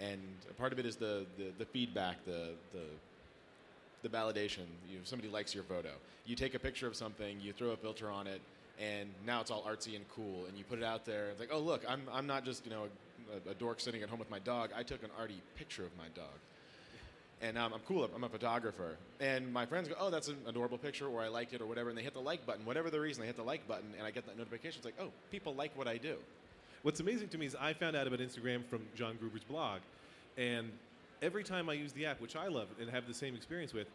and 0.00 0.20
a 0.50 0.54
part 0.54 0.72
of 0.72 0.78
it 0.78 0.86
is 0.86 0.96
the 0.96 1.26
the, 1.38 1.52
the 1.58 1.64
feedback, 1.64 2.24
the 2.24 2.50
the 2.72 2.84
the 4.02 4.08
validation. 4.08 4.66
You 4.90 4.98
somebody 5.04 5.30
likes 5.30 5.54
your 5.54 5.64
photo. 5.64 5.90
You 6.26 6.36
take 6.36 6.54
a 6.54 6.58
picture 6.58 6.86
of 6.86 6.96
something, 6.96 7.40
you 7.40 7.52
throw 7.52 7.70
a 7.70 7.76
filter 7.76 8.10
on 8.10 8.26
it, 8.26 8.40
and 8.80 9.08
now 9.26 9.40
it's 9.40 9.50
all 9.50 9.62
artsy 9.62 9.96
and 9.96 10.04
cool. 10.14 10.46
And 10.48 10.56
you 10.56 10.64
put 10.64 10.78
it 10.78 10.84
out 10.84 11.04
there. 11.04 11.28
It's 11.30 11.40
like, 11.40 11.50
oh 11.52 11.60
look, 11.60 11.82
I'm 11.88 12.02
I'm 12.12 12.26
not 12.26 12.44
just 12.44 12.64
you 12.64 12.70
know 12.70 12.84
a, 13.46 13.50
a 13.50 13.54
dork 13.54 13.80
sitting 13.80 14.02
at 14.02 14.08
home 14.08 14.18
with 14.18 14.30
my 14.30 14.40
dog. 14.40 14.70
I 14.76 14.82
took 14.82 15.02
an 15.02 15.10
arty 15.18 15.40
picture 15.56 15.84
of 15.84 15.96
my 15.96 16.08
dog 16.14 16.34
and 17.44 17.58
um, 17.58 17.74
I'm 17.74 17.80
cool. 17.80 18.08
I'm 18.14 18.24
a 18.24 18.28
photographer, 18.28 18.96
and 19.20 19.52
my 19.52 19.66
friends 19.66 19.88
go, 19.88 19.94
"Oh, 19.98 20.10
that's 20.10 20.28
an 20.28 20.36
adorable 20.46 20.78
picture," 20.78 21.06
or 21.06 21.20
"I 21.20 21.28
liked 21.28 21.52
it," 21.52 21.60
or 21.60 21.66
whatever, 21.66 21.90
and 21.90 21.98
they 21.98 22.02
hit 22.02 22.14
the 22.14 22.20
like 22.20 22.46
button. 22.46 22.64
Whatever 22.64 22.90
the 22.90 23.00
reason, 23.00 23.20
they 23.20 23.26
hit 23.26 23.36
the 23.36 23.42
like 23.42 23.66
button, 23.68 23.92
and 23.98 24.06
I 24.06 24.10
get 24.10 24.26
that 24.26 24.38
notification. 24.38 24.78
It's 24.78 24.84
like, 24.84 25.00
"Oh, 25.00 25.10
people 25.30 25.54
like 25.54 25.76
what 25.76 25.86
I 25.86 25.98
do." 25.98 26.16
What's 26.84 27.00
amazing 27.00 27.28
to 27.28 27.38
me 27.38 27.46
is 27.46 27.56
I 27.58 27.72
found 27.72 27.96
out 27.96 28.06
about 28.06 28.18
Instagram 28.18 28.62
from 28.62 28.82
John 28.94 29.16
Gruber's 29.18 29.42
blog, 29.42 29.80
and 30.36 30.70
every 31.22 31.42
time 31.42 31.70
I 31.70 31.72
use 31.72 31.94
the 31.94 32.04
app, 32.04 32.20
which 32.20 32.36
I 32.36 32.48
love 32.48 32.68
and 32.78 32.90
have 32.90 33.08
the 33.08 33.14
same 33.14 33.34
experience 33.34 33.72
with, 33.72 33.86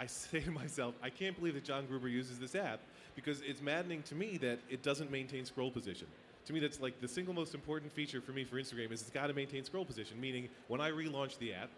I 0.00 0.06
say 0.06 0.40
to 0.40 0.50
myself, 0.50 0.94
I 1.02 1.10
can't 1.10 1.38
believe 1.38 1.52
that 1.56 1.64
John 1.64 1.84
Gruber 1.84 2.08
uses 2.08 2.38
this 2.38 2.54
app 2.54 2.80
because 3.14 3.42
it's 3.42 3.60
maddening 3.60 4.02
to 4.04 4.14
me 4.14 4.38
that 4.38 4.60
it 4.70 4.82
doesn't 4.82 5.10
maintain 5.10 5.44
scroll 5.44 5.70
position. 5.70 6.06
To 6.46 6.54
me, 6.54 6.60
that's 6.60 6.80
like 6.80 6.98
the 7.02 7.08
single 7.08 7.34
most 7.34 7.52
important 7.52 7.92
feature 7.92 8.22
for 8.22 8.32
me 8.32 8.44
for 8.44 8.56
Instagram 8.56 8.92
is 8.92 9.02
it's 9.02 9.10
got 9.10 9.26
to 9.26 9.34
maintain 9.34 9.62
scroll 9.62 9.84
position. 9.84 10.18
Meaning, 10.18 10.48
when 10.68 10.80
I 10.80 10.90
relaunch 10.90 11.36
the 11.36 11.52
app, 11.52 11.68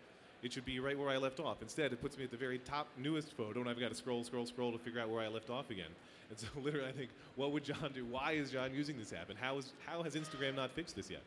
it 0.43 0.53
should 0.53 0.65
be 0.65 0.81
right 0.81 0.99
where 0.99 1.09
I 1.09 1.19
left 1.19 1.41
off. 1.41 1.61
Instead, 1.61 1.93
it 1.93 2.01
puts 2.01 2.17
me 2.17 2.25
at 2.25 2.31
the 2.31 2.37
very 2.37 2.59
top 2.59 2.89
newest 2.97 3.33
photo, 3.33 3.61
and 3.61 3.69
I've 3.69 3.79
got 3.79 3.91
to 3.91 3.95
scroll, 3.95 4.25
scroll, 4.25 4.47
scroll 4.47 4.73
to 4.73 4.79
figure 4.79 5.01
out 5.01 5.11
where 5.11 5.23
I 5.23 5.29
left 5.29 5.51
off 5.51 5.71
again. 5.71 5.91
And 6.31 6.39
so, 6.39 6.47
literally, 6.61 6.89
I 6.89 6.93
think, 6.93 7.11
what 7.37 7.53
would 7.53 7.65
John 7.65 7.91
do? 7.95 8.05
Why 8.05 8.33
is 8.33 8.51
John 8.51 8.75
using 8.75 8.99
this 8.99 9.13
app? 9.13 9.31
And 9.31 9.39
how, 9.39 9.59
is, 9.59 9.73
how 9.87 10.03
has 10.03 10.15
Instagram 10.15 10.57
not 10.57 10.71
fixed 10.71 10.97
this 10.97 11.11
yet? 11.11 11.23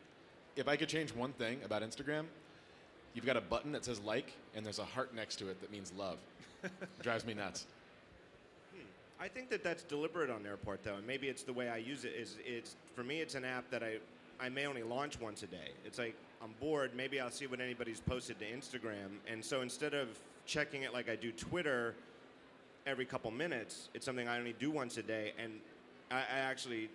If 0.56 0.68
I 0.68 0.76
could 0.76 0.88
change 0.88 1.14
one 1.14 1.32
thing 1.32 1.60
about 1.64 1.82
Instagram, 1.82 2.24
you've 3.12 3.26
got 3.26 3.36
a 3.36 3.40
button 3.40 3.72
that 3.72 3.84
says 3.84 4.00
like, 4.00 4.32
and 4.54 4.64
there's 4.64 4.78
a 4.78 4.84
heart 4.84 5.14
next 5.14 5.36
to 5.36 5.48
it 5.48 5.60
that 5.60 5.70
means 5.70 5.92
love. 5.96 6.18
Drives 7.02 7.24
me 7.24 7.34
nuts. 7.34 7.66
Hmm. 8.72 8.80
I 9.20 9.28
think 9.28 9.50
that 9.50 9.62
that's 9.62 9.82
deliberate 9.82 10.30
on 10.30 10.42
their 10.42 10.56
part, 10.56 10.82
though, 10.82 10.96
and 10.96 11.06
maybe 11.06 11.28
it's 11.28 11.42
the 11.42 11.52
way 11.52 11.68
I 11.68 11.76
use 11.76 12.04
it. 12.04 12.14
Is 12.16 12.36
it's 12.44 12.76
for 12.94 13.04
me, 13.04 13.20
it's 13.20 13.34
an 13.34 13.44
app 13.44 13.68
that 13.70 13.82
I 13.82 13.98
I 14.40 14.48
may 14.48 14.66
only 14.66 14.82
launch 14.82 15.20
once 15.20 15.42
a 15.42 15.46
day. 15.46 15.70
It's 15.84 15.98
like 15.98 16.16
I'm 16.44 16.54
bored. 16.60 16.90
Maybe 16.94 17.20
I'll 17.20 17.30
see 17.30 17.46
what 17.46 17.60
anybody's 17.60 18.00
posted 18.00 18.38
to 18.40 18.44
Instagram, 18.44 19.16
and 19.26 19.42
so 19.42 19.62
instead 19.62 19.94
of 19.94 20.08
checking 20.44 20.82
it 20.82 20.92
like 20.92 21.08
I 21.08 21.16
do 21.16 21.32
Twitter 21.32 21.94
every 22.86 23.06
couple 23.06 23.30
minutes, 23.30 23.88
it's 23.94 24.04
something 24.04 24.28
I 24.28 24.38
only 24.38 24.54
do 24.58 24.70
once 24.70 24.98
a 24.98 25.02
day, 25.02 25.32
and 25.42 25.54
I, 26.10 26.18
I 26.18 26.38
actually 26.40 26.90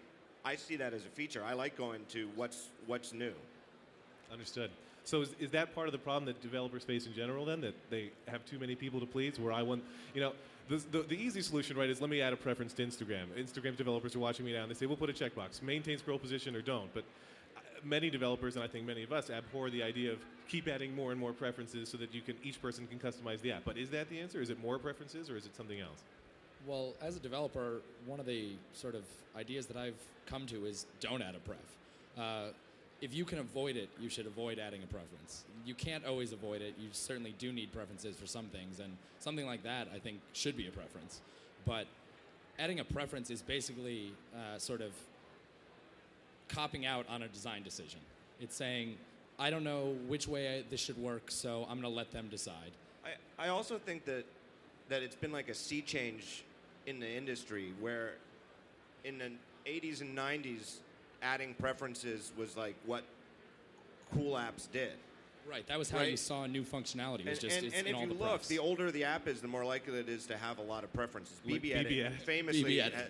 I 0.45 0.55
see 0.55 0.75
that 0.75 0.93
as 0.93 1.03
a 1.03 1.09
feature. 1.09 1.43
I 1.43 1.53
like 1.53 1.75
going 1.75 2.01
to 2.09 2.29
what's 2.35 2.67
what's 2.85 3.11
new. 3.11 3.33
Understood. 4.31 4.69
So 5.03 5.21
is, 5.21 5.29
is 5.39 5.49
that 5.51 5.73
part 5.73 5.87
of 5.87 5.93
the 5.93 5.97
problem 5.97 6.25
that 6.25 6.39
developers 6.41 6.83
face 6.83 7.07
in 7.07 7.13
general 7.13 7.43
then, 7.43 7.61
that 7.61 7.73
they 7.89 8.11
have 8.27 8.45
too 8.45 8.59
many 8.59 8.75
people 8.75 8.99
to 8.99 9.07
please, 9.07 9.39
where 9.39 9.51
I 9.51 9.63
want, 9.63 9.83
you 10.13 10.21
know, 10.21 10.33
the, 10.67 10.77
the, 10.91 11.01
the 11.01 11.15
easy 11.15 11.41
solution, 11.41 11.75
right, 11.75 11.89
is 11.89 11.99
let 11.99 12.11
me 12.11 12.21
add 12.21 12.31
a 12.31 12.37
preference 12.37 12.73
to 12.73 12.85
Instagram. 12.85 13.25
Instagram 13.35 13.75
developers 13.75 14.15
are 14.15 14.19
watching 14.19 14.45
me 14.45 14.53
now, 14.53 14.61
and 14.61 14.69
they 14.69 14.75
say, 14.75 14.85
we'll 14.85 14.97
put 14.97 15.09
a 15.09 15.13
checkbox, 15.13 15.63
maintain 15.63 15.97
scroll 15.97 16.19
position 16.19 16.55
or 16.55 16.61
don't. 16.61 16.93
But 16.93 17.05
many 17.83 18.09
developers, 18.09 18.55
and 18.55 18.63
I 18.63 18.67
think 18.67 18.85
many 18.85 19.03
of 19.03 19.11
us, 19.11 19.29
abhor 19.29 19.69
the 19.69 19.83
idea 19.83 20.11
of 20.11 20.19
keep 20.47 20.67
adding 20.67 20.95
more 20.95 21.11
and 21.11 21.19
more 21.19 21.33
preferences 21.33 21.89
so 21.89 21.97
that 21.97 22.13
you 22.13 22.21
can, 22.21 22.35
each 22.43 22.61
person 22.61 22.87
can 22.87 22.99
customize 22.99 23.41
the 23.41 23.51
app. 23.51 23.63
But 23.65 23.77
is 23.77 23.89
that 23.91 24.09
the 24.09 24.19
answer? 24.19 24.41
Is 24.41 24.49
it 24.49 24.61
more 24.61 24.79
preferences, 24.79 25.29
or 25.29 25.37
is 25.37 25.45
it 25.45 25.55
something 25.55 25.79
else? 25.79 26.03
Well, 26.67 26.93
as 27.01 27.15
a 27.15 27.19
developer, 27.19 27.81
one 28.05 28.19
of 28.19 28.25
the 28.25 28.49
sort 28.73 28.95
of 28.95 29.03
ideas 29.37 29.67
that 29.67 29.77
I've 29.77 29.99
come 30.25 30.45
to 30.47 30.65
is 30.65 30.85
don't 30.99 31.21
add 31.21 31.35
a 31.35 31.39
pref. 31.39 31.57
Uh, 32.17 32.51
if 33.01 33.13
you 33.13 33.23
can 33.23 33.39
avoid 33.39 33.77
it, 33.77 33.89
you 33.99 34.09
should 34.09 34.25
avoid 34.25 34.59
adding 34.59 34.83
a 34.83 34.87
preference. 34.87 35.45
You 35.65 35.73
can't 35.73 36.05
always 36.05 36.33
avoid 36.33 36.61
it. 36.61 36.73
You 36.77 36.89
certainly 36.91 37.33
do 37.39 37.53
need 37.53 37.71
preferences 37.71 38.17
for 38.17 38.27
some 38.27 38.47
things, 38.47 38.79
and 38.79 38.91
something 39.19 39.45
like 39.45 39.63
that, 39.63 39.87
I 39.93 39.99
think, 39.99 40.19
should 40.33 40.57
be 40.57 40.67
a 40.67 40.71
preference. 40.71 41.21
But 41.65 41.87
adding 42.57 42.79
a 42.79 42.83
preference 42.83 43.29
is 43.29 43.41
basically 43.41 44.11
uh, 44.35 44.57
sort 44.57 44.81
of 44.81 44.91
copping 46.49 46.85
out 46.85 47.05
on 47.09 47.21
a 47.23 47.27
design 47.27 47.63
decision. 47.63 47.99
It's 48.41 48.55
saying, 48.55 48.97
I 49.37 49.49
don't 49.49 49.63
know 49.63 49.95
which 50.07 50.27
way 50.27 50.57
I, 50.59 50.63
this 50.69 50.81
should 50.81 50.97
work, 50.97 51.31
so 51.31 51.61
I'm 51.69 51.79
going 51.79 51.91
to 51.91 51.97
let 51.97 52.11
them 52.11 52.27
decide. 52.29 52.71
I, 53.05 53.45
I 53.45 53.47
also 53.49 53.77
think 53.77 54.05
that 54.05 54.25
that 54.89 55.03
it's 55.03 55.15
been 55.15 55.31
like 55.31 55.49
a 55.49 55.53
sea 55.53 55.81
change 55.81 56.43
in 56.87 56.99
the 56.99 57.07
industry 57.09 57.73
where 57.79 58.13
in 59.05 59.19
the 59.19 59.29
80s 59.69 60.01
and 60.01 60.17
90s 60.17 60.77
adding 61.21 61.53
preferences 61.59 62.31
was 62.35 62.57
like 62.57 62.73
what 62.87 63.03
cool 64.15 64.33
apps 64.33 64.69
did. 64.71 64.93
Right. 65.47 65.65
That 65.67 65.77
was 65.77 65.91
how 65.91 65.99
you 65.99 66.09
Right. 66.09 66.19
saw 66.19 66.47
new 66.47 66.63
functionality. 66.63 67.21
It 67.21 67.29
was 67.29 67.39
And, 67.39 67.39
just 67.39 67.57
and, 67.57 67.65
it's 67.67 67.75
and 67.77 67.87
in 67.87 67.93
if 67.93 67.95
all 67.95 68.01
you 68.01 68.07
the 68.07 68.13
look, 68.15 68.29
profs. 68.29 68.47
the 68.47 68.57
older 68.59 68.89
the 68.91 69.03
app 69.03 69.27
is, 69.27 69.41
the 69.41 69.47
more 69.47 69.63
likely 69.63 69.99
it 69.99 70.09
is 70.09 70.25
to 70.25 70.37
have 70.37 70.57
a 70.57 70.63
lot 70.63 70.83
of 70.83 70.91
preferences. 70.91 71.35
Like 71.45 71.61
BBEdit 71.61 71.87
BB 71.87 72.21
famously 72.21 72.63
BBEdit. 72.77 72.95
Uh, 72.97 73.01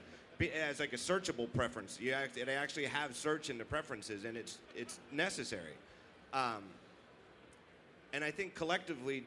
has 0.48 0.80
like 0.80 0.94
a 0.94 0.98
searchable 0.98 1.52
preference. 1.54 2.00
You 2.02 2.14
act, 2.14 2.38
it 2.38 2.48
actually 2.48 2.86
have 2.86 3.16
search 3.16 3.50
in 3.50 3.58
the 3.58 3.66
preferences, 3.66 4.24
and 4.24 4.38
it's 4.38 4.58
it's 4.76 5.00
necessary. 5.12 5.76
Um, 6.34 6.64
and 8.14 8.24
I 8.24 8.32
think 8.32 8.56
collectively, 8.56 9.26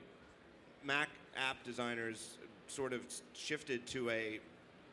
Mac 0.85 1.09
app 1.37 1.63
designers 1.65 2.39
sort 2.67 2.93
of 2.93 3.03
shifted 3.35 3.87
to 3.89 4.11
a 4.11 4.41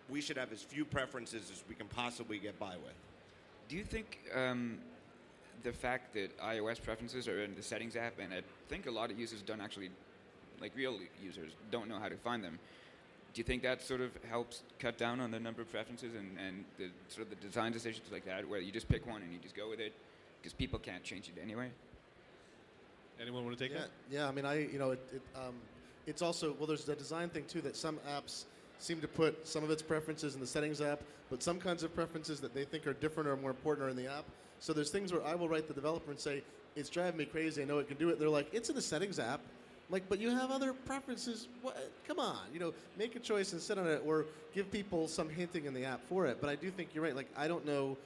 we 0.10 0.22
should 0.22 0.38
have 0.38 0.52
as 0.52 0.62
few 0.62 0.86
preferences 0.86 1.50
as 1.52 1.64
we 1.70 1.76
can 1.76 1.88
possibly 1.88 2.40
get 2.40 2.58
by 2.60 2.72
with. 2.72 2.96
Do 3.68 3.78
you 3.78 3.84
think 3.84 4.20
um, 4.36 4.80
the 5.64 5.72
fact 5.72 6.14
that 6.16 6.38
iOS 6.40 6.82
preferences 6.82 7.28
are 7.28 7.44
in 7.44 7.56
the 7.56 7.62
settings 7.62 7.96
app, 7.96 8.20
and 8.20 8.34
I 8.34 8.42
think 8.68 8.88
a 8.88 8.92
lot 8.92 9.12
of 9.12 9.20
users 9.20 9.42
don't 9.42 9.62
actually, 9.62 9.90
like 10.60 10.72
real 10.76 10.98
users, 11.24 11.52
don't 11.72 11.88
know 11.88 12.00
how 12.00 12.10
to 12.10 12.16
find 12.18 12.44
them. 12.44 12.60
Do 13.34 13.40
you 13.40 13.44
think 13.44 13.62
that 13.64 13.82
sort 13.82 14.02
of 14.02 14.12
helps 14.28 14.64
cut 14.80 14.98
down 14.98 15.20
on 15.20 15.32
the 15.32 15.40
number 15.40 15.62
of 15.62 15.72
preferences 15.72 16.14
and, 16.16 16.38
and 16.40 16.66
the 16.78 16.90
sort 17.10 17.28
of 17.28 17.30
the 17.30 17.36
design 17.48 17.72
decisions 17.72 18.12
like 18.12 18.26
that, 18.26 18.48
where 18.48 18.60
you 18.60 18.72
just 18.72 18.90
pick 18.90 19.06
one 19.06 19.22
and 19.22 19.32
you 19.32 19.40
just 19.40 19.56
go 19.56 19.70
with 19.70 19.80
it, 19.80 19.94
because 20.42 20.54
people 20.54 20.80
can't 20.80 21.04
change 21.04 21.30
it 21.30 21.40
anyway? 21.42 21.70
Anyone 23.22 23.46
want 23.46 23.58
to 23.58 23.64
take 23.64 23.74
Yeah, 23.74 23.82
that? 23.82 23.90
yeah. 24.10 24.28
I 24.28 24.32
mean, 24.32 24.46
I 24.46 24.60
you 24.60 24.80
know, 24.80 24.92
it, 24.92 25.00
it, 25.14 25.22
um, 25.36 25.54
it's 26.08 26.22
also 26.22 26.56
well, 26.58 26.68
there's 26.68 26.86
the 26.86 26.96
design 26.96 27.30
thing 27.30 27.46
too 27.48 27.62
that 27.62 27.76
some 27.76 28.00
apps 28.10 28.46
seem 28.80 29.00
to 29.02 29.08
put 29.08 29.46
some 29.48 29.64
of 29.64 29.70
its 29.70 29.82
preferences 29.82 30.34
in 30.36 30.42
the 30.42 30.48
settings 30.48 30.82
app, 30.82 31.02
but 31.30 31.44
some 31.44 31.60
kinds 31.60 31.84
of 31.84 31.94
preferences 31.94 32.40
that 32.40 32.54
they 32.54 32.64
think 32.64 32.88
are 32.88 32.94
different 32.94 33.30
or 33.30 33.36
more 33.36 33.50
important 33.52 33.86
are 33.86 33.90
in 33.90 33.98
the 33.98 34.08
app. 34.08 34.24
So 34.60 34.74
there's 34.74 34.90
things 34.90 35.12
where 35.12 35.24
I 35.24 35.36
will 35.36 35.50
write 35.50 35.68
the 35.68 35.74
developer 35.74 36.10
and 36.12 36.20
say, 36.20 36.42
"It's 36.76 36.90
driving 36.90 37.18
me 37.18 37.26
crazy. 37.26 37.62
I 37.62 37.66
know 37.66 37.78
it 37.80 37.88
can 37.88 37.98
do 37.98 38.10
it." 38.10 38.20
They're 38.20 38.30
like, 38.30 38.48
"It's 38.54 38.70
in 38.70 38.76
the 38.76 38.82
settings 38.82 39.20
app." 39.20 39.42
Like, 39.90 40.08
but 40.08 40.20
you 40.20 40.30
have 40.30 40.52
other 40.52 40.74
preferences. 40.74 41.48
What? 41.62 41.92
Come 42.08 42.20
on, 42.20 42.38
you 42.54 42.60
know, 42.60 42.74
make 42.98 43.16
a 43.16 43.20
choice 43.20 43.54
and 43.54 43.62
sit 43.62 43.78
on 43.78 43.88
it, 43.88 44.04
or 44.06 44.26
give 44.54 44.72
people 44.72 45.08
some 45.08 45.30
hinting 45.30 45.66
in 45.66 45.74
the 45.74 45.86
app 45.86 46.02
for 46.08 46.28
it. 46.28 46.38
But 46.40 46.50
I 46.50 46.56
do 46.56 46.70
think 46.70 46.90
you're 46.94 47.04
right. 47.04 47.16
Like, 47.16 47.30
I 47.36 47.48
don't 47.48 47.66
know. 47.66 47.98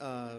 Uh, 0.00 0.38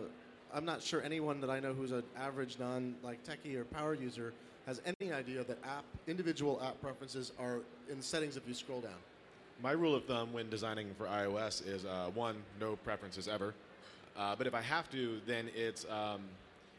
I'm 0.54 0.66
not 0.66 0.82
sure 0.82 1.02
anyone 1.02 1.40
that 1.42 1.50
I 1.50 1.60
know 1.60 1.74
who's 1.74 1.92
an 1.92 2.04
average 2.18 2.58
non 2.60 2.96
like 3.04 3.20
techie 3.24 3.56
or 3.56 3.66
power 3.66 3.94
user 3.94 4.34
has 4.66 4.82
any 4.86 5.12
idea 5.12 5.44
that 5.44 5.58
app 5.64 5.86
individual 6.08 6.62
app 6.64 6.80
preferences 6.82 7.32
are 7.40 7.60
in 7.90 8.02
settings 8.02 8.36
if 8.36 8.48
you 8.48 8.54
scroll 8.54 8.82
down. 8.82 8.92
My 9.62 9.72
rule 9.72 9.96
of 9.96 10.06
thumb 10.06 10.32
when 10.34 10.50
designing 10.50 10.94
for 10.98 11.06
iOS 11.06 11.68
is 11.68 11.86
uh, 11.86 12.10
one, 12.14 12.36
no 12.60 12.76
preferences 12.78 13.28
ever. 13.28 13.54
Uh, 14.18 14.36
but 14.36 14.48
if 14.48 14.54
I 14.54 14.62
have 14.62 14.90
to, 14.92 15.20
then 15.26 15.50
it's 15.56 15.86
um, 15.90 16.22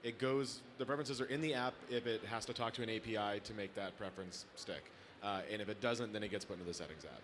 it 0.03 0.19
goes. 0.19 0.61
The 0.79 0.87
preferences 0.87 1.21
are 1.21 1.27
in 1.27 1.41
the 1.41 1.55
app 1.55 1.75
if 1.91 2.07
it 2.07 2.23
has 2.25 2.45
to 2.47 2.53
talk 2.53 2.73
to 2.75 2.83
an 2.83 2.91
API 2.91 3.41
to 3.41 3.55
make 3.55 3.75
that 3.75 3.97
preference 3.99 4.47
stick, 4.57 4.85
uh, 5.23 5.41
and 5.51 5.61
if 5.61 5.69
it 5.69 5.81
doesn't, 5.81 6.13
then 6.13 6.23
it 6.23 6.31
gets 6.31 6.45
put 6.45 6.55
into 6.55 6.67
the 6.67 6.75
settings 6.75 7.05
app. 7.05 7.21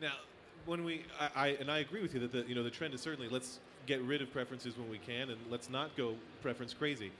Now, 0.00 0.14
when 0.66 0.84
we, 0.84 1.02
I, 1.20 1.28
I 1.34 1.48
and 1.60 1.70
I 1.70 1.78
agree 1.78 2.02
with 2.02 2.14
you 2.14 2.20
that 2.20 2.32
the 2.32 2.42
you 2.42 2.54
know 2.54 2.62
the 2.62 2.70
trend 2.70 2.94
is 2.94 3.00
certainly 3.00 3.28
let's 3.28 3.58
get 3.86 4.00
rid 4.02 4.22
of 4.22 4.32
preferences 4.32 4.76
when 4.76 4.88
we 4.88 4.98
can 4.98 5.30
and 5.30 5.38
let's 5.50 5.68
not 5.68 5.96
go 5.96 6.14
preference 6.40 6.72
crazy, 6.72 7.10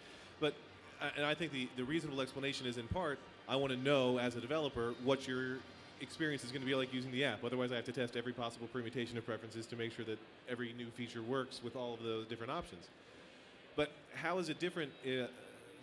but 0.41 0.55
uh, 1.01 1.11
and 1.17 1.27
I 1.27 1.35
think 1.35 1.53
the 1.53 1.69
the 1.77 1.85
reasonable 1.85 2.21
explanation 2.21 2.67
is 2.67 2.79
in 2.79 2.87
part 2.89 3.19
I 3.49 3.57
want 3.57 3.73
to 3.73 3.79
know 3.79 4.19
as 4.19 4.37
a 4.37 4.41
developer 4.41 4.95
what 5.03 5.27
your 5.27 5.59
experience 6.01 6.45
is 6.45 6.51
going 6.51 6.63
to 6.63 6.67
be 6.67 6.75
like 6.75 6.93
using 6.93 7.13
the 7.13 7.25
app. 7.25 7.45
Otherwise, 7.45 7.73
I 7.73 7.77
have 7.77 7.85
to 7.85 7.93
test 7.93 8.17
every 8.17 8.33
possible 8.33 8.67
permutation 8.67 9.17
of 9.19 9.27
preferences 9.27 9.67
to 9.67 9.77
make 9.77 9.93
sure 9.93 10.05
that 10.05 10.19
every 10.49 10.73
new 10.73 10.87
feature 10.91 11.23
works 11.23 11.63
with 11.63 11.77
all 11.77 11.95
of 11.95 12.03
those 12.03 12.27
different 12.27 12.53
options. 12.53 12.89
But 13.77 13.91
how 14.15 14.39
is 14.39 14.49
it 14.49 14.59
different 14.59 14.93
uh, 15.07 15.27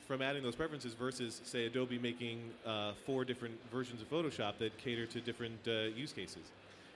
from 0.08 0.22
adding 0.22 0.44
those 0.44 0.56
preferences 0.56 0.94
versus, 0.94 1.42
say, 1.44 1.66
Adobe 1.66 2.00
making 2.00 2.42
uh, 2.66 2.94
four 3.06 3.26
different 3.26 3.56
versions 3.72 4.02
of 4.02 4.10
Photoshop 4.10 4.58
that 4.60 4.78
cater 4.78 5.06
to 5.06 5.22
different 5.22 5.60
uh, 5.68 5.96
use 5.96 6.12
cases? 6.12 6.44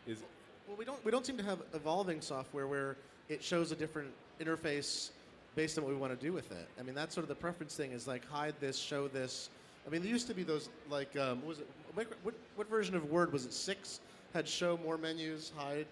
Is 0.08 0.20
Well, 0.68 0.78
we 0.78 0.86
don't 0.86 1.04
we 1.06 1.12
don't 1.12 1.26
seem 1.26 1.38
to 1.38 1.44
have 1.44 1.60
evolving 1.74 2.22
software 2.22 2.68
where 2.68 2.98
it 3.30 3.44
shows 3.44 3.72
a 3.72 3.76
different 3.76 4.10
interface 4.40 5.12
based 5.56 5.78
on 5.78 5.84
what 5.84 5.94
we 5.94 6.00
want 6.00 6.18
to 6.18 6.26
do 6.26 6.34
with 6.34 6.52
it. 6.52 6.68
I 6.80 6.84
mean, 6.84 6.96
that's 6.96 7.14
sort 7.14 7.24
of 7.24 7.30
the 7.30 7.36
preference 7.36 7.76
thing 7.76 7.92
is 7.92 8.08
like 8.08 8.28
hide 8.28 8.56
this, 8.60 8.78
show 8.78 9.08
this. 9.08 9.50
I 9.86 9.90
mean, 9.90 10.02
there 10.02 10.12
used 10.12 10.28
to 10.28 10.34
be 10.34 10.44
those 10.44 10.70
like 10.90 11.16
um, 11.18 11.46
was 11.46 11.60
it? 11.60 11.68
What, 11.94 12.08
what 12.56 12.70
version 12.70 12.96
of 12.96 13.10
Word 13.12 13.32
was 13.32 13.46
it? 13.46 13.54
Six 13.54 14.00
had 14.34 14.48
show 14.48 14.80
more 14.84 14.98
menus, 14.98 15.52
hide 15.56 15.86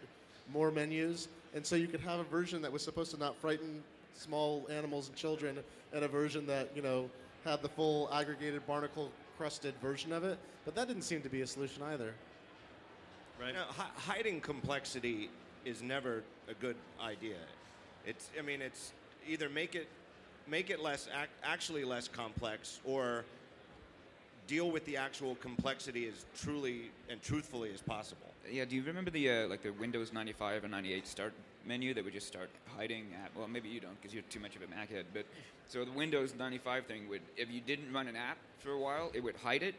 more 0.51 0.71
menus, 0.71 1.27
and 1.53 1.63
so 1.65 1.75
you 1.75 1.87
could 1.87 2.01
have 2.01 2.19
a 2.19 2.23
version 2.23 2.61
that 2.63 2.71
was 2.71 2.81
supposed 2.81 3.11
to 3.11 3.17
not 3.17 3.35
frighten 3.35 3.83
small 4.15 4.67
animals 4.69 5.07
and 5.07 5.15
children, 5.15 5.57
and 5.93 6.03
a 6.03 6.07
version 6.07 6.45
that 6.47 6.69
you 6.75 6.81
know 6.81 7.09
had 7.45 7.61
the 7.61 7.69
full 7.69 8.09
aggregated 8.13 8.65
barnacle 8.67 9.11
crusted 9.37 9.73
version 9.81 10.11
of 10.13 10.23
it. 10.23 10.37
But 10.65 10.75
that 10.75 10.87
didn't 10.87 11.03
seem 11.03 11.21
to 11.21 11.29
be 11.29 11.41
a 11.41 11.47
solution 11.47 11.81
either. 11.83 12.13
right? 13.41 13.53
Now, 13.53 13.65
hi- 13.69 13.89
hiding 13.95 14.41
complexity 14.41 15.29
is 15.65 15.81
never 15.81 16.23
a 16.47 16.53
good 16.53 16.75
idea. 17.01 17.37
It's, 18.05 18.29
I 18.37 18.41
mean, 18.43 18.61
it's 18.61 18.93
either 19.27 19.49
make 19.49 19.73
it, 19.75 19.87
make 20.47 20.69
it 20.69 20.79
less, 20.81 21.07
ac- 21.07 21.29
actually 21.43 21.83
less 21.83 22.07
complex, 22.07 22.79
or 22.85 23.25
deal 24.47 24.69
with 24.71 24.85
the 24.85 24.97
actual 24.97 25.35
complexity 25.35 26.07
as 26.07 26.25
truly 26.39 26.91
and 27.09 27.21
truthfully 27.23 27.71
as 27.73 27.81
possible. 27.81 28.27
Yeah, 28.51 28.65
do 28.65 28.75
you 28.75 28.83
remember 28.83 29.09
the 29.11 29.29
uh, 29.29 29.47
like 29.47 29.63
the 29.63 29.71
Windows 29.71 30.11
95 30.13 30.63
and 30.63 30.71
98 30.71 31.07
start 31.07 31.33
menu 31.65 31.93
that 31.93 32.03
would 32.03 32.13
just 32.13 32.27
start 32.27 32.49
hiding 32.77 33.07
app? 33.23 33.31
Well, 33.35 33.47
maybe 33.47 33.69
you 33.69 33.79
don't 33.79 33.99
because 34.01 34.13
you're 34.13 34.23
too 34.29 34.39
much 34.39 34.55
of 34.55 34.61
a 34.61 34.67
Mac 34.67 34.89
head. 34.91 35.05
But 35.13 35.25
so 35.67 35.85
the 35.85 35.91
Windows 35.91 36.33
95 36.37 36.85
thing 36.85 37.07
would, 37.09 37.21
if 37.37 37.49
you 37.51 37.61
didn't 37.61 37.91
run 37.93 38.07
an 38.07 38.15
app 38.15 38.37
for 38.59 38.71
a 38.71 38.79
while, 38.79 39.11
it 39.13 39.23
would 39.23 39.35
hide 39.37 39.63
it. 39.63 39.75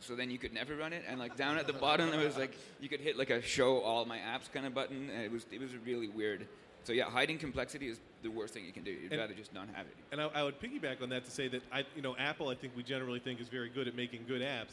So 0.00 0.16
then 0.16 0.30
you 0.30 0.38
could 0.38 0.52
never 0.52 0.74
run 0.74 0.92
it, 0.92 1.04
and 1.08 1.20
like 1.20 1.36
down 1.36 1.58
at 1.58 1.68
the 1.68 1.72
bottom 1.72 2.10
there 2.10 2.18
was 2.24 2.36
like 2.36 2.56
you 2.80 2.88
could 2.88 2.98
hit 2.98 3.16
like 3.16 3.30
a 3.30 3.40
show 3.40 3.78
all 3.78 4.04
my 4.04 4.18
apps 4.18 4.50
kind 4.52 4.66
of 4.66 4.74
button, 4.74 5.08
and 5.10 5.22
it 5.22 5.30
was 5.30 5.46
it 5.52 5.60
was 5.60 5.70
really 5.86 6.08
weird. 6.08 6.46
So 6.82 6.92
yeah, 6.92 7.04
hiding 7.04 7.38
complexity 7.38 7.86
is 7.86 8.00
the 8.24 8.28
worst 8.28 8.52
thing 8.52 8.64
you 8.64 8.72
can 8.72 8.82
do. 8.82 8.90
You'd 8.90 9.12
And- 9.12 9.20
rather 9.20 9.34
just 9.34 9.54
not 9.54 9.68
have 9.72 9.86
it. 9.86 9.94
And 10.10 10.20
I, 10.20 10.24
I 10.34 10.42
would 10.42 10.60
piggyback 10.60 11.00
on 11.02 11.08
that 11.10 11.24
to 11.24 11.30
say 11.30 11.46
that 11.48 11.62
I, 11.72 11.84
you 11.94 12.02
know, 12.02 12.16
Apple. 12.18 12.48
I 12.48 12.56
think 12.56 12.72
we 12.76 12.82
generally 12.82 13.20
think 13.20 13.40
is 13.40 13.46
very 13.46 13.68
good 13.68 13.86
at 13.86 13.94
making 13.94 14.24
good 14.26 14.42
apps. 14.42 14.72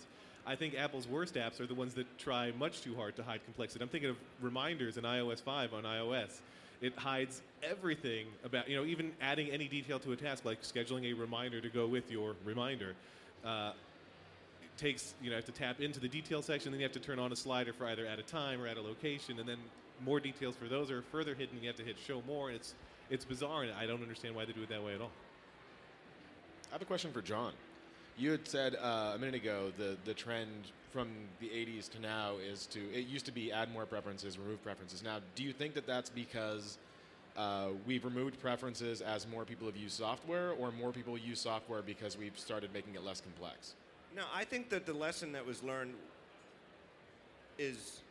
I 0.49 0.55
think 0.55 0.73
Apple's 0.73 1.07
worst 1.07 1.35
apps 1.35 1.59
are 1.59 1.67
the 1.67 1.75
ones 1.75 1.93
that 1.93 2.17
try 2.17 2.51
much 2.57 2.81
too 2.81 2.95
hard 2.95 3.15
to 3.17 3.23
hide 3.23 3.41
complexity. 3.45 3.83
I'm 3.83 3.87
thinking 3.87 4.09
of 4.09 4.17
reminders 4.41 4.97
in 4.97 5.03
iOS 5.03 5.43
5 5.43 5.75
on 5.75 5.83
iOS. 5.83 6.39
It 6.81 6.97
hides 6.97 7.43
everything 7.61 8.25
about, 8.43 8.67
you 8.67 8.75
know, 8.75 8.83
even 8.83 9.11
adding 9.21 9.51
any 9.51 9.67
detail 9.67 9.99
to 9.99 10.11
a 10.11 10.15
task, 10.15 10.45
like 10.45 10.63
scheduling 10.63 11.03
a 11.05 11.13
reminder 11.13 11.61
to 11.61 11.69
go 11.69 11.85
with 11.85 12.09
your 12.09 12.35
reminder. 12.43 12.95
Uh, 13.45 13.73
it 14.63 14.75
takes, 14.75 15.13
you 15.21 15.29
know, 15.29 15.35
have 15.35 15.45
to 15.45 15.51
tap 15.51 15.81
into 15.81 15.99
the 15.99 16.07
detail 16.07 16.41
section, 16.41 16.71
then 16.71 16.79
you 16.79 16.85
have 16.85 16.93
to 16.93 16.99
turn 16.99 17.19
on 17.19 17.31
a 17.31 17.35
slider 17.35 17.71
for 17.71 17.85
either 17.85 18.07
at 18.07 18.17
a 18.17 18.23
time 18.23 18.59
or 18.59 18.65
at 18.65 18.77
a 18.77 18.81
location, 18.81 19.37
and 19.37 19.47
then 19.47 19.59
more 20.03 20.19
details 20.19 20.55
for 20.55 20.65
those 20.65 20.89
are 20.89 21.03
further 21.11 21.35
hidden. 21.35 21.59
You 21.61 21.67
have 21.67 21.77
to 21.77 21.83
hit 21.83 21.97
show 22.07 22.23
more, 22.25 22.47
and 22.47 22.55
it's 22.55 22.73
it's 23.11 23.23
bizarre, 23.23 23.63
and 23.63 23.73
I 23.73 23.85
don't 23.85 24.01
understand 24.01 24.33
why 24.33 24.45
they 24.45 24.53
do 24.53 24.63
it 24.63 24.69
that 24.69 24.83
way 24.83 24.95
at 24.95 25.01
all. 25.01 25.11
I 26.71 26.73
have 26.73 26.81
a 26.81 26.85
question 26.85 27.11
for 27.11 27.21
John. 27.21 27.53
You 28.19 28.31
had 28.31 28.45
said 28.45 28.75
uh, 28.75 29.13
a 29.15 29.17
minute 29.17 29.35
ago 29.35 29.71
the 29.77 29.95
the 30.03 30.13
trend 30.13 30.73
from 30.91 31.07
the 31.39 31.47
80s 31.47 31.89
to 31.91 32.01
now 32.01 32.33
is 32.45 32.65
to 32.67 32.79
it 32.93 33.07
used 33.07 33.25
to 33.27 33.31
be 33.31 33.49
add 33.49 33.71
more 33.71 33.85
preferences, 33.85 34.37
remove 34.37 34.61
preferences. 34.61 35.01
Now, 35.01 35.19
do 35.35 35.43
you 35.43 35.53
think 35.53 35.73
that 35.75 35.87
that's 35.87 36.09
because 36.09 36.77
uh, 37.37 37.67
we've 37.87 38.03
removed 38.03 38.41
preferences 38.41 38.99
as 38.99 39.25
more 39.25 39.45
people 39.45 39.67
have 39.67 39.77
used 39.77 39.95
software, 39.95 40.51
or 40.51 40.73
more 40.73 40.91
people 40.91 41.17
use 41.17 41.39
software 41.39 41.81
because 41.81 42.17
we've 42.17 42.37
started 42.37 42.73
making 42.73 42.95
it 42.95 43.05
less 43.05 43.21
complex? 43.21 43.75
No, 44.13 44.23
I 44.35 44.43
think 44.43 44.69
that 44.69 44.85
the 44.85 44.93
lesson 44.93 45.31
that 45.31 45.45
was 45.45 45.63
learned 45.63 45.93
is 47.57 48.01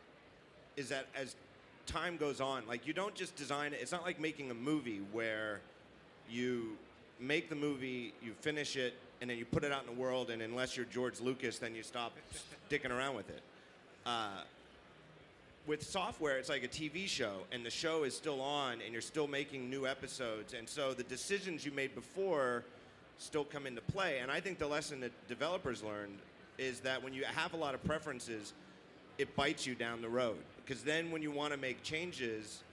is 0.75 0.89
that 0.89 1.05
as 1.15 1.35
time 1.85 2.17
goes 2.17 2.41
on, 2.41 2.63
like 2.67 2.87
you 2.87 2.93
don't 2.93 3.13
just 3.13 3.35
design 3.35 3.73
it. 3.73 3.79
It's 3.79 3.91
not 3.91 4.03
like 4.03 4.19
making 4.19 4.49
a 4.49 4.55
movie 4.55 5.01
where 5.11 5.59
you 6.27 6.77
make 7.19 7.49
the 7.49 7.55
movie, 7.55 8.13
you 8.23 8.33
finish 8.41 8.75
it, 8.75 8.95
and 9.21 9.29
then 9.29 9.37
you 9.37 9.45
put 9.45 9.63
it 9.63 9.71
out 9.71 9.81
in 9.87 9.93
the 9.93 10.01
world. 10.01 10.29
And 10.29 10.41
unless 10.41 10.77
you're 10.77 10.85
George 10.85 11.19
Lucas, 11.19 11.59
then 11.59 11.75
you 11.75 11.83
stop 11.83 12.13
dicking 12.69 12.91
around 12.91 13.15
with 13.15 13.29
it. 13.29 13.41
Uh, 14.05 14.41
with 15.67 15.83
software, 15.83 16.37
it's 16.37 16.49
like 16.49 16.63
a 16.63 16.67
TV 16.67 17.07
show, 17.07 17.41
and 17.51 17.63
the 17.63 17.69
show 17.69 18.03
is 18.03 18.15
still 18.15 18.41
on, 18.41 18.81
and 18.81 18.91
you're 18.91 19.01
still 19.01 19.27
making 19.27 19.69
new 19.69 19.85
episodes, 19.85 20.55
and 20.55 20.67
so 20.67 20.95
the 20.95 21.03
decisions 21.03 21.63
you 21.63 21.71
made 21.71 21.93
before 21.93 22.63
still 23.19 23.43
come 23.43 23.67
into 23.67 23.81
play. 23.81 24.17
And 24.19 24.31
I 24.31 24.39
think 24.39 24.57
the 24.57 24.65
lesson 24.65 24.99
that 25.01 25.11
developers 25.27 25.83
learned 25.83 26.17
is 26.57 26.79
that 26.79 27.03
when 27.03 27.13
you 27.13 27.23
have 27.23 27.53
a 27.53 27.57
lot 27.57 27.75
of 27.75 27.83
preferences, 27.83 28.53
it 29.19 29.35
bites 29.35 29.67
you 29.67 29.75
down 29.75 30.01
the 30.01 30.09
road. 30.09 30.37
Because 30.65 30.81
then 30.83 31.11
when 31.11 31.21
you 31.21 31.29
want 31.29 31.53
to 31.53 31.59
make 31.59 31.83
changes, 31.83 32.63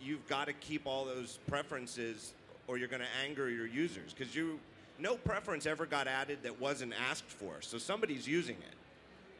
you've 0.00 0.26
got 0.28 0.46
to 0.46 0.52
keep 0.54 0.86
all 0.86 1.04
those 1.04 1.38
preferences 1.48 2.32
or 2.66 2.78
you're 2.78 2.88
going 2.88 3.02
to 3.02 3.08
anger 3.24 3.50
your 3.50 3.66
users 3.66 4.14
because 4.14 4.34
you 4.34 4.58
no 5.00 5.16
preference 5.16 5.66
ever 5.66 5.86
got 5.86 6.06
added 6.06 6.38
that 6.42 6.60
wasn't 6.60 6.92
asked 7.10 7.28
for 7.28 7.56
so 7.60 7.78
somebody's 7.78 8.26
using 8.26 8.56
it. 8.56 8.74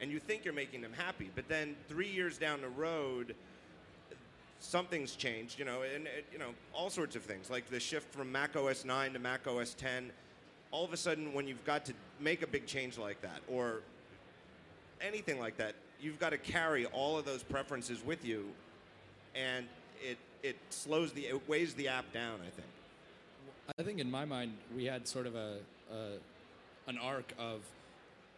And 0.00 0.10
you 0.10 0.18
think 0.18 0.44
you're 0.44 0.54
making 0.54 0.80
them 0.80 0.92
happy 0.96 1.30
but 1.34 1.48
then 1.48 1.76
three 1.88 2.08
years 2.08 2.38
down 2.38 2.60
the 2.62 2.68
road 2.68 3.34
something's 4.60 5.16
changed 5.16 5.58
you 5.58 5.64
know 5.64 5.82
and 5.94 6.06
you 6.32 6.38
know 6.38 6.50
all 6.74 6.90
sorts 6.90 7.16
of 7.16 7.22
things 7.22 7.48
like 7.48 7.68
the 7.70 7.80
shift 7.80 8.12
from 8.12 8.30
mac 8.30 8.54
os 8.56 8.84
9 8.84 9.14
to 9.14 9.18
mac 9.18 9.46
os 9.46 9.72
10 9.74 10.10
all 10.70 10.84
of 10.84 10.92
a 10.92 10.96
sudden 10.96 11.32
when 11.32 11.48
you've 11.48 11.64
got 11.64 11.84
to 11.84 11.94
make 12.20 12.42
a 12.42 12.46
big 12.46 12.66
change 12.66 12.98
like 12.98 13.20
that 13.22 13.40
or 13.48 13.80
anything 15.00 15.40
like 15.40 15.56
that 15.56 15.74
you've 16.00 16.18
got 16.18 16.30
to 16.30 16.38
carry 16.38 16.84
all 16.86 17.18
of 17.18 17.24
those 17.24 17.42
preferences 17.42 18.04
with 18.04 18.24
you 18.24 18.46
and 19.34 19.66
it 20.02 20.18
it 20.42 20.56
slows 20.68 21.12
the 21.12 21.26
it 21.26 21.48
weighs 21.48 21.72
the 21.74 21.88
app 21.88 22.10
down 22.12 22.38
i 22.46 22.50
think 22.50 22.68
I 23.78 23.82
think 23.82 24.00
in 24.00 24.10
my 24.10 24.24
mind 24.24 24.52
we 24.76 24.84
had 24.84 25.06
sort 25.06 25.26
of 25.26 25.34
a, 25.34 25.58
a 25.92 26.88
an 26.88 26.98
arc 26.98 27.32
of 27.38 27.60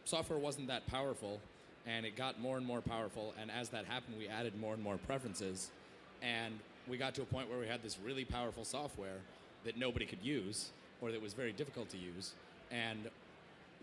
software 0.05 0.39
wasn't 0.39 0.68
that 0.68 0.87
powerful, 0.87 1.41
and 1.87 2.05
it 2.05 2.16
got 2.16 2.41
more 2.41 2.57
and 2.57 2.66
more 2.66 2.81
powerful. 2.81 3.35
And 3.41 3.51
as 3.51 3.70
that 3.70 3.87
happened, 3.87 4.16
we 4.18 4.29
added 4.29 4.59
more 4.61 4.75
and 4.75 4.83
more 4.83 4.99
preferences, 4.99 5.70
and 6.23 6.59
we 6.89 6.97
got 6.97 7.14
to 7.14 7.23
a 7.23 7.25
point 7.25 7.49
where 7.49 7.59
we 7.59 7.66
had 7.66 7.83
this 7.83 7.99
really 8.05 8.25
powerful 8.25 8.64
software 8.64 9.20
that 9.64 9.77
nobody 9.77 10.05
could 10.05 10.23
use 10.23 10.70
or 11.01 11.12
that 11.12 11.23
was 11.23 11.33
very 11.33 11.53
difficult 11.53 11.89
to 11.91 11.99
use, 11.99 12.33
and 12.70 13.09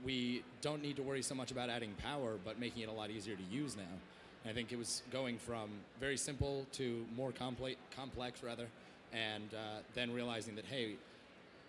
we 0.06 0.44
don't 0.62 0.82
need 0.82 0.96
to 0.96 1.02
worry 1.02 1.22
so 1.22 1.36
much 1.36 1.52
about 1.52 1.70
adding 1.70 1.94
power, 2.02 2.36
but 2.46 2.60
making 2.60 2.84
it 2.84 2.90
a 2.90 2.92
lot 2.92 3.10
easier 3.10 3.36
to 3.36 3.44
use 3.52 3.76
now. 3.76 4.50
I 4.50 4.54
think 4.54 4.72
it 4.72 4.78
was 4.78 5.02
going 5.12 5.38
from 5.38 5.70
very 6.00 6.16
simple 6.16 6.66
to 6.74 7.06
more 7.18 7.32
complex, 7.34 7.76
complex 7.94 8.42
rather, 8.42 8.68
and 9.12 9.54
uh, 9.54 9.80
then 9.96 10.14
realizing 10.14 10.56
that 10.56 10.66
hey, 10.66 10.96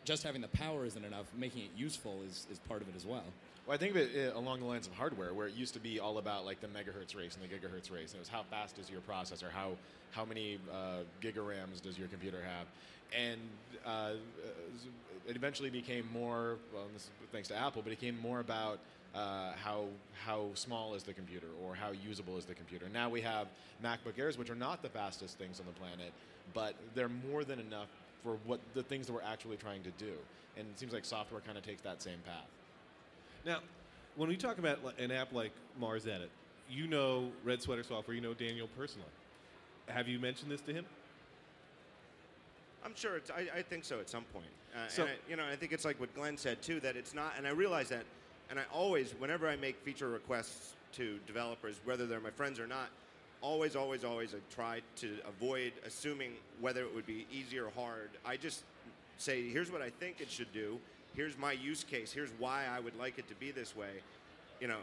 just 0.04 0.22
having 0.22 0.40
the 0.40 0.48
power 0.48 0.84
isn't 0.84 1.04
enough. 1.04 1.26
Making 1.36 1.62
it 1.62 1.70
useful 1.76 2.18
is, 2.26 2.46
is 2.50 2.58
part 2.60 2.82
of 2.82 2.88
it 2.88 2.96
as 2.96 3.06
well. 3.06 3.24
Well, 3.66 3.74
I 3.74 3.78
think 3.78 3.94
of 3.94 3.96
it 3.98 4.34
uh, 4.34 4.38
along 4.38 4.60
the 4.60 4.66
lines 4.66 4.86
of 4.86 4.94
hardware, 4.94 5.32
where 5.34 5.46
it 5.46 5.54
used 5.54 5.74
to 5.74 5.80
be 5.80 6.00
all 6.00 6.18
about 6.18 6.44
like 6.44 6.60
the 6.60 6.66
megahertz 6.66 7.16
race 7.16 7.36
and 7.40 7.48
the 7.48 7.54
gigahertz 7.54 7.92
race. 7.92 8.12
And 8.12 8.16
it 8.16 8.20
was 8.20 8.28
how 8.28 8.42
fast 8.50 8.78
is 8.78 8.90
your 8.90 9.00
processor, 9.00 9.50
how 9.50 9.72
how 10.10 10.24
many 10.24 10.58
uh, 10.72 11.04
gigarams 11.22 11.80
does 11.82 11.98
your 11.98 12.08
computer 12.08 12.38
have, 12.42 12.66
and 13.16 13.40
uh, 13.86 14.12
it 15.28 15.36
eventually 15.36 15.70
became 15.70 16.08
more. 16.12 16.56
Well, 16.74 16.86
thanks 17.32 17.48
to 17.48 17.56
Apple, 17.56 17.82
but 17.82 17.92
it 17.92 18.00
became 18.00 18.18
more 18.18 18.40
about 18.40 18.80
uh, 19.14 19.52
how 19.62 19.84
how 20.24 20.48
small 20.54 20.94
is 20.94 21.02
the 21.02 21.12
computer 21.12 21.48
or 21.64 21.74
how 21.74 21.90
usable 21.90 22.38
is 22.38 22.44
the 22.44 22.54
computer. 22.54 22.88
Now 22.92 23.08
we 23.08 23.20
have 23.20 23.48
MacBook 23.84 24.18
Airs, 24.18 24.38
which 24.38 24.50
are 24.50 24.56
not 24.56 24.82
the 24.82 24.88
fastest 24.88 25.38
things 25.38 25.60
on 25.60 25.66
the 25.66 25.72
planet, 25.72 26.12
but 26.54 26.74
they're 26.94 27.08
more 27.08 27.44
than 27.44 27.60
enough 27.60 27.88
for 28.22 28.36
what 28.46 28.60
the 28.74 28.82
things 28.82 29.06
that 29.06 29.12
we're 29.12 29.22
actually 29.22 29.56
trying 29.56 29.82
to 29.82 29.90
do. 29.92 30.12
And 30.56 30.66
it 30.68 30.78
seems 30.78 30.92
like 30.92 31.04
software 31.04 31.40
kind 31.40 31.56
of 31.56 31.64
takes 31.64 31.80
that 31.82 32.02
same 32.02 32.18
path. 32.24 32.46
Now, 33.44 33.60
when 34.16 34.28
we 34.28 34.36
talk 34.36 34.58
about 34.58 34.78
an 34.98 35.10
app 35.10 35.32
like 35.32 35.52
MarsEdit, 35.80 36.28
you 36.68 36.86
know 36.86 37.30
Red 37.44 37.62
Sweater 37.62 37.82
Software, 37.82 38.14
you 38.14 38.20
know 38.20 38.34
Daniel 38.34 38.68
personally. 38.76 39.08
Have 39.88 40.08
you 40.08 40.18
mentioned 40.18 40.50
this 40.50 40.60
to 40.62 40.72
him? 40.72 40.84
I'm 42.84 42.94
sure 42.94 43.16
it's. 43.16 43.30
I, 43.30 43.46
I 43.58 43.62
think 43.62 43.84
so 43.84 44.00
at 44.00 44.08
some 44.08 44.24
point. 44.32 44.46
Uh, 44.74 44.88
So- 44.88 45.02
and 45.02 45.10
I, 45.12 45.14
you 45.30 45.36
know, 45.36 45.44
I 45.50 45.56
think 45.56 45.72
it's 45.72 45.84
like 45.84 45.98
what 46.00 46.14
Glenn 46.14 46.36
said 46.36 46.62
too. 46.62 46.80
That 46.80 46.96
it's 46.96 47.14
not. 47.14 47.34
And 47.36 47.46
I 47.46 47.50
realize 47.50 47.88
that. 47.90 48.04
And 48.50 48.58
I 48.58 48.62
always, 48.72 49.12
whenever 49.18 49.48
I 49.48 49.54
make 49.56 49.76
feature 49.84 50.08
requests 50.08 50.74
to 50.92 51.18
developers, 51.26 51.78
whether 51.84 52.06
they're 52.06 52.20
my 52.20 52.30
friends 52.30 52.58
or 52.58 52.66
not, 52.66 52.88
always, 53.42 53.76
always, 53.76 54.04
always, 54.04 54.34
I 54.34 54.38
try 54.54 54.80
to 54.96 55.16
avoid 55.26 55.72
assuming 55.86 56.32
whether 56.60 56.82
it 56.82 56.94
would 56.94 57.06
be 57.06 57.26
easy 57.32 57.58
or 57.58 57.70
hard. 57.70 58.10
I 58.24 58.36
just 58.36 58.62
say, 59.18 59.48
here's 59.48 59.70
what 59.70 59.82
I 59.82 59.90
think 59.90 60.20
it 60.20 60.30
should 60.30 60.52
do. 60.52 60.78
Here's 61.14 61.36
my 61.38 61.52
use 61.52 61.84
case. 61.84 62.12
Here's 62.12 62.30
why 62.38 62.64
I 62.70 62.80
would 62.80 62.96
like 62.98 63.18
it 63.18 63.28
to 63.28 63.34
be 63.34 63.50
this 63.50 63.76
way. 63.76 63.90
You 64.60 64.68
know, 64.68 64.78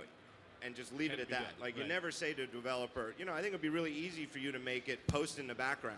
and 0.64 0.76
just 0.76 0.96
leave 0.98 1.12
it 1.12 1.20
at 1.20 1.30
that. 1.30 1.42
done. 1.42 1.62
Like 1.62 1.78
you 1.78 1.84
never 1.84 2.12
say 2.12 2.34
to 2.34 2.44
a 2.44 2.48
developer, 2.48 3.14
you 3.18 3.26
know, 3.26 3.34
I 3.34 3.38
think 3.38 3.50
it'd 3.50 3.62
be 3.62 3.70
really 3.70 3.94
easy 3.94 4.26
for 4.26 4.40
you 4.40 4.52
to 4.52 4.60
make 4.60 4.90
it 4.90 5.06
post 5.08 5.40
in 5.40 5.48
the 5.48 5.56
background. 5.56 5.98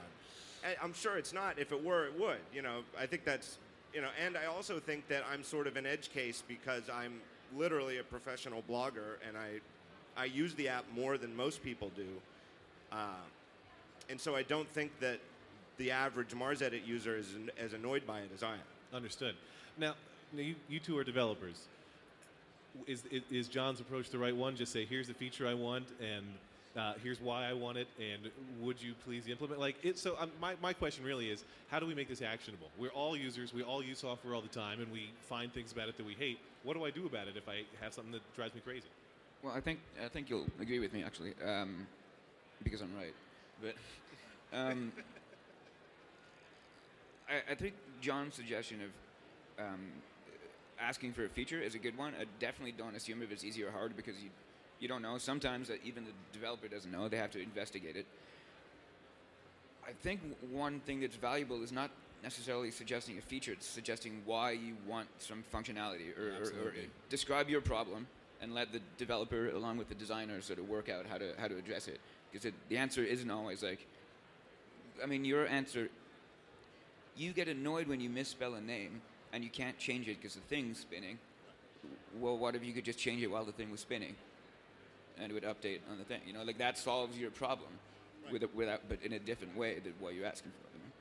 And 0.64 0.76
I'm 0.84 0.94
sure 0.94 1.18
it's 1.18 1.34
not. 1.34 1.58
If 1.58 1.72
it 1.72 1.84
were, 1.84 2.08
it 2.08 2.20
would. 2.20 2.40
You 2.54 2.62
know, 2.62 2.82
I 3.00 3.06
think 3.06 3.24
that's, 3.24 3.58
you 3.94 4.02
know, 4.02 4.10
and 4.24 4.38
I 4.38 4.46
also 4.46 4.80
think 4.80 5.08
that 5.08 5.24
I'm 5.32 5.44
sort 5.44 5.68
of 5.68 5.78
an 5.78 5.86
edge 5.86 6.12
case 6.12 6.44
because 6.48 6.84
I'm 6.94 7.22
literally 7.58 7.98
a 7.98 8.04
professional 8.04 8.62
blogger 8.70 9.16
and 9.28 9.38
I, 9.38 10.22
I 10.22 10.26
use 10.26 10.54
the 10.56 10.68
app 10.68 10.86
more 10.94 11.18
than 11.18 11.36
most 11.36 11.64
people 11.64 11.92
do. 11.96 12.08
Uh, 12.92 13.24
and 14.10 14.20
so 14.20 14.36
I 14.36 14.44
don't 14.44 14.70
think 14.70 14.92
that 15.00 15.20
the 15.78 15.92
average 15.92 16.30
MarsEdit 16.30 16.86
user 16.86 17.18
is 17.18 17.28
as 17.58 17.74
annoyed 17.74 18.06
by 18.06 18.20
it 18.20 18.32
as 18.34 18.44
I 18.44 18.54
am. 18.54 18.60
Understood. 18.94 19.36
Now, 19.78 19.96
now 20.34 20.42
you, 20.42 20.56
you 20.68 20.80
two 20.80 20.98
are 20.98 21.04
developers. 21.04 21.62
Is, 22.88 23.04
is, 23.12 23.24
is 23.32 23.48
John's 23.48 23.80
approach 23.80 24.10
the 24.10 24.18
right 24.18 24.36
one? 24.36 24.56
Just 24.56 24.72
say, 24.72 24.86
here's 24.86 25.08
the 25.08 25.14
feature 25.14 25.48
I 25.48 25.54
want, 25.54 25.86
and 26.00 26.26
uh, 26.78 26.94
here's 27.04 27.20
why 27.20 27.46
I 27.46 27.54
want 27.54 27.78
it, 27.78 27.88
and 28.00 28.32
would 28.62 28.82
you 28.82 28.94
please 29.06 29.28
implement? 29.28 29.60
Like, 29.60 29.76
it, 29.84 29.98
so 29.98 30.16
um, 30.20 30.32
my, 30.40 30.56
my 30.62 30.74
question 30.74 31.04
really 31.04 31.30
is, 31.30 31.44
how 31.70 31.80
do 31.80 31.86
we 31.86 31.96
make 31.96 32.08
this 32.08 32.22
actionable? 32.22 32.68
We're 32.78 32.90
all 32.90 33.18
users, 33.18 33.54
we 33.54 33.64
all 33.64 33.84
use 33.84 34.00
software 34.00 34.36
all 34.36 34.42
the 34.42 34.48
time, 34.48 34.82
and 34.82 34.92
we 34.92 35.10
find 35.28 35.54
things 35.54 35.72
about 35.72 35.90
it 35.90 35.98
that 35.98 36.06
we 36.06 36.14
hate. 36.14 36.40
What 36.64 36.76
do 36.76 36.86
I 36.86 36.92
do 36.92 37.06
about 37.06 37.28
it 37.28 37.36
if 37.38 37.50
I 37.50 37.64
have 37.82 37.94
something 37.94 38.12
that 38.14 38.22
drives 38.36 38.54
me 38.54 38.62
crazy? 38.62 38.88
Well, 39.44 39.54
I 39.56 39.62
think 39.62 39.80
I 40.04 40.10
think 40.10 40.30
you'll 40.30 40.48
agree 40.60 40.80
with 40.80 40.94
me 40.94 41.04
actually, 41.04 41.34
um, 41.46 41.88
because 42.64 42.82
I'm 42.82 42.96
right. 42.96 43.14
But 43.62 43.76
um, 44.58 44.92
I, 47.30 47.52
I 47.52 47.56
think 47.56 47.76
John's 48.02 48.36
suggestion 48.36 48.80
of 48.82 49.66
um, 49.66 49.80
asking 50.80 51.14
for 51.14 51.26
a 51.26 51.30
feature 51.30 51.62
is 51.62 51.76
a 51.76 51.80
good 51.80 51.98
one. 51.98 52.14
I 52.20 52.26
definitely 52.40 52.72
don't 52.72 52.96
assume 52.96 53.22
if 53.22 53.32
it's 53.32 53.44
easy 53.44 53.64
or 53.64 53.72
hard 53.72 53.96
because 53.96 54.16
you 54.22 54.30
you 54.80 54.88
don't 54.88 55.02
know. 55.02 55.18
Sometimes 55.18 55.68
that 55.68 55.80
even 55.84 56.06
the 56.06 56.12
developer 56.32 56.68
doesn't 56.68 56.92
know. 56.92 57.10
They 57.10 57.18
have 57.18 57.32
to 57.32 57.42
investigate 57.42 57.98
it. 57.98 58.06
I 59.86 59.92
think 59.92 60.22
one 60.52 60.80
thing 60.82 61.02
that's 61.02 61.18
valuable 61.18 61.62
is 61.64 61.72
not 61.72 61.92
necessarily 62.24 62.72
suggesting 62.72 63.18
a 63.18 63.22
feature. 63.22 63.54
It's 63.54 63.66
suggesting 63.66 64.22
why 64.26 64.52
you 64.52 64.76
want 64.88 65.08
some 65.18 65.44
functionality 65.54 66.18
or, 66.18 66.44
or, 66.44 66.68
or 66.68 66.74
describe 67.10 67.50
your 67.50 67.62
problem 67.62 68.08
and 68.42 68.54
let 68.54 68.72
the 68.72 68.80
developer, 68.98 69.50
along 69.50 69.78
with 69.78 69.90
the 69.90 69.96
designer, 69.96 70.40
sort 70.42 70.60
of 70.60 70.70
work 70.70 70.88
out 70.90 71.06
how 71.10 71.18
to 71.18 71.34
how 71.38 71.48
to 71.48 71.58
address 71.58 71.88
it. 71.88 72.00
Because 72.32 72.52
the 72.70 72.78
answer 72.78 73.04
isn't 73.04 73.30
always 73.30 73.64
like. 73.64 73.86
I 75.02 75.06
mean, 75.06 75.26
your 75.26 75.48
answer. 75.48 75.90
You 77.16 77.34
get 77.34 77.48
annoyed 77.48 77.88
when 77.88 78.00
you 78.00 78.10
misspell 78.10 78.54
a 78.54 78.62
name 78.62 79.02
and 79.34 79.44
you 79.44 79.50
can't 79.50 79.78
change 79.78 80.08
it 80.08 80.18
because 80.18 80.36
the 80.36 80.42
thing's 80.42 80.80
spinning. 80.80 81.18
Well, 82.20 82.38
what 82.38 82.56
if 82.56 82.64
you 82.64 82.74
could 82.74 82.86
just 82.86 83.00
change 83.00 83.22
it 83.22 83.28
while 83.28 83.46
the 83.46 83.52
thing 83.52 83.72
was 83.72 83.80
spinning, 83.80 84.16
and 85.18 85.32
it 85.32 85.34
would 85.34 85.44
update 85.44 85.80
on 85.92 85.98
the 85.98 86.04
thing? 86.04 86.22
You 86.26 86.34
know, 86.34 86.44
like 86.44 86.58
that 86.58 86.78
solves 86.78 87.18
your 87.18 87.32
problem, 87.32 87.70
with 88.32 88.44
a, 88.44 88.50
without, 88.54 88.82
but 88.90 89.00
in 89.04 89.14
a 89.14 89.20
different 89.20 89.56
way 89.56 89.80
than 89.80 89.94
what 90.00 90.14
you're 90.16 90.26
asking 90.26 90.52
for. 90.52 90.78
You 90.78 90.84
know? 90.84 90.92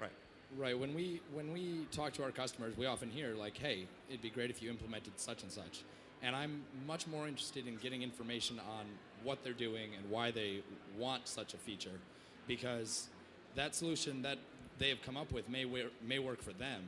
Right. 0.00 0.68
Right. 0.72 0.78
When 0.78 0.94
we 0.94 1.20
when 1.32 1.52
we 1.52 1.86
talk 1.90 2.12
to 2.14 2.22
our 2.22 2.30
customers, 2.30 2.76
we 2.76 2.86
often 2.86 3.10
hear 3.10 3.34
like, 3.34 3.56
"Hey, 3.58 3.86
it'd 4.08 4.22
be 4.22 4.30
great 4.30 4.50
if 4.50 4.62
you 4.62 4.70
implemented 4.70 5.18
such 5.18 5.42
and 5.42 5.50
such." 5.50 5.82
And 6.22 6.36
I'm 6.36 6.62
much 6.86 7.08
more 7.08 7.26
interested 7.26 7.66
in 7.66 7.76
getting 7.76 8.02
information 8.02 8.60
on 8.60 8.86
what 9.24 9.42
they're 9.42 9.52
doing 9.52 9.90
and 9.96 10.10
why 10.10 10.30
they 10.30 10.62
want 10.98 11.28
such 11.28 11.54
a 11.54 11.56
feature, 11.56 11.98
because 12.46 13.08
that 13.54 13.74
solution 13.74 14.22
that 14.22 14.38
they 14.78 14.88
have 14.88 15.02
come 15.02 15.16
up 15.16 15.32
with 15.32 15.48
may 15.48 15.64
wer- 15.64 15.90
may 16.06 16.18
work 16.18 16.42
for 16.42 16.52
them, 16.52 16.82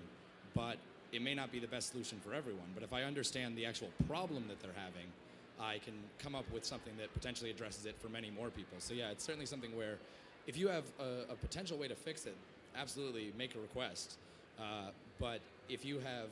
but 0.54 0.76
it 1.12 1.22
may 1.22 1.34
not 1.34 1.52
be 1.52 1.60
the 1.60 1.66
best 1.66 1.90
solution 1.90 2.18
for 2.24 2.34
everyone. 2.34 2.66
But 2.74 2.82
if 2.82 2.92
I 2.92 3.04
understand 3.04 3.56
the 3.56 3.66
actual 3.66 3.90
problem 4.08 4.44
that 4.48 4.60
they're 4.60 4.72
having, 4.76 5.06
I 5.60 5.78
can 5.78 5.94
come 6.18 6.34
up 6.34 6.50
with 6.52 6.64
something 6.64 6.92
that 6.98 7.12
potentially 7.14 7.50
addresses 7.50 7.86
it 7.86 7.94
for 8.00 8.08
many 8.08 8.30
more 8.30 8.50
people. 8.50 8.78
So 8.78 8.94
yeah, 8.94 9.10
it's 9.10 9.22
certainly 9.22 9.46
something 9.46 9.76
where 9.76 9.98
if 10.46 10.56
you 10.56 10.68
have 10.68 10.84
a, 10.98 11.32
a 11.32 11.36
potential 11.36 11.78
way 11.78 11.88
to 11.88 11.94
fix 11.94 12.26
it, 12.26 12.34
absolutely 12.76 13.32
make 13.38 13.54
a 13.54 13.60
request. 13.60 14.18
Uh, 14.58 14.90
but 15.20 15.40
if 15.68 15.84
you 15.84 16.00
have 16.00 16.30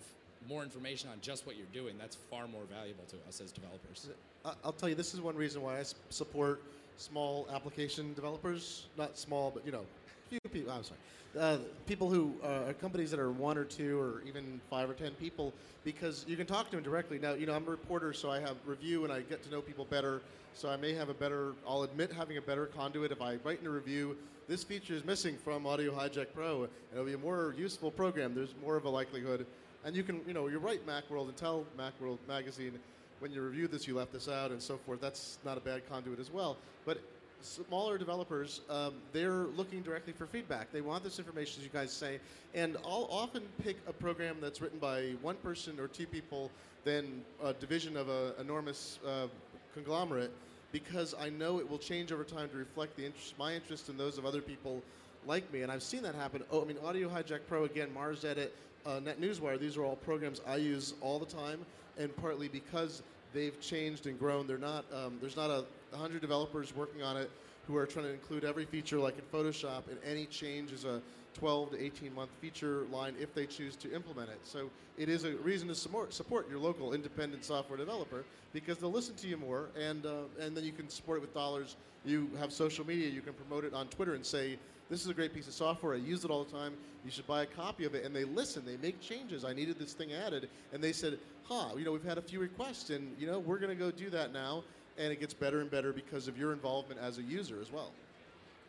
more 0.48 0.62
information 0.62 1.08
on 1.10 1.18
just 1.20 1.46
what 1.46 1.56
you're 1.56 1.66
doing, 1.72 1.96
that's 1.98 2.16
far 2.30 2.46
more 2.48 2.62
valuable 2.70 3.04
to 3.08 3.16
us 3.28 3.40
as 3.40 3.52
developers. 3.52 4.08
I- 4.44 4.54
I'll 4.64 4.72
tell 4.72 4.88
you, 4.88 4.94
this 4.94 5.14
is 5.14 5.20
one 5.20 5.36
reason 5.36 5.62
why 5.62 5.78
I 5.80 5.84
support 6.10 6.62
small 6.96 7.48
application 7.52 8.12
developers. 8.14 8.86
Not 8.96 9.18
small, 9.18 9.50
but 9.50 9.64
you 9.64 9.72
know, 9.72 9.84
few 10.28 10.38
people. 10.52 10.72
I'm 10.72 10.84
sorry, 10.84 11.00
uh, 11.38 11.58
people 11.86 12.10
who 12.10 12.34
uh, 12.42 12.68
are 12.68 12.72
companies 12.74 13.10
that 13.10 13.20
are 13.20 13.30
one 13.30 13.56
or 13.58 13.64
two 13.64 13.98
or 14.00 14.22
even 14.26 14.60
five 14.70 14.88
or 14.90 14.94
ten 14.94 15.12
people, 15.12 15.52
because 15.84 16.24
you 16.28 16.36
can 16.36 16.46
talk 16.46 16.70
to 16.70 16.76
them 16.76 16.84
directly. 16.84 17.18
Now, 17.18 17.34
you 17.34 17.46
know, 17.46 17.54
I'm 17.54 17.66
a 17.66 17.70
reporter, 17.70 18.12
so 18.12 18.30
I 18.30 18.40
have 18.40 18.56
review 18.66 19.04
and 19.04 19.12
I 19.12 19.20
get 19.20 19.42
to 19.44 19.50
know 19.50 19.60
people 19.60 19.84
better. 19.86 20.20
So 20.54 20.68
I 20.68 20.76
may 20.76 20.92
have 20.92 21.08
a 21.08 21.14
better. 21.14 21.54
I'll 21.66 21.82
admit 21.82 22.12
having 22.12 22.36
a 22.36 22.42
better 22.42 22.66
conduit 22.66 23.10
if 23.10 23.22
I 23.22 23.36
write 23.44 23.60
in 23.60 23.66
a 23.66 23.70
review. 23.70 24.16
This 24.48 24.62
feature 24.62 24.92
is 24.94 25.04
missing 25.04 25.38
from 25.38 25.66
Audio 25.66 25.92
Hijack 25.94 26.26
Pro. 26.34 26.64
and 26.64 26.72
It'll 26.92 27.06
be 27.06 27.14
a 27.14 27.18
more 27.18 27.54
useful 27.56 27.90
program. 27.90 28.34
There's 28.34 28.54
more 28.62 28.76
of 28.76 28.84
a 28.84 28.90
likelihood. 28.90 29.46
And 29.84 29.96
you 29.96 30.02
can, 30.02 30.20
you 30.26 30.32
know, 30.32 30.46
you're 30.46 30.60
right, 30.60 30.80
Macworld, 30.86 31.28
and 31.28 31.36
tell 31.36 31.64
Macworld 31.76 32.18
magazine 32.28 32.78
when 33.18 33.32
you 33.32 33.42
review 33.42 33.68
this, 33.68 33.86
you 33.86 33.96
left 33.96 34.12
this 34.12 34.28
out, 34.28 34.50
and 34.50 34.62
so 34.62 34.76
forth. 34.76 35.00
That's 35.00 35.38
not 35.44 35.56
a 35.56 35.60
bad 35.60 35.88
conduit 35.88 36.20
as 36.20 36.30
well. 36.30 36.56
But 36.84 37.00
smaller 37.40 37.98
developers, 37.98 38.60
um, 38.70 38.94
they're 39.12 39.46
looking 39.56 39.82
directly 39.82 40.12
for 40.12 40.26
feedback. 40.26 40.72
They 40.72 40.80
want 40.80 41.02
this 41.02 41.18
information, 41.18 41.60
as 41.60 41.64
you 41.64 41.70
guys 41.72 41.92
say, 41.92 42.20
and 42.54 42.76
I'll 42.84 43.08
often 43.10 43.42
pick 43.62 43.76
a 43.88 43.92
program 43.92 44.36
that's 44.40 44.60
written 44.60 44.78
by 44.78 45.14
one 45.22 45.36
person 45.36 45.80
or 45.80 45.88
two 45.88 46.06
people, 46.06 46.50
then 46.84 47.22
a 47.42 47.52
division 47.52 47.96
of 47.96 48.08
an 48.08 48.32
enormous 48.40 48.98
uh, 49.06 49.26
conglomerate, 49.74 50.30
because 50.70 51.14
I 51.20 51.28
know 51.28 51.58
it 51.58 51.68
will 51.68 51.78
change 51.78 52.12
over 52.12 52.24
time 52.24 52.48
to 52.50 52.56
reflect 52.56 52.96
the 52.96 53.04
interest, 53.04 53.34
my 53.38 53.54
interest 53.54 53.88
and 53.88 53.98
those 53.98 54.18
of 54.18 54.26
other 54.26 54.40
people 54.40 54.82
like 55.26 55.52
me. 55.52 55.62
And 55.62 55.70
I've 55.70 55.82
seen 55.82 56.02
that 56.02 56.14
happen. 56.14 56.42
Oh, 56.50 56.62
I 56.62 56.64
mean, 56.64 56.78
Audio 56.84 57.08
Hijack 57.08 57.40
Pro 57.48 57.64
again, 57.64 57.88
MarsEdit, 57.96 58.50
uh, 58.86 59.00
NetNewsWire. 59.00 59.58
These 59.58 59.76
are 59.76 59.84
all 59.84 59.96
programs 59.96 60.40
I 60.46 60.56
use 60.56 60.94
all 61.00 61.18
the 61.18 61.26
time, 61.26 61.64
and 61.98 62.14
partly 62.16 62.48
because 62.48 63.02
they've 63.32 63.58
changed 63.60 64.06
and 64.06 64.18
grown. 64.18 64.46
They're 64.46 64.58
not. 64.58 64.84
Um, 64.92 65.18
there's 65.20 65.36
not 65.36 65.50
a 65.50 65.64
hundred 65.96 66.20
developers 66.20 66.74
working 66.74 67.02
on 67.02 67.16
it 67.16 67.30
who 67.66 67.76
are 67.76 67.86
trying 67.86 68.06
to 68.06 68.12
include 68.12 68.44
every 68.44 68.64
feature 68.64 68.98
like 68.98 69.14
in 69.18 69.24
Photoshop, 69.32 69.88
and 69.88 69.98
any 70.04 70.26
change 70.26 70.72
is 70.72 70.84
a 70.84 71.00
12 71.34 71.72
to 71.72 71.82
18 71.82 72.14
month 72.14 72.30
feature 72.40 72.84
line 72.90 73.14
if 73.20 73.34
they 73.34 73.46
choose 73.46 73.76
to 73.76 73.92
implement 73.94 74.30
it. 74.30 74.38
So 74.44 74.70
it 74.98 75.08
is 75.08 75.24
a 75.24 75.32
reason 75.36 75.68
to 75.68 75.74
support, 75.74 76.12
support 76.12 76.48
your 76.50 76.58
local 76.58 76.92
independent 76.92 77.44
software 77.44 77.78
developer 77.78 78.24
because 78.52 78.78
they'll 78.78 78.92
listen 78.92 79.14
to 79.16 79.28
you 79.28 79.36
more, 79.36 79.70
and 79.80 80.04
uh, 80.04 80.22
and 80.40 80.56
then 80.56 80.64
you 80.64 80.72
can 80.72 80.88
support 80.88 81.18
it 81.18 81.20
with 81.20 81.34
dollars. 81.34 81.76
You 82.04 82.28
have 82.38 82.52
social 82.52 82.86
media. 82.86 83.08
You 83.08 83.20
can 83.20 83.32
promote 83.32 83.64
it 83.64 83.74
on 83.74 83.88
Twitter 83.88 84.14
and 84.14 84.24
say. 84.24 84.58
This 84.92 85.00
is 85.00 85.08
a 85.08 85.14
great 85.14 85.32
piece 85.32 85.48
of 85.48 85.54
software. 85.54 85.94
I 85.94 85.96
use 85.96 86.22
it 86.22 86.30
all 86.30 86.44
the 86.44 86.52
time. 86.52 86.74
You 87.02 87.10
should 87.10 87.26
buy 87.26 87.44
a 87.44 87.46
copy 87.46 87.86
of 87.86 87.94
it. 87.94 88.04
And 88.04 88.14
they 88.14 88.24
listen. 88.24 88.62
They 88.66 88.76
make 88.76 89.00
changes. 89.00 89.42
I 89.42 89.54
needed 89.54 89.78
this 89.78 89.94
thing 89.94 90.12
added. 90.12 90.50
And 90.74 90.84
they 90.84 90.92
said, 90.92 91.18
huh, 91.44 91.70
you 91.78 91.86
know, 91.86 91.92
we've 91.92 92.04
had 92.04 92.18
a 92.18 92.22
few 92.22 92.38
requests. 92.38 92.90
And, 92.90 93.16
you 93.18 93.26
know, 93.26 93.38
we're 93.38 93.56
going 93.56 93.70
to 93.70 93.84
go 93.84 93.90
do 93.90 94.10
that 94.10 94.34
now. 94.34 94.64
And 94.98 95.10
it 95.10 95.18
gets 95.18 95.32
better 95.32 95.62
and 95.62 95.70
better 95.70 95.94
because 95.94 96.28
of 96.28 96.36
your 96.36 96.52
involvement 96.52 97.00
as 97.00 97.16
a 97.16 97.22
user 97.22 97.58
as 97.62 97.72
well. 97.72 97.90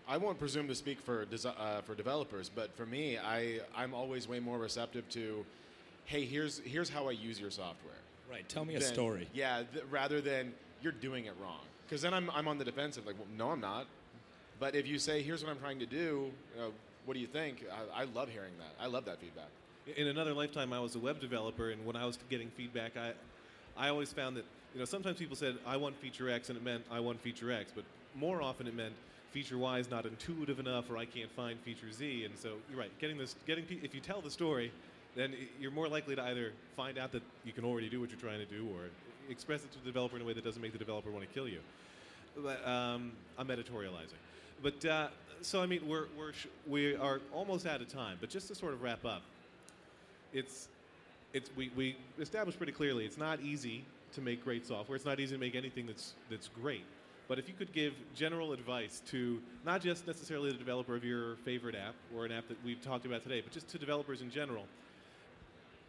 I 0.07 0.15
won't 0.15 0.39
presume 0.39 0.65
to 0.69 0.75
speak 0.75 1.01
for 1.01 1.25
desi- 1.25 1.59
uh, 1.59 1.81
for 1.81 1.93
developers, 1.93 2.49
but 2.53 2.73
for 2.75 2.85
me, 2.85 3.17
I 3.17 3.59
I'm 3.75 3.93
always 3.93 4.27
way 4.27 4.39
more 4.39 4.57
receptive 4.57 5.07
to, 5.09 5.45
hey, 6.05 6.25
here's 6.25 6.59
here's 6.65 6.89
how 6.89 7.07
I 7.07 7.11
use 7.11 7.39
your 7.39 7.51
software. 7.51 7.95
Right. 8.29 8.47
Tell 8.49 8.65
me 8.65 8.75
a 8.75 8.81
story. 8.81 9.29
Yeah, 9.33 9.63
th- 9.73 9.85
rather 9.89 10.19
than 10.19 10.53
you're 10.81 10.91
doing 10.91 11.25
it 11.25 11.33
wrong, 11.41 11.61
because 11.85 12.01
then 12.01 12.13
I'm 12.13 12.29
I'm 12.31 12.49
on 12.49 12.57
the 12.57 12.65
defensive. 12.65 13.05
Like, 13.05 13.15
well, 13.17 13.29
no, 13.37 13.51
I'm 13.51 13.61
not. 13.61 13.87
But 14.63 14.75
if 14.75 14.87
you 14.87 14.97
say, 14.97 15.21
here's 15.21 15.43
what 15.43 15.51
I'm 15.51 15.59
trying 15.59 15.79
to 15.79 15.85
do, 15.85 16.31
you 16.55 16.61
know, 16.61 16.71
what 17.03 17.15
do 17.15 17.19
you 17.19 17.27
think? 17.27 17.65
I, 17.69 18.03
I 18.03 18.05
love 18.05 18.29
hearing 18.29 18.53
that. 18.59 18.73
I 18.81 18.87
love 18.87 19.03
that 19.03 19.19
feedback. 19.19 19.49
In 19.97 20.07
another 20.07 20.33
lifetime, 20.33 20.71
I 20.71 20.79
was 20.79 20.95
a 20.95 20.99
web 20.99 21.19
developer, 21.19 21.71
and 21.71 21.85
when 21.85 21.97
I 21.97 22.05
was 22.05 22.17
getting 22.29 22.49
feedback, 22.51 22.93
I, 22.95 23.11
I 23.75 23.89
always 23.89 24.13
found 24.13 24.37
that 24.37 24.45
you 24.73 24.79
know 24.79 24.85
sometimes 24.85 25.17
people 25.17 25.35
said 25.35 25.57
I 25.67 25.75
want 25.75 25.97
feature 25.97 26.29
X, 26.29 26.47
and 26.47 26.57
it 26.57 26.63
meant 26.63 26.85
I 26.89 27.01
want 27.01 27.19
feature 27.19 27.51
X, 27.51 27.73
but 27.75 27.83
more 28.15 28.41
often 28.41 28.65
it 28.65 28.73
meant 28.73 28.93
feature 29.33 29.57
Y 29.57 29.79
is 29.79 29.91
not 29.91 30.05
intuitive 30.05 30.61
enough, 30.61 30.89
or 30.89 30.95
I 30.95 31.03
can't 31.03 31.31
find 31.31 31.59
feature 31.59 31.91
Z. 31.91 32.23
And 32.23 32.37
so 32.37 32.53
you're 32.69 32.79
right, 32.79 32.97
getting 33.01 33.17
this, 33.17 33.35
getting 33.45 33.65
if 33.83 33.93
you 33.93 33.99
tell 33.99 34.21
the 34.21 34.31
story, 34.31 34.71
then 35.13 35.33
you're 35.59 35.71
more 35.71 35.89
likely 35.89 36.15
to 36.15 36.23
either 36.23 36.53
find 36.77 36.97
out 36.97 37.11
that 37.11 37.23
you 37.43 37.51
can 37.51 37.65
already 37.65 37.89
do 37.89 37.99
what 37.99 38.11
you're 38.11 38.17
trying 38.17 38.39
to 38.39 38.45
do, 38.45 38.65
or 38.73 38.83
express 39.29 39.65
it 39.65 39.73
to 39.73 39.79
the 39.79 39.85
developer 39.87 40.15
in 40.15 40.21
a 40.21 40.25
way 40.25 40.31
that 40.31 40.45
doesn't 40.45 40.61
make 40.61 40.71
the 40.71 40.79
developer 40.79 41.11
want 41.11 41.27
to 41.27 41.33
kill 41.33 41.49
you. 41.49 41.59
But 42.37 42.65
um, 42.65 43.11
I'm 43.37 43.49
editorializing. 43.49 44.23
But 44.63 44.85
uh, 44.85 45.07
so 45.41 45.61
I 45.61 45.65
mean, 45.65 45.81
we're, 45.87 46.05
we're 46.17 46.31
we 46.65 46.95
are 46.95 47.19
almost 47.33 47.67
out 47.67 47.81
of 47.81 47.89
time. 47.89 48.17
But 48.19 48.29
just 48.29 48.47
to 48.47 48.55
sort 48.55 48.73
of 48.73 48.81
wrap 48.81 49.05
up, 49.05 49.21
it's 50.31 50.69
it's 51.33 51.49
we, 51.55 51.69
we 51.75 51.97
established 52.19 52.57
pretty 52.57 52.71
clearly 52.71 53.05
it's 53.05 53.17
not 53.17 53.41
easy 53.41 53.83
to 54.13 54.21
make 54.21 54.43
great 54.43 54.65
software. 54.65 54.95
It's 54.95 55.05
not 55.05 55.19
easy 55.19 55.35
to 55.35 55.39
make 55.39 55.55
anything 55.55 55.85
that's 55.85 56.13
that's 56.29 56.47
great. 56.47 56.85
But 57.27 57.39
if 57.39 57.47
you 57.47 57.53
could 57.53 57.73
give 57.73 57.93
general 58.15 58.53
advice 58.53 59.01
to 59.07 59.41
not 59.65 59.81
just 59.81 60.07
necessarily 60.07 60.51
the 60.51 60.57
developer 60.57 60.95
of 60.95 61.03
your 61.03 61.35
favorite 61.37 61.75
app 61.75 61.95
or 62.15 62.25
an 62.25 62.31
app 62.31 62.47
that 62.47 62.57
we've 62.63 62.81
talked 62.81 63.05
about 63.05 63.23
today, 63.23 63.41
but 63.41 63.51
just 63.51 63.67
to 63.69 63.77
developers 63.77 64.21
in 64.21 64.29
general, 64.29 64.65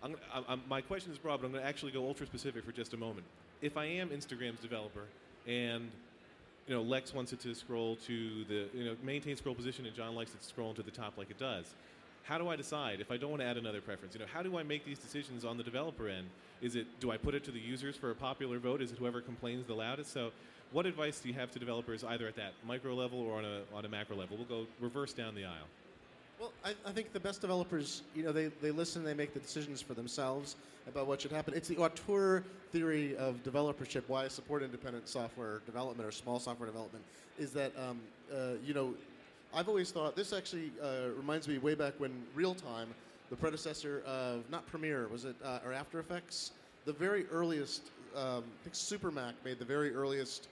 I'm, 0.03 0.17
I'm, 0.49 0.63
my 0.69 0.81
question 0.81 1.11
is 1.11 1.19
broad, 1.19 1.41
but 1.41 1.47
I'm 1.47 1.53
going 1.53 1.65
to 1.65 1.69
actually 1.69 1.91
go 1.91 2.07
ultra 2.07 2.27
specific 2.27 2.65
for 2.65 2.71
just 2.71 2.95
a 2.95 2.97
moment. 2.97 3.27
If 3.63 3.77
I 3.77 3.87
am 3.87 4.11
Instagram's 4.11 4.61
developer 4.61 5.07
and 5.47 5.91
you 6.67 6.75
know 6.75 6.83
Lex 6.83 7.13
wants 7.13 7.33
it 7.33 7.41
to 7.41 7.55
scroll 7.55 7.97
to 8.07 8.45
the 8.45 8.69
you 8.73 8.85
know 8.85 8.97
maintain 9.03 9.37
scroll 9.37 9.55
position 9.55 9.87
and 9.87 9.95
John 9.95 10.15
likes 10.15 10.33
it 10.33 10.41
to 10.41 10.47
scroll 10.47 10.75
to 10.75 10.83
the 10.83 10.91
top 10.91 11.19
like 11.19 11.31
it 11.31 11.39
does, 11.39 11.75
how 12.25 12.39
do 12.39 12.49
I 12.49 12.57
decide 12.57 13.01
if 13.01 13.11
I 13.11 13.17
don't 13.17 13.31
want 13.31 13.43
to 13.43 13.47
add 13.47 13.57
another 13.57 13.81
preference? 13.81 14.15
You 14.15 14.21
know, 14.21 14.27
how 14.33 14.43
do 14.43 14.57
I 14.57 14.63
make 14.63 14.85
these 14.85 14.99
decisions 14.99 15.45
on 15.45 15.57
the 15.57 15.63
developer 15.63 16.09
end? 16.09 16.27
Is 16.63 16.75
it 16.77 16.87
do 17.01 17.11
I 17.11 17.17
put 17.17 17.35
it 17.35 17.45
to 17.45 17.51
the 17.51 17.61
users 17.61 17.97
for 17.97 18.11
a 18.11 18.15
popular 18.15 18.59
vote? 18.59 18.81
Is 18.81 18.93
it 18.93 18.99
whoever 18.99 19.21
complains 19.21 19.67
the 19.67 19.75
loudest? 19.75 20.13
So, 20.13 20.31
what 20.73 20.87
advice 20.87 21.21
do 21.21 21.29
you 21.29 21.35
have 21.35 21.51
to 21.53 21.59
developers 21.59 22.03
either 22.03 22.27
at 22.27 22.37
that 22.37 22.55
micro 22.67 22.95
level 22.95 23.21
or 23.21 23.39
on 23.39 23.45
a 23.45 23.61
on 23.75 23.85
a 23.85 23.89
macro 23.89 24.17
level? 24.17 24.37
We'll 24.37 24.47
go 24.47 24.67
reverse 24.81 25.13
down 25.13 25.35
the 25.35 25.45
aisle. 25.45 25.69
Well, 26.45 26.53
I, 26.63 26.75
I 26.87 26.93
think 26.93 27.15
the 27.15 27.21
best 27.21 27.41
developers, 27.41 28.03
you 28.15 28.23
know, 28.23 28.31
they, 28.31 28.49
they 28.61 28.71
listen, 28.71 29.03
they 29.03 29.15
make 29.15 29.33
the 29.33 29.41
decisions 29.41 29.81
for 29.81 29.95
themselves 29.95 30.57
about 30.87 31.07
what 31.07 31.23
should 31.23 31.33
happen. 31.33 31.55
It's 31.55 31.69
the 31.69 31.79
auteur 31.79 32.45
theory 32.71 33.17
of 33.17 33.43
developership, 33.43 34.03
why 34.09 34.27
I 34.27 34.29
support 34.29 34.63
independent 34.63 35.09
software 35.09 35.63
development 35.65 36.07
or 36.07 36.13
small 36.13 36.39
software 36.39 36.67
development, 36.67 37.03
is 37.39 37.53
that, 37.53 37.73
um, 37.79 37.99
uh, 38.31 38.59
you 38.63 38.75
know, 38.75 38.93
I've 39.55 39.71
always 39.71 39.91
thought, 39.91 40.17
this 40.17 40.35
actually 40.35 40.71
uh, 40.83 41.15
reminds 41.17 41.49
me 41.49 41.57
way 41.57 41.75
back 41.75 41.95
when 41.97 42.13
ReelTime, 42.37 42.89
the 43.31 43.37
predecessor 43.37 44.03
of, 44.07 44.45
not 44.51 44.67
Premiere, 44.67 45.09
was 45.09 45.25
it, 45.25 45.37
uh, 45.43 45.61
or 45.65 45.73
After 45.73 45.99
Effects? 45.99 46.51
The 46.85 46.93
very 46.93 47.25
earliest, 47.33 47.85
um, 48.15 48.45
I 48.61 48.69
think 48.69 48.75
Supermac 48.75 49.33
made 49.47 49.59
the 49.59 49.65
very 49.65 49.95
earliest 49.95 50.49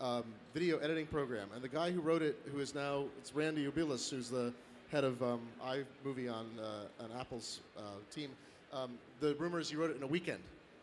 um, 0.00 0.24
video 0.52 0.78
editing 0.78 1.06
program. 1.06 1.48
And 1.54 1.62
the 1.62 1.68
guy 1.68 1.92
who 1.92 2.00
wrote 2.00 2.22
it, 2.22 2.40
who 2.52 2.58
is 2.58 2.74
now, 2.74 3.04
it's 3.18 3.32
Randy 3.36 3.70
Ubillos, 3.70 4.10
who's 4.10 4.30
the 4.30 4.52
head 4.90 5.04
of 5.04 5.22
um, 5.22 5.40
iMovie 5.64 6.32
on, 6.32 6.46
uh, 6.58 7.20
Apple's 7.20 7.60
uh, 7.76 7.82
team. 8.14 8.30
Um, 8.72 8.92
the 9.20 9.34
rumor 9.36 9.58
is 9.60 9.70
he 9.70 9.76
wrote 9.76 9.90
it 9.90 9.96
in 9.96 10.02
a 10.02 10.06
weekend 10.06 10.40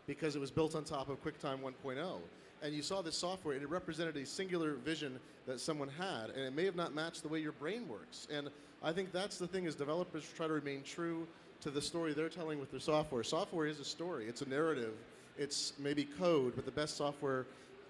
because 0.07 0.35
it 0.35 0.39
was 0.39 0.51
built 0.51 0.75
on 0.75 0.83
top 0.83 1.09
of 1.09 1.23
QuickTime 1.23 1.59
1.0. 1.59 2.17
And 2.61 2.73
you 2.73 2.81
saw 2.81 3.01
this 3.01 3.15
software, 3.15 3.55
and 3.55 3.63
it 3.63 3.69
represented 3.69 4.15
a 4.17 4.25
singular 4.25 4.73
vision 4.73 5.19
that 5.45 5.59
someone 5.59 5.89
had, 5.89 6.29
and 6.29 6.39
it 6.39 6.55
may 6.55 6.65
have 6.65 6.75
not 6.75 6.95
matched 6.95 7.21
the 7.21 7.27
way 7.27 7.39
your 7.39 7.51
brain 7.51 7.87
works. 7.87 8.27
And 8.31 8.49
I 8.83 8.91
think 8.91 9.11
that's 9.11 9.37
the 9.37 9.47
thing 9.47 9.65
is 9.65 9.75
developers 9.75 10.23
try 10.35 10.47
to 10.47 10.53
remain 10.53 10.83
true 10.83 11.27
to 11.61 11.69
the 11.69 11.81
story 11.81 12.13
they're 12.13 12.29
telling 12.29 12.59
with 12.59 12.71
their 12.71 12.79
software. 12.79 13.23
Software 13.23 13.65
is 13.65 13.79
a 13.79 13.85
story, 13.85 14.27
it's 14.27 14.41
a 14.41 14.49
narrative, 14.49 14.93
it's 15.37 15.73
maybe 15.79 16.05
code, 16.05 16.53
but 16.55 16.65
the 16.65 16.71
best 16.71 16.97
software 16.97 17.45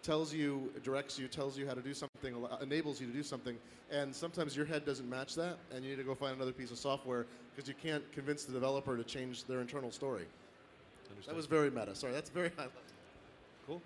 tells 0.06 0.32
you, 0.32 0.72
directs 0.84 1.18
you, 1.18 1.28
tells 1.28 1.58
you 1.58 1.68
how 1.68 1.74
to 1.74 1.82
do 1.82 1.94
something, 1.94 2.36
enables 2.62 3.02
you 3.02 3.08
to 3.08 3.14
do 3.14 3.24
something, 3.24 3.58
and 3.92 4.16
sometimes 4.16 4.56
your 4.56 4.66
head 4.66 4.86
doesn't 4.86 5.10
match 5.10 5.34
that, 5.36 5.58
and 5.74 5.84
you 5.84 5.92
need 5.92 5.98
to 5.98 6.04
go 6.04 6.14
find 6.14 6.36
another 6.36 6.52
piece 6.52 6.70
of 6.70 6.78
software 6.78 7.26
because 7.56 7.68
you 7.68 7.74
can't 7.82 8.04
convince 8.12 8.46
the 8.46 8.54
developer 8.54 8.96
to 8.96 9.04
change 9.04 9.46
their 9.46 9.62
internal 9.62 9.92
story. 9.92 10.26
That 11.26 11.36
was 11.36 11.48
very 11.48 11.72
meta. 11.72 11.96
Sorry, 11.96 12.14
that's 12.14 12.30
very 12.30 12.50
high 12.58 12.64
level. 12.64 12.82
Cool. 13.66 13.82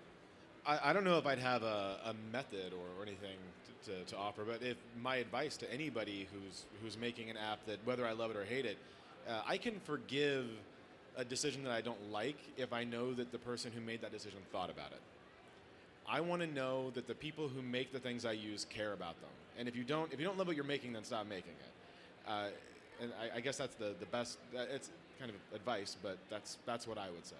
I, 0.66 0.90
I 0.90 0.92
don't 0.92 1.04
know 1.04 1.16
if 1.16 1.26
I'd 1.26 1.38
have 1.38 1.62
a, 1.62 1.96
a 2.04 2.14
method 2.32 2.74
or, 2.74 3.00
or 3.00 3.02
anything 3.02 3.38
to, 3.84 3.90
to, 3.90 4.04
to 4.04 4.16
offer, 4.16 4.44
but 4.44 4.62
if 4.62 4.76
my 5.02 5.16
advice 5.16 5.56
to 5.58 5.72
anybody 5.72 6.28
who's 6.32 6.64
who's 6.82 6.98
making 6.98 7.30
an 7.30 7.38
app 7.38 7.64
that 7.66 7.78
whether 7.86 8.04
I 8.06 8.12
love 8.12 8.30
it 8.30 8.36
or 8.36 8.44
hate 8.44 8.66
it, 8.66 8.76
uh, 9.26 9.40
I 9.46 9.56
can 9.56 9.80
forgive 9.80 10.46
a 11.16 11.24
decision 11.24 11.64
that 11.64 11.72
I 11.72 11.80
don't 11.80 12.10
like 12.10 12.36
if 12.58 12.72
I 12.74 12.84
know 12.84 13.14
that 13.14 13.32
the 13.32 13.38
person 13.38 13.72
who 13.72 13.80
made 13.80 14.02
that 14.02 14.12
decision 14.12 14.40
thought 14.52 14.70
about 14.70 14.92
it. 14.92 15.00
I 16.08 16.20
want 16.20 16.42
to 16.42 16.48
know 16.48 16.90
that 16.94 17.06
the 17.06 17.14
people 17.14 17.48
who 17.48 17.62
make 17.62 17.92
the 17.92 18.00
things 18.00 18.24
I 18.24 18.32
use 18.32 18.66
care 18.68 18.92
about 18.92 19.20
them, 19.20 19.30
and 19.58 19.68
if 19.68 19.76
you 19.76 19.84
don't, 19.84 20.12
if 20.12 20.18
you 20.18 20.26
don't 20.26 20.38
love 20.38 20.46
what 20.46 20.56
you're 20.56 20.64
making, 20.64 20.92
then 20.92 21.04
stop 21.04 21.26
making 21.26 21.52
it. 21.52 22.28
Uh, 22.28 22.48
and 23.00 23.12
I, 23.20 23.36
I 23.36 23.40
guess 23.40 23.56
that's 23.56 23.76
the 23.76 23.94
the 23.98 24.06
best. 24.06 24.38
It's 24.52 24.90
kind 25.18 25.30
of 25.30 25.36
advice, 25.54 25.96
but 26.02 26.18
that's 26.28 26.58
that's 26.66 26.86
what 26.86 26.98
I 26.98 27.10
would 27.10 27.26
say. 27.26 27.36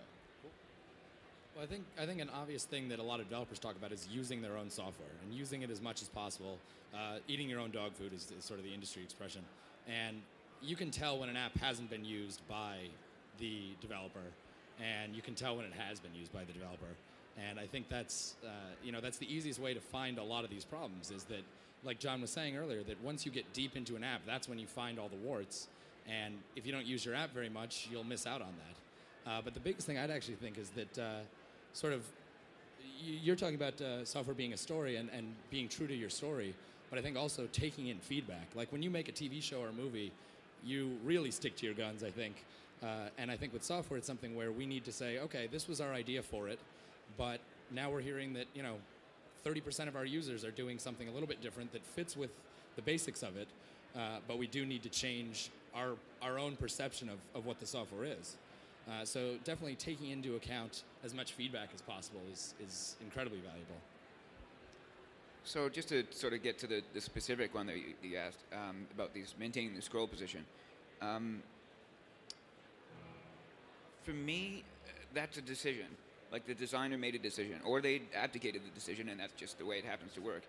Well, 1.55 1.65
I 1.65 1.67
think 1.67 1.85
I 2.01 2.07
think 2.07 2.21
an 2.21 2.31
obvious 2.31 2.65
thing 2.65 2.89
that 2.91 2.99
a 2.99 3.03
lot 3.03 3.21
of 3.21 3.29
developers 3.29 3.59
talk 3.59 3.77
about 3.77 3.93
is 3.93 4.07
using 4.11 4.41
their 4.43 4.57
own 4.57 4.71
software 4.71 5.09
and 5.25 5.37
using 5.37 5.63
it 5.63 5.71
as 5.71 5.81
much 5.81 6.03
as 6.03 6.09
possible. 6.09 6.59
Uh, 6.95 7.19
eating 7.29 7.49
your 7.49 7.61
own 7.61 7.71
dog 7.71 7.93
food 7.95 8.13
is, 8.13 8.33
is 8.37 8.45
sort 8.45 8.59
of 8.59 8.65
the 8.65 8.75
industry 8.75 9.03
expression, 9.03 9.43
and 9.89 10.21
you 10.61 10.77
can 10.77 10.91
tell 10.91 11.19
when 11.19 11.29
an 11.29 11.37
app 11.37 11.57
hasn't 11.59 11.89
been 11.89 12.05
used 12.05 12.41
by 12.49 12.79
the 13.39 13.63
developer, 13.81 14.27
and 14.81 15.15
you 15.15 15.23
can 15.23 15.35
tell 15.35 15.57
when 15.57 15.65
it 15.65 15.73
has 15.73 16.01
been 16.01 16.15
used 16.15 16.33
by 16.33 16.45
the 16.45 16.53
developer. 16.53 16.95
And 17.49 17.59
I 17.59 17.67
think 17.67 17.89
that's 17.89 18.35
uh, 18.45 18.49
you 18.83 18.93
know 18.93 19.01
that's 19.01 19.19
the 19.19 19.33
easiest 19.33 19.61
way 19.61 19.75
to 19.75 19.81
find 19.81 20.19
a 20.19 20.23
lot 20.23 20.45
of 20.45 20.51
these 20.51 20.65
problems 20.65 21.11
is 21.11 21.25
that, 21.25 21.43
like 21.85 21.99
John 21.99 22.21
was 22.21 22.31
saying 22.31 22.57
earlier, 22.57 22.83
that 22.83 23.03
once 23.03 23.25
you 23.25 23.33
get 23.33 23.51
deep 23.53 23.77
into 23.77 23.97
an 23.97 24.05
app, 24.05 24.23
that's 24.27 24.49
when 24.49 24.59
you 24.59 24.67
find 24.67 24.99
all 24.99 25.09
the 25.09 25.17
warts. 25.17 25.69
And 26.09 26.35
if 26.57 26.67
you 26.67 26.73
don't 26.73 26.87
use 26.87 27.05
your 27.05 27.15
app 27.15 27.33
very 27.33 27.49
much, 27.49 27.89
you'll 27.91 28.05
miss 28.05 28.27
out 28.27 28.43
on 28.43 28.53
that. 28.59 29.31
Uh, 29.31 29.41
but 29.45 29.55
the 29.55 29.61
biggest 29.61 29.87
thing 29.87 29.99
I'd 29.99 30.11
actually 30.11 30.35
think 30.35 30.59
is 30.59 30.71
that 30.71 30.99
uh, 30.99 31.21
sort 31.73 31.93
of 31.93 32.03
you're 33.03 33.37
talking 33.37 33.55
about 33.55 33.81
uh, 33.81 34.05
software 34.05 34.35
being 34.35 34.53
a 34.53 34.57
story 34.57 34.97
and, 34.97 35.09
and 35.11 35.35
being 35.51 35.69
true 35.69 35.87
to 35.87 35.95
your 35.95 36.11
story, 36.11 36.55
but 36.91 36.99
I 36.99 37.03
think 37.03 37.17
also 37.17 37.49
taking 37.53 37.89
in 37.89 37.99
feedback. 37.99 38.49
Like 38.55 38.73
when 38.73 38.83
you 38.83 38.91
make 38.91 39.09
a 39.09 39.13
TV 39.13 39.43
show 39.43 39.61
or 39.61 39.69
a 39.69 39.73
movie, 39.73 40.13
you 40.65 40.99
really 41.05 41.31
stick 41.31 41.57
to 41.57 41.67
your 41.67 41.75
guns, 41.75 42.03
I 42.05 42.11
think. 42.11 42.45
Uh, 42.83 43.09
and 43.19 43.31
I 43.31 43.37
think 43.37 43.53
with 43.53 43.63
software, 43.63 43.99
it's 43.99 44.07
something 44.07 44.35
where 44.35 44.53
we 44.53 44.67
need 44.67 44.85
to 44.85 44.93
say, 44.93 45.19
okay, 45.19 45.49
this 45.51 45.69
was 45.69 45.81
our 45.81 45.93
idea 45.93 46.23
for 46.23 46.49
it, 46.49 46.59
but 47.17 47.41
now 47.71 47.91
we're 47.91 48.01
hearing 48.01 48.33
that, 48.35 48.47
you 48.55 48.63
know, 48.63 48.77
30% 49.45 49.89
of 49.89 49.97
our 49.97 50.05
users 50.05 50.45
are 50.45 50.51
doing 50.51 50.79
something 50.79 51.09
a 51.09 51.13
little 51.13 51.29
bit 51.29 51.41
different 51.41 51.73
that 51.73 51.85
fits 51.85 52.17
with 52.17 52.31
the 52.77 52.83
basics 52.83 53.23
of 53.23 53.37
it, 53.37 53.49
uh, 53.97 54.19
but 54.29 54.39
we 54.39 54.47
do 54.47 54.67
need 54.67 54.83
to 54.83 54.89
change 54.89 55.51
our, 55.75 55.93
our 56.23 56.39
own 56.39 56.57
perception 56.57 57.09
of, 57.09 57.19
of 57.35 57.47
what 57.47 57.59
the 57.59 57.67
software 57.67 58.05
is. 58.05 58.37
Uh, 58.89 59.05
so 59.05 59.37
definitely 59.45 59.77
taking 59.77 60.11
into 60.11 60.37
account 60.37 60.83
as 61.05 61.15
much 61.15 61.33
feedback 61.33 61.69
as 61.75 61.81
possible 61.83 62.21
is, 62.33 62.55
is 62.65 62.97
incredibly 63.01 63.39
valuable. 63.39 63.77
So 65.45 65.69
just 65.69 65.89
to 65.89 66.05
sort 66.11 66.33
of 66.33 66.43
get 66.43 66.59
to 66.59 66.67
the, 66.67 66.83
the 66.93 67.01
specific 67.01 67.55
one 67.55 67.67
that 67.67 67.77
you, 67.77 67.95
you 68.03 68.17
asked 68.17 68.45
um, 68.53 68.87
about 68.95 69.15
these 69.15 69.35
maintaining 69.39 69.75
the 69.75 69.83
scroll 69.83 70.07
position. 70.07 70.45
Um, 71.01 71.43
for 74.03 74.13
me, 74.13 74.65
uh, 74.87 74.91
that's 75.15 75.39
a 75.39 75.43
decision. 75.43 75.87
Like 76.33 76.47
the 76.47 76.55
designer 76.55 76.97
made 76.97 77.15
a 77.15 77.19
decision, 77.19 77.61
or 77.65 77.81
they 77.81 78.03
abdicated 78.15 78.63
the 78.65 78.71
decision, 78.71 79.09
and 79.09 79.19
that's 79.19 79.33
just 79.35 79.59
the 79.59 79.67
way 79.67 79.79
it 79.79 79.85
happens 79.85 80.13
to 80.15 80.21
work. 80.21 80.43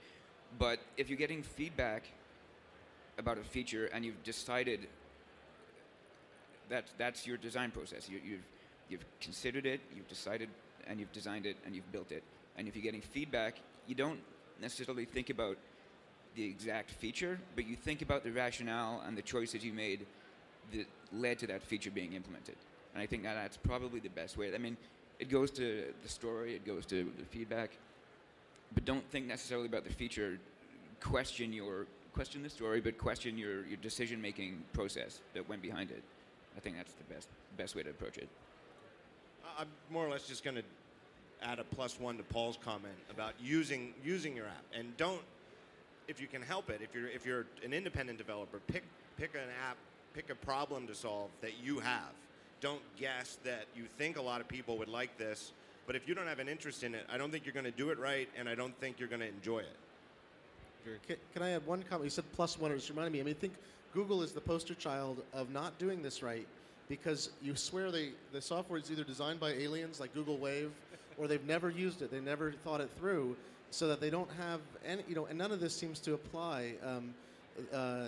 But 0.59 0.79
if 0.97 1.09
you're 1.09 1.17
getting 1.17 1.41
feedback 1.43 2.03
about 3.17 3.37
a 3.37 3.43
feature 3.43 3.89
and 3.93 4.05
you've 4.05 4.23
decided 4.23 4.81
that 6.69 6.85
that's 6.97 7.25
your 7.25 7.37
design 7.37 7.71
process, 7.71 8.09
you, 8.09 8.19
you've 8.23 8.43
you've 8.89 9.05
considered 9.21 9.65
it, 9.65 9.79
you've 9.95 10.07
decided, 10.07 10.49
and 10.87 10.99
you've 10.99 11.11
designed 11.13 11.45
it, 11.45 11.55
and 11.65 11.75
you've 11.75 11.91
built 11.91 12.11
it. 12.11 12.23
And 12.57 12.67
if 12.67 12.75
you're 12.75 12.83
getting 12.83 13.01
feedback, 13.01 13.55
you 13.87 13.95
don't 13.95 14.19
necessarily 14.61 15.05
think 15.05 15.29
about 15.29 15.57
the 16.35 16.43
exact 16.43 16.91
feature, 16.91 17.39
but 17.55 17.65
you 17.65 17.75
think 17.75 18.01
about 18.01 18.23
the 18.23 18.31
rationale 18.31 19.01
and 19.05 19.17
the 19.17 19.21
choices 19.21 19.63
you 19.65 19.73
made 19.73 20.05
that 20.73 20.85
led 21.11 21.39
to 21.39 21.47
that 21.47 21.61
feature 21.63 21.91
being 21.91 22.13
implemented. 22.13 22.55
And 22.93 23.01
I 23.01 23.05
think 23.05 23.23
that 23.23 23.35
that's 23.35 23.57
probably 23.57 23.99
the 23.99 24.09
best 24.09 24.37
way. 24.37 24.53
I 24.53 24.57
mean, 24.57 24.77
it 25.21 25.29
goes 25.29 25.51
to 25.51 25.83
the 26.01 26.09
story, 26.09 26.55
it 26.55 26.65
goes 26.65 26.85
to 26.87 27.09
the 27.17 27.25
feedback, 27.25 27.69
but 28.73 28.83
don't 28.85 29.07
think 29.11 29.27
necessarily 29.27 29.67
about 29.67 29.83
the 29.85 29.93
feature. 29.93 30.39
Question 30.99 31.53
your 31.53 31.85
question 32.13 32.43
the 32.43 32.49
story, 32.49 32.81
but 32.81 32.97
question 32.97 33.37
your, 33.37 33.65
your 33.67 33.77
decision 33.77 34.21
making 34.21 34.61
process 34.73 35.21
that 35.33 35.47
went 35.47 35.61
behind 35.61 35.91
it. 35.91 36.03
I 36.57 36.59
think 36.59 36.75
that's 36.75 36.93
the 36.93 37.13
best 37.13 37.29
best 37.55 37.75
way 37.75 37.83
to 37.83 37.91
approach 37.91 38.17
it. 38.17 38.27
I'm 39.57 39.67
more 39.91 40.05
or 40.05 40.09
less 40.09 40.27
just 40.27 40.43
going 40.43 40.55
to 40.55 40.63
add 41.43 41.59
a 41.59 41.63
plus 41.63 41.99
one 41.99 42.17
to 42.17 42.23
Paul's 42.23 42.57
comment 42.63 42.95
about 43.09 43.33
using 43.39 43.93
using 44.03 44.35
your 44.35 44.47
app, 44.47 44.65
and 44.73 44.97
don't, 44.97 45.21
if 46.07 46.19
you 46.19 46.27
can 46.27 46.41
help 46.41 46.71
it, 46.71 46.81
if 46.81 46.95
you're 46.95 47.09
if 47.09 47.27
you're 47.27 47.45
an 47.63 47.73
independent 47.73 48.17
developer, 48.17 48.59
pick 48.67 48.83
pick 49.17 49.35
an 49.35 49.49
app, 49.69 49.77
pick 50.15 50.31
a 50.31 50.35
problem 50.35 50.87
to 50.87 50.95
solve 50.95 51.29
that 51.41 51.63
you 51.63 51.79
have. 51.79 52.11
Don't 52.61 52.81
guess 52.97 53.37
that 53.43 53.65
you 53.75 53.83
think 53.97 54.17
a 54.17 54.21
lot 54.21 54.39
of 54.39 54.47
people 54.47 54.77
would 54.77 54.87
like 54.87 55.17
this, 55.17 55.51
but 55.87 55.95
if 55.95 56.07
you 56.07 56.15
don't 56.15 56.27
have 56.27 56.39
an 56.39 56.47
interest 56.47 56.83
in 56.83 56.95
it, 56.95 57.05
I 57.11 57.17
don't 57.17 57.31
think 57.31 57.45
you're 57.45 57.53
going 57.53 57.65
to 57.65 57.71
do 57.71 57.89
it 57.89 57.99
right, 57.99 58.29
and 58.37 58.47
I 58.47 58.55
don't 58.55 58.77
think 58.79 58.99
you're 58.99 59.09
going 59.09 59.21
to 59.21 59.27
enjoy 59.27 59.59
it. 59.59 59.77
Can, 61.07 61.15
can 61.33 61.43
I 61.43 61.51
add 61.51 61.65
one 61.65 61.83
comment? 61.83 62.05
You 62.05 62.09
said 62.09 62.25
plus 62.33 62.59
one. 62.59 62.71
It 62.71 62.75
just 62.75 62.89
reminded 62.89 63.13
me. 63.13 63.19
I 63.19 63.23
mean, 63.23 63.35
I 63.35 63.39
think 63.39 63.53
Google 63.93 64.21
is 64.23 64.31
the 64.31 64.41
poster 64.41 64.73
child 64.73 65.21
of 65.33 65.51
not 65.51 65.77
doing 65.77 66.01
this 66.01 66.23
right 66.23 66.47
because 66.87 67.29
you 67.41 67.55
swear 67.55 67.91
they, 67.91 68.09
the 68.31 68.41
software 68.41 68.79
is 68.79 68.91
either 68.91 69.03
designed 69.03 69.39
by 69.39 69.51
aliens 69.51 69.99
like 69.99 70.13
Google 70.13 70.37
Wave 70.37 70.71
or 71.17 71.27
they've 71.27 71.45
never 71.45 71.69
used 71.69 72.01
it. 72.01 72.11
They 72.11 72.19
never 72.19 72.51
thought 72.63 72.81
it 72.81 72.89
through 72.97 73.35
so 73.69 73.87
that 73.87 74.01
they 74.01 74.09
don't 74.09 74.29
have 74.37 74.59
any, 74.85 75.03
you 75.07 75.15
know, 75.15 75.25
and 75.25 75.37
none 75.37 75.51
of 75.51 75.59
this 75.59 75.75
seems 75.75 75.99
to 76.01 76.13
apply. 76.13 76.73
Um, 76.83 77.13
uh, 77.73 78.05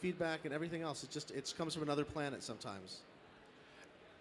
feedback 0.00 0.44
and 0.44 0.54
everything 0.54 0.82
else. 0.82 1.04
It 1.04 1.10
just 1.10 1.30
it 1.30 1.52
comes 1.56 1.74
from 1.74 1.82
another 1.82 2.04
planet 2.04 2.42
sometimes. 2.42 3.00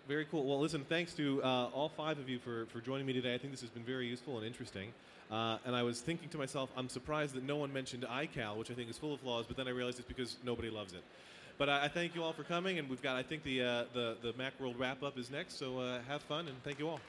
Very 0.08 0.26
cool. 0.26 0.46
Well, 0.46 0.60
listen, 0.60 0.86
thanks 0.88 1.14
to 1.14 1.42
uh, 1.42 1.70
all 1.74 1.90
five 1.90 2.20
of 2.20 2.30
you 2.30 2.38
for, 2.38 2.68
for 2.68 2.80
joining 2.80 3.08
me 3.08 3.14
today. 3.14 3.34
I 3.34 3.40
think 3.40 3.52
this 3.52 3.62
has 3.62 3.72
been 3.72 3.84
very 3.84 4.06
useful 4.06 4.38
and 4.38 4.46
interesting. 4.46 4.94
Uh, 5.32 5.58
and 5.66 5.76
I 5.76 5.82
was 5.82 6.00
thinking 6.00 6.30
to 6.30 6.38
myself, 6.38 6.70
I'm 6.78 6.90
surprised 6.90 7.34
that 7.34 7.44
no 7.44 7.56
one 7.56 7.74
mentioned 7.74 8.04
iCal, 8.04 8.56
which 8.56 8.70
I 8.70 8.76
think 8.76 8.88
is 8.88 9.00
full 9.00 9.16
of 9.16 9.22
flaws, 9.22 9.46
but 9.48 9.58
then 9.58 9.68
I 9.68 9.72
realized 9.72 9.98
it's 9.98 10.08
because 10.08 10.38
nobody 10.44 10.70
loves 10.70 10.94
it. 10.94 11.04
But 11.58 11.70
I, 11.70 11.86
I 11.86 11.88
thank 11.88 12.14
you 12.14 12.22
all 12.22 12.34
for 12.34 12.44
coming, 12.44 12.78
and 12.78 12.88
we've 12.88 13.02
got, 13.02 13.16
I 13.16 13.24
think, 13.24 13.44
the, 13.44 13.64
uh, 13.64 13.84
the, 13.96 14.18
the 14.22 14.34
Macworld 14.34 14.78
wrap 14.78 15.02
up 15.02 15.18
is 15.18 15.32
next, 15.32 15.58
so 15.58 15.80
uh, 15.80 16.00
have 16.08 16.22
fun, 16.22 16.48
and 16.48 16.64
thank 16.64 16.78
you 16.78 16.88
all. 16.88 17.00